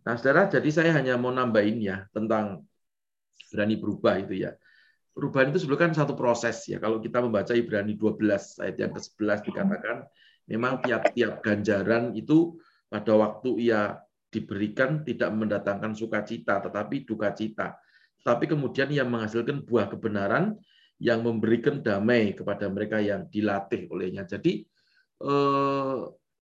[0.03, 2.67] Nah, saudara, jadi saya hanya mau nambahin ya tentang
[3.55, 4.59] berani berubah itu ya
[5.15, 6.83] perubahan itu sebenarnya kan satu proses ya.
[6.83, 9.97] Kalau kita membaca Ibrani 12 ayat yang ke-11 dikatakan
[10.51, 12.59] memang tiap-tiap ganjaran itu
[12.91, 13.97] pada waktu ia
[14.29, 17.79] diberikan tidak mendatangkan sukacita tetapi duka cita.
[18.27, 20.59] Tapi kemudian ia menghasilkan buah kebenaran
[21.03, 24.25] yang memberikan damai kepada mereka yang dilatih olehnya.
[24.27, 24.63] Jadi
[25.23, 26.01] eh,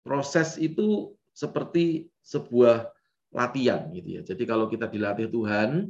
[0.03, 2.91] proses itu seperti sebuah
[3.33, 4.21] latihan gitu ya.
[4.21, 5.89] Jadi kalau kita dilatih Tuhan,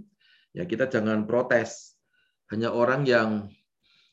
[0.55, 1.97] ya kita jangan protes
[2.53, 3.49] hanya orang yang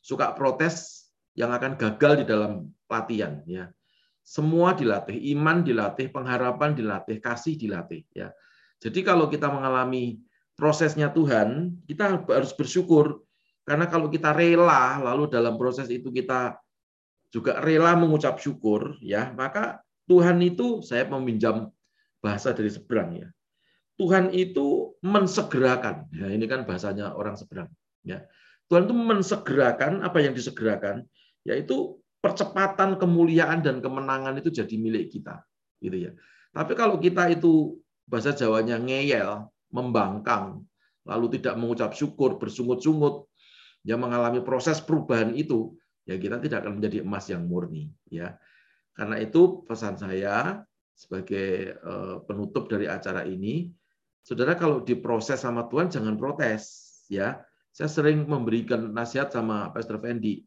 [0.00, 1.06] suka protes
[1.36, 3.70] yang akan gagal di dalam latihan ya.
[4.24, 8.30] Semua dilatih, iman dilatih, pengharapan dilatih, kasih dilatih ya.
[8.80, 10.22] Jadi kalau kita mengalami
[10.56, 13.20] prosesnya Tuhan, kita harus bersyukur
[13.70, 16.58] Karena kalau kita rela, lalu dalam proses itu kita
[17.30, 19.78] juga rela mengucap syukur, ya maka
[20.10, 21.70] Tuhan itu saya meminjam
[22.18, 23.30] bahasa dari seberang ya.
[23.94, 26.10] Tuhan itu mensegerakan.
[26.10, 27.70] Ya, ini kan bahasanya orang seberang.
[28.02, 28.26] Ya.
[28.66, 31.06] Tuhan itu mensegerakan apa yang disegerakan,
[31.46, 35.46] yaitu percepatan kemuliaan dan kemenangan itu jadi milik kita,
[35.78, 36.12] gitu ya.
[36.50, 37.78] Tapi kalau kita itu
[38.10, 40.66] bahasa Jawanya ngeyel, membangkang,
[41.06, 43.29] lalu tidak mengucap syukur, bersungut-sungut,
[43.86, 45.74] yang mengalami proses perubahan itu,
[46.04, 47.88] ya kita tidak akan menjadi emas yang murni.
[48.08, 48.36] Ya,
[48.92, 53.72] karena itu pesan saya sebagai eh, penutup dari acara ini,
[54.20, 56.88] saudara kalau diproses sama Tuhan jangan protes.
[57.10, 57.42] Ya,
[57.74, 60.46] saya sering memberikan nasihat sama Pastor Fendi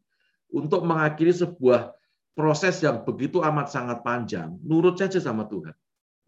[0.53, 1.91] untuk mengakhiri sebuah
[2.37, 5.75] proses yang begitu amat sangat panjang, nurut saja sama Tuhan.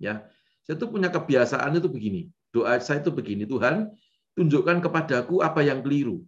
[0.01, 0.25] Ya,
[0.65, 2.29] saya tuh punya kebiasaan itu begini.
[2.49, 3.93] Doa saya itu begini, Tuhan,
[4.33, 6.23] tunjukkan kepadaku apa yang keliru.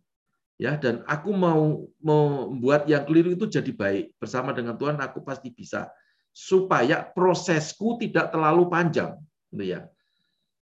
[0.58, 4.18] Ya, dan aku mau membuat yang keliru itu jadi baik.
[4.18, 5.94] Bersama dengan Tuhan aku pasti bisa.
[6.34, 9.18] Supaya prosesku tidak terlalu panjang,
[9.54, 9.86] gitu ya.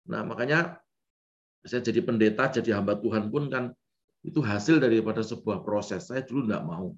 [0.08, 0.80] Nah, makanya
[1.64, 3.72] saya jadi pendeta, jadi hamba Tuhan pun kan
[4.22, 6.12] itu hasil daripada sebuah proses.
[6.12, 6.92] Saya dulu enggak mau.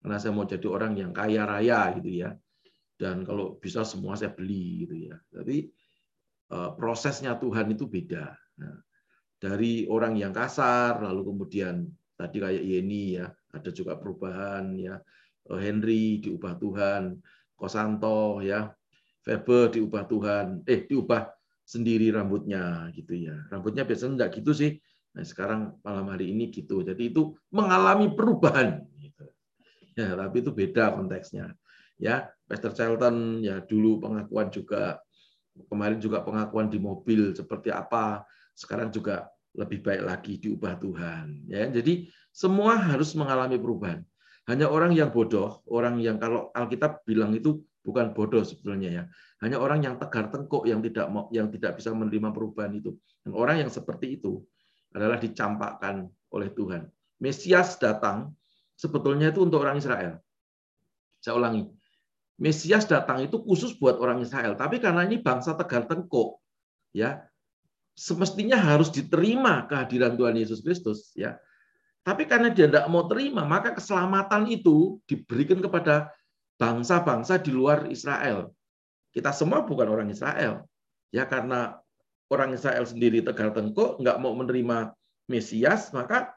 [0.00, 2.32] Karena saya mau jadi orang yang kaya raya gitu ya.
[2.98, 5.16] Dan kalau bisa semua saya beli gitu ya.
[5.30, 5.68] Tapi
[6.52, 8.32] eh, prosesnya Tuhan itu beda.
[8.58, 8.76] Nah,
[9.38, 11.86] dari orang yang kasar, lalu kemudian
[12.18, 14.98] tadi kayak Yeni ya, ada juga perubahan ya.
[15.46, 17.22] Eh, Henry diubah Tuhan,
[17.54, 18.74] Kosanto ya,
[19.22, 21.30] Febe diubah Tuhan, eh diubah
[21.62, 23.46] sendiri rambutnya gitu ya.
[23.54, 24.74] Rambutnya biasanya enggak gitu sih.
[25.14, 26.82] Nah, sekarang malam hari ini gitu.
[26.82, 29.30] Jadi itu mengalami perubahan gitu.
[29.94, 31.54] Ya, tapi itu beda konteksnya.
[31.98, 35.02] Ya, Pastor Charlton ya dulu pengakuan juga
[35.66, 38.22] kemarin juga pengakuan di mobil seperti apa
[38.54, 39.26] sekarang juga
[39.58, 41.50] lebih baik lagi diubah Tuhan.
[41.50, 44.06] Ya, jadi semua harus mengalami perubahan.
[44.46, 49.04] Hanya orang yang bodoh, orang yang kalau Alkitab bilang itu bukan bodoh sebetulnya ya.
[49.42, 52.96] Hanya orang yang tegar tengkuk yang tidak mau, yang tidak bisa menerima perubahan itu.
[53.26, 54.40] Dan orang yang seperti itu
[54.94, 56.88] adalah dicampakkan oleh Tuhan.
[57.18, 58.32] Mesias datang
[58.78, 60.22] sebetulnya itu untuk orang Israel.
[61.18, 61.66] Saya ulangi.
[62.38, 66.38] Mesias datang itu khusus buat orang Israel, tapi karena ini bangsa tegar tengkuk,
[66.94, 67.26] ya
[67.98, 71.34] semestinya harus diterima kehadiran Tuhan Yesus Kristus ya.
[72.06, 76.14] Tapi karena dia tidak mau terima, maka keselamatan itu diberikan kepada
[76.56, 78.54] bangsa-bangsa di luar Israel.
[79.10, 80.64] Kita semua bukan orang Israel.
[81.10, 81.76] Ya karena
[82.30, 84.94] orang Israel sendiri tegar tengkuk, nggak mau menerima
[85.28, 86.32] Mesias, maka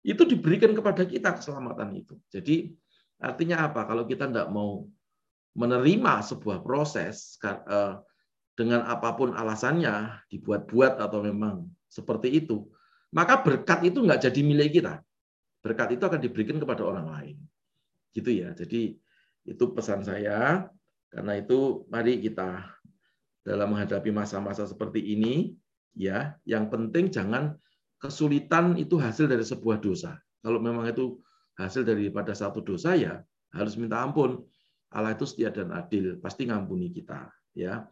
[0.00, 2.16] itu diberikan kepada kita keselamatan itu.
[2.32, 2.72] Jadi
[3.20, 3.84] artinya apa?
[3.84, 4.88] Kalau kita tidak mau
[5.52, 7.94] menerima sebuah proses, eh,
[8.60, 12.68] dengan apa pun alasannya dibuat-buat atau memang seperti itu,
[13.16, 15.00] maka berkat itu nggak jadi milik kita.
[15.64, 17.36] Berkat itu akan diberikan kepada orang lain.
[18.12, 18.52] Gitu ya.
[18.52, 19.00] Jadi
[19.48, 20.68] itu pesan saya.
[21.08, 22.68] Karena itu mari kita
[23.42, 25.56] dalam menghadapi masa-masa seperti ini
[25.96, 27.56] ya, yang penting jangan
[27.98, 30.20] kesulitan itu hasil dari sebuah dosa.
[30.44, 31.18] Kalau memang itu
[31.58, 33.24] hasil daripada satu dosa ya
[33.56, 34.44] harus minta ampun.
[34.90, 37.86] Allah itu setia dan adil, pasti ngampuni kita, ya.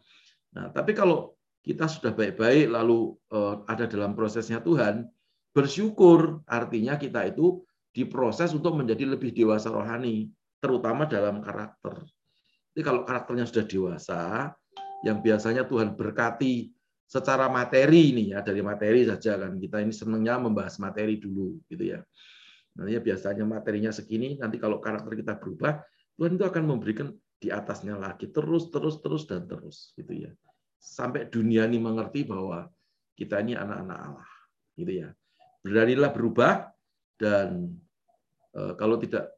[0.55, 5.05] Nah, tapi kalau kita sudah baik-baik lalu eh, ada dalam prosesnya Tuhan,
[5.53, 7.61] bersyukur artinya kita itu
[7.93, 10.29] diproses untuk menjadi lebih dewasa rohani,
[10.61, 12.05] terutama dalam karakter.
[12.73, 14.21] Jadi kalau karakternya sudah dewasa,
[15.03, 16.69] yang biasanya Tuhan berkati
[17.09, 21.97] secara materi ini ya dari materi saja kan kita ini senangnya membahas materi dulu gitu
[21.97, 21.99] ya.
[22.77, 25.81] Nanti biasanya materinya segini, nanti kalau karakter kita berubah,
[26.15, 30.31] Tuhan itu akan memberikan di atasnya lagi terus terus terus dan terus gitu ya.
[30.79, 32.67] Sampai dunia ini mengerti bahwa
[33.15, 34.31] kita ini anak-anak Allah
[34.75, 35.09] gitu ya.
[35.63, 36.71] Beranilah berubah
[37.19, 37.75] dan
[38.51, 39.31] e, kalau tidak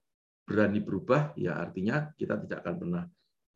[0.46, 3.04] berani berubah ya artinya kita tidak akan pernah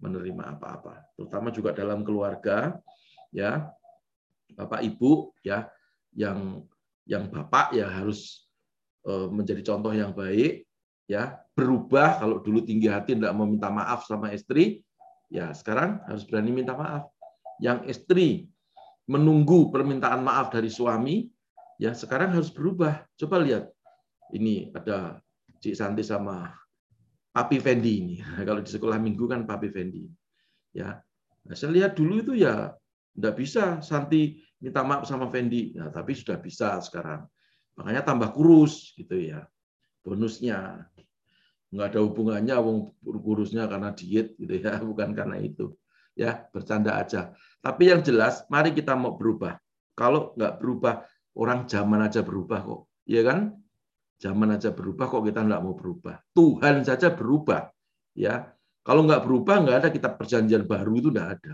[0.02, 1.14] menerima apa-apa.
[1.18, 2.78] Terutama juga dalam keluarga
[3.34, 3.70] ya.
[4.46, 5.66] Bapak ibu ya
[6.14, 6.62] yang
[7.10, 8.46] yang bapak ya harus
[9.02, 10.66] e, menjadi contoh yang baik
[11.06, 14.82] ya berubah kalau dulu tinggi hati tidak mau minta maaf sama istri
[15.30, 17.10] ya sekarang harus berani minta maaf.
[17.62, 18.28] Yang istri
[19.08, 21.30] menunggu permintaan maaf dari suami
[21.80, 23.06] ya sekarang harus berubah.
[23.16, 23.70] Coba lihat
[24.34, 25.22] ini ada
[25.62, 26.52] Cik Santi sama
[27.32, 28.16] Papi Fendi ini.
[28.48, 30.04] Kalau di sekolah minggu kan Papi Fendi.
[30.76, 31.00] Ya
[31.48, 32.74] nah, saya lihat dulu itu ya
[33.16, 35.78] tidak bisa Santi minta maaf sama Fendi.
[35.78, 37.24] Ya, tapi sudah bisa sekarang.
[37.80, 39.48] Makanya tambah kurus gitu ya
[40.06, 40.86] bonusnya
[41.74, 45.74] nggak ada hubungannya wong kurusnya karena diet gitu ya bukan karena itu
[46.14, 49.58] ya bercanda aja tapi yang jelas mari kita mau berubah
[49.98, 51.04] kalau nggak berubah
[51.34, 53.58] orang zaman aja berubah kok ya kan
[54.16, 56.24] Zaman aja berubah kok kita nggak mau berubah.
[56.32, 57.68] Tuhan saja berubah.
[58.16, 58.48] Ya,
[58.88, 61.54] kalau nggak berubah nggak ada kitab perjanjian baru itu nggak ada.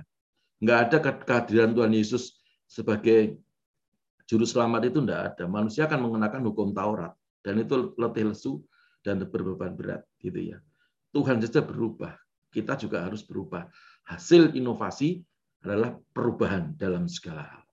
[0.61, 2.37] Nggak ada kehadiran Tuhan Yesus
[2.69, 3.41] sebagai
[4.29, 5.43] juru selamat itu nggak ada.
[5.49, 8.61] Manusia akan mengenakan hukum Taurat dan itu letih lesu
[9.01, 10.57] dan berbeban berat gitu ya.
[11.11, 12.15] Tuhan saja berubah.
[12.51, 13.67] Kita juga harus berubah.
[14.07, 15.23] Hasil inovasi
[15.63, 17.63] adalah perubahan dalam segala hal.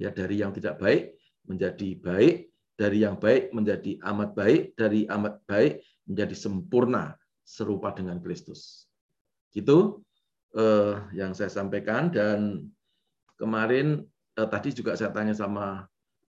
[0.00, 1.14] Ya dari yang tidak baik
[1.46, 7.14] menjadi baik, dari yang baik menjadi amat baik, dari amat baik menjadi sempurna
[7.46, 8.90] serupa dengan Kristus.
[9.54, 10.02] Itu
[10.56, 12.68] eh, yang saya sampaikan dan
[13.38, 14.02] kemarin
[14.34, 15.86] eh, tadi juga saya tanya sama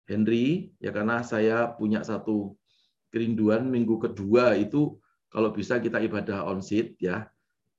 [0.05, 2.53] Henry ya karena saya punya satu
[3.15, 4.99] kerinduan minggu kedua itu
[5.31, 7.23] kalau bisa kita ibadah on seat ya.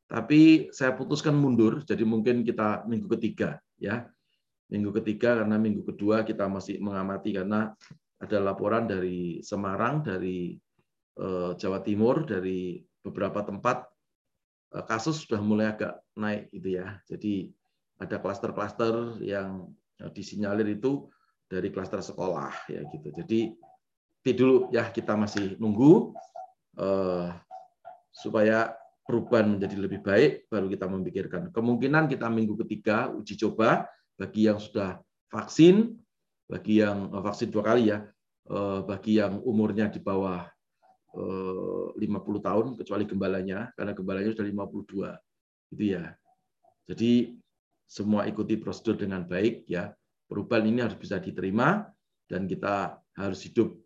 [0.09, 4.09] Tapi saya putuskan mundur jadi mungkin kita minggu ketiga ya.
[4.73, 7.77] Minggu ketiga karena minggu kedua kita masih mengamati karena
[8.17, 10.57] ada laporan dari Semarang, dari
[11.21, 13.85] eh, Jawa Timur, dari beberapa tempat
[14.73, 16.97] eh, kasus sudah mulai agak naik gitu ya.
[17.05, 17.53] Jadi
[18.01, 19.69] ada klaster-klaster yang
[20.13, 21.09] disinyalir itu
[21.49, 23.09] dari klaster sekolah ya gitu.
[23.17, 23.41] Jadi
[24.35, 26.17] dulu ya kita masih nunggu
[26.81, 27.31] uh,
[28.11, 28.75] supaya
[29.07, 31.43] perubahan menjadi lebih baik baru kita memikirkan.
[31.55, 33.87] Kemungkinan kita minggu ketiga uji coba
[34.19, 34.99] bagi yang sudah
[35.31, 35.95] vaksin,
[36.51, 38.03] bagi yang vaksin dua kali ya,
[38.83, 40.43] bagi yang umurnya di bawah
[41.17, 46.05] 50 eh, tahun kecuali gembalanya karena gembalanya sudah 52 gitu ya.
[46.87, 47.35] Jadi
[47.87, 49.95] semua ikuti prosedur dengan baik ya.
[50.27, 51.87] Perubahan ini harus bisa diterima
[52.27, 53.79] dan kita harus hidup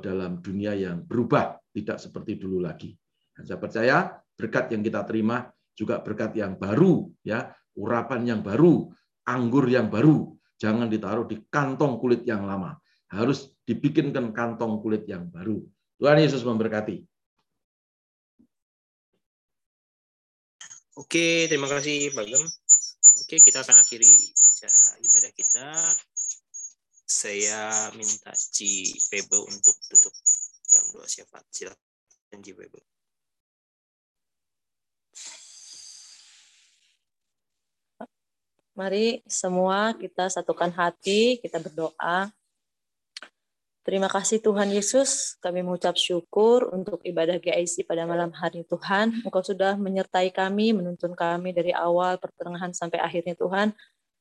[0.00, 2.96] dalam dunia yang berubah, tidak seperti dulu lagi.
[3.36, 3.96] Dan saya percaya
[4.32, 5.44] berkat yang kita terima
[5.76, 8.88] juga berkat yang baru ya, urapan yang baru,
[9.28, 12.80] anggur yang baru, jangan ditaruh di kantong kulit yang lama.
[13.12, 15.62] Harus dibikinkan kantong kulit yang baru
[15.96, 17.00] Tuhan Yesus memberkati.
[20.96, 22.44] Oke, terima kasih Pak Gem.
[23.24, 24.12] Oke, kita akan akhiri
[25.04, 25.68] ibadah kita.
[27.06, 30.10] Saya minta Ci Pebe untuk tutup
[30.66, 31.46] dalam doa syafaat.
[31.54, 32.82] Silakan Ci Pebe.
[38.74, 42.28] Mari semua kita satukan hati, kita berdoa.
[43.86, 49.22] Terima kasih Tuhan Yesus, kami mengucap syukur untuk ibadah GIC pada malam hari Tuhan.
[49.22, 53.70] Engkau sudah menyertai kami, menuntun kami dari awal, pertengahan, sampai akhirnya Tuhan.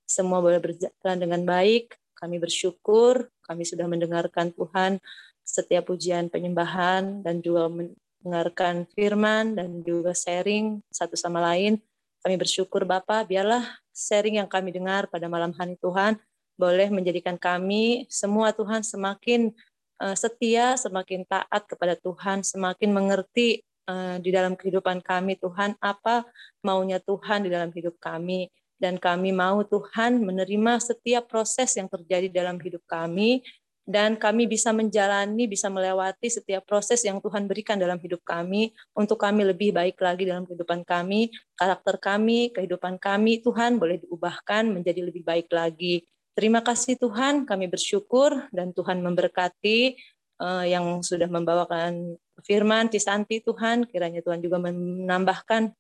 [0.06, 2.05] Semua boleh berjalan dengan baik.
[2.26, 4.98] Kami bersyukur, kami sudah mendengarkan Tuhan
[5.46, 11.78] setiap pujian penyembahan dan juga mendengarkan firman dan juga sharing satu sama lain.
[12.26, 13.62] Kami bersyukur Bapak, biarlah
[13.94, 16.18] sharing yang kami dengar pada malam hari Tuhan
[16.58, 19.54] boleh menjadikan kami semua Tuhan semakin
[20.02, 26.26] uh, setia, semakin taat kepada Tuhan, semakin mengerti uh, di dalam kehidupan kami Tuhan apa
[26.66, 32.28] maunya Tuhan di dalam hidup kami dan kami mau Tuhan menerima setiap proses yang terjadi
[32.28, 33.44] dalam hidup kami.
[33.86, 38.74] Dan kami bisa menjalani, bisa melewati setiap proses yang Tuhan berikan dalam hidup kami.
[38.98, 44.74] Untuk kami lebih baik lagi dalam kehidupan kami, karakter kami, kehidupan kami, Tuhan boleh diubahkan
[44.74, 46.02] menjadi lebih baik lagi.
[46.34, 49.96] Terima kasih Tuhan, kami bersyukur dan Tuhan memberkati
[50.42, 55.72] uh, yang sudah membawakan firman Cisanti Tuhan, kiranya Tuhan juga menambahkan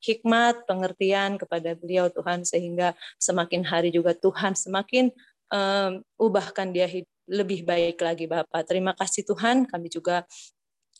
[0.00, 5.12] hikmat, pengertian kepada beliau Tuhan sehingga semakin hari juga Tuhan semakin
[5.52, 6.88] uh, ubahkan dia
[7.30, 8.66] lebih baik lagi Bapak.
[8.66, 10.24] Terima kasih Tuhan, kami juga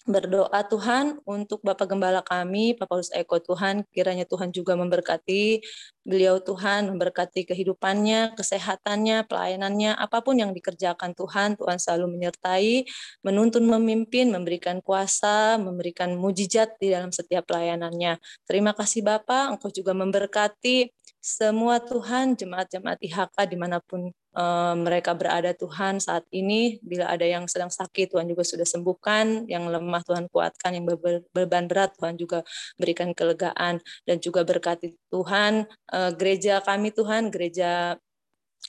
[0.09, 5.61] berdoa Tuhan untuk Bapak Gembala kami, Pak Paulus Eko Tuhan, kiranya Tuhan juga memberkati
[6.07, 12.89] beliau Tuhan, memberkati kehidupannya, kesehatannya, pelayanannya, apa pun yang dikerjakan Tuhan, Tuhan selalu menyertai,
[13.21, 18.17] menuntun memimpin, memberikan kuasa, memberikan mujizat di dalam setiap pelayanannya.
[18.49, 20.89] Terima kasih Bapak, Engkau juga memberkati
[21.21, 27.29] semua Tuhan, jemaat-jemaat IHK di mana pun uh, mereka berada Tuhan saat ini, bila ada
[27.29, 30.89] yang sedang sakit Tuhan juga sudah sembuhkan, yang lemah Tuhan kuatkan, yang
[31.35, 32.41] beban berat Tuhan juga
[32.81, 37.99] berikan kelegaan, dan juga berkati Tuhan, uh, gereja kami Tuhan, gereja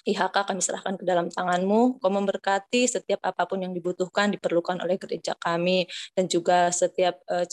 [0.01, 4.97] IHK kami serahkan ke dalam tanganmu, kau memberkati setiap apa pun yang dibutuhkan, diperlukan oleh
[4.97, 5.85] gereja kami,
[6.17, 7.45] dan juga setiap uh,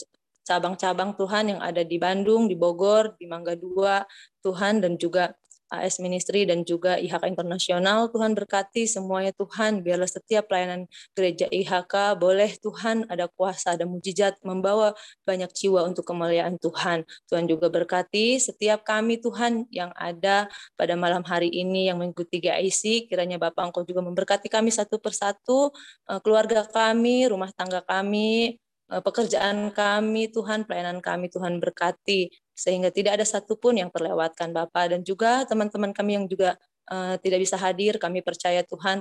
[0.49, 4.01] cabang-cabang Tuhan yang ada di Bandung, di Bogor, di Mangga Dua,
[4.41, 5.29] Tuhan dan juga
[5.69, 8.09] AS Ministry dan juga IHK Internasional.
[8.09, 14.41] Tuhan berkati semuanya Tuhan, biarlah setiap pelayanan gereja IHK boleh Tuhan ada kuasa, ada mujizat
[14.41, 17.05] membawa banyak jiwa untuk kemuliaan Tuhan.
[17.29, 23.05] Tuhan juga berkati setiap kami Tuhan yang ada pada malam hari ini yang mengikuti GIC,
[23.05, 25.69] kiranya Bapak Engkau juga memberkati kami satu persatu,
[26.09, 28.57] eh, keluarga kami, rumah tangga kami,
[28.89, 34.91] eh, pekerjaan kami, Tuhan, pelayanan kami, Tuhan berkati sehingga tidak ada satupun yang terlewatkan Bapak
[34.91, 36.59] dan juga teman-teman kami yang juga
[36.91, 38.99] uh, tidak bisa hadir kami percaya Tuhan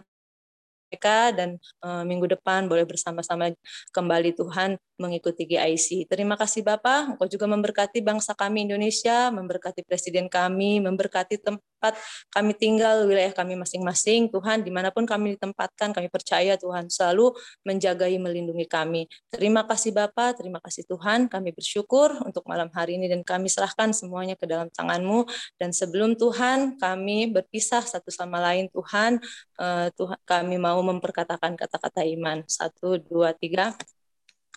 [0.88, 3.52] mereka dan uh, minggu depan boleh bersama-sama
[3.92, 6.08] kembali Tuhan mengikuti GIC.
[6.08, 11.44] Terima kasih Bapak, Engkau juga memberkati bangsa kami Indonesia, memberkati Presiden kami, memberkati
[11.78, 11.94] tempat
[12.34, 14.26] kami tinggal, wilayah kami masing-masing.
[14.34, 19.06] Tuhan, di mana pun kami ditempatkan, kami percaya Tuhan selalu menjagai, melindungi kami.
[19.30, 23.94] Terima kasih Bapak, terima kasih Tuhan, kami bersyukur untuk malam hari ini dan kami serahkan
[23.94, 25.30] semuanya ke dalam tangan-Mu.
[25.54, 29.22] Dan sebelum Tuhan, kami berpisah satu sama lain Tuhan,
[29.62, 32.42] uh, Tuhan kami mau memperkatakan kata-kata iman.
[32.50, 33.78] Satu, dua, tiga.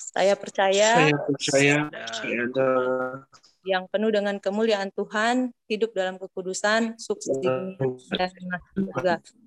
[0.01, 1.75] Saya percaya, saya percaya
[2.09, 2.69] saya ada
[3.65, 8.27] yang penuh dengan kemuliaan Tuhan, hidup dalam kekudusan, sukses di dunia.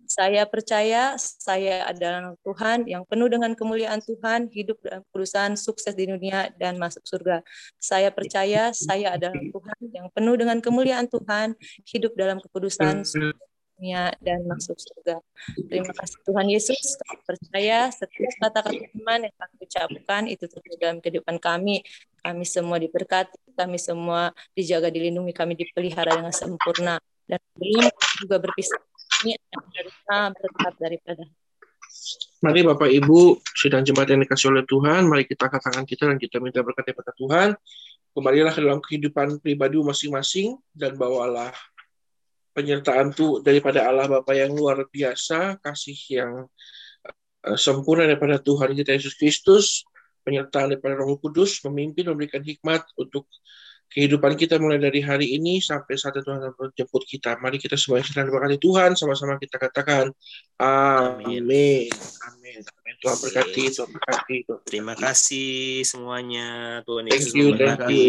[0.05, 6.07] Saya percaya saya adalah Tuhan yang penuh dengan kemuliaan Tuhan, hidup dalam kekudusan, sukses di
[6.07, 7.43] dunia dan masuk surga.
[7.81, 11.59] Saya percaya saya adalah Tuhan yang penuh dengan kemuliaan Tuhan,
[11.89, 13.35] hidup dalam kekudusan, sukses
[13.75, 15.19] dunia dan masuk surga.
[15.67, 20.99] Terima kasih Tuhan Yesus, kami percaya setiap kata-kata iman yang kami ucapkan itu terjadi dalam
[21.03, 21.83] kehidupan kami.
[22.25, 26.97] Kami semua diberkati, kami semua dijaga, dilindungi, kami dipelihara dengan sempurna.
[27.29, 27.93] Dan belum
[28.25, 28.81] juga berpisah,
[29.25, 31.25] ini berkat daripada
[32.45, 36.37] Mari Bapak Ibu, sidang jemaat yang dikasih oleh Tuhan, mari kita katakan kita dan kita
[36.45, 37.57] minta berkat kepada Tuhan.
[38.13, 41.51] Kembalilah ke dalam kehidupan pribadi masing-masing dan bawalah
[42.55, 46.33] penyertaan tuh daripada Allah Bapa yang luar biasa, kasih yang
[47.49, 49.89] uh, sempurna daripada Tuhan kita Yesus Kristus,
[50.25, 53.29] penyertaan daripada Roh Kudus, memimpin, memberikan hikmat untuk
[53.95, 57.39] kehidupan kita mulai dari hari ini sampai saat Tuhan menjemput kita.
[57.39, 60.11] Mari kita semua sedang berkati Tuhan, sama-sama kita katakan
[60.59, 61.47] amin.
[61.47, 61.87] Amin.
[62.27, 62.59] Amin.
[62.99, 64.37] Tuhan berkati, Tuhan berkati.
[64.67, 66.81] Terima kasih semuanya.
[66.83, 68.05] Tuhan Yesus memberkati.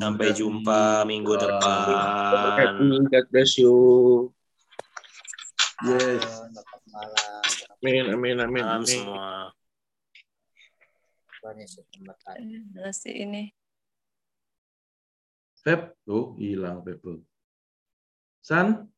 [0.00, 2.80] Sampai jumpa minggu depan.
[3.12, 3.76] God bless you.
[5.84, 6.24] Yes.
[7.80, 8.64] Amin, amin, amin.
[8.64, 9.52] Amin semua.
[11.40, 12.14] Terima
[12.76, 13.48] kasih ini.
[15.60, 17.20] Feb, tuh hilang Feb.
[18.40, 18.88] San,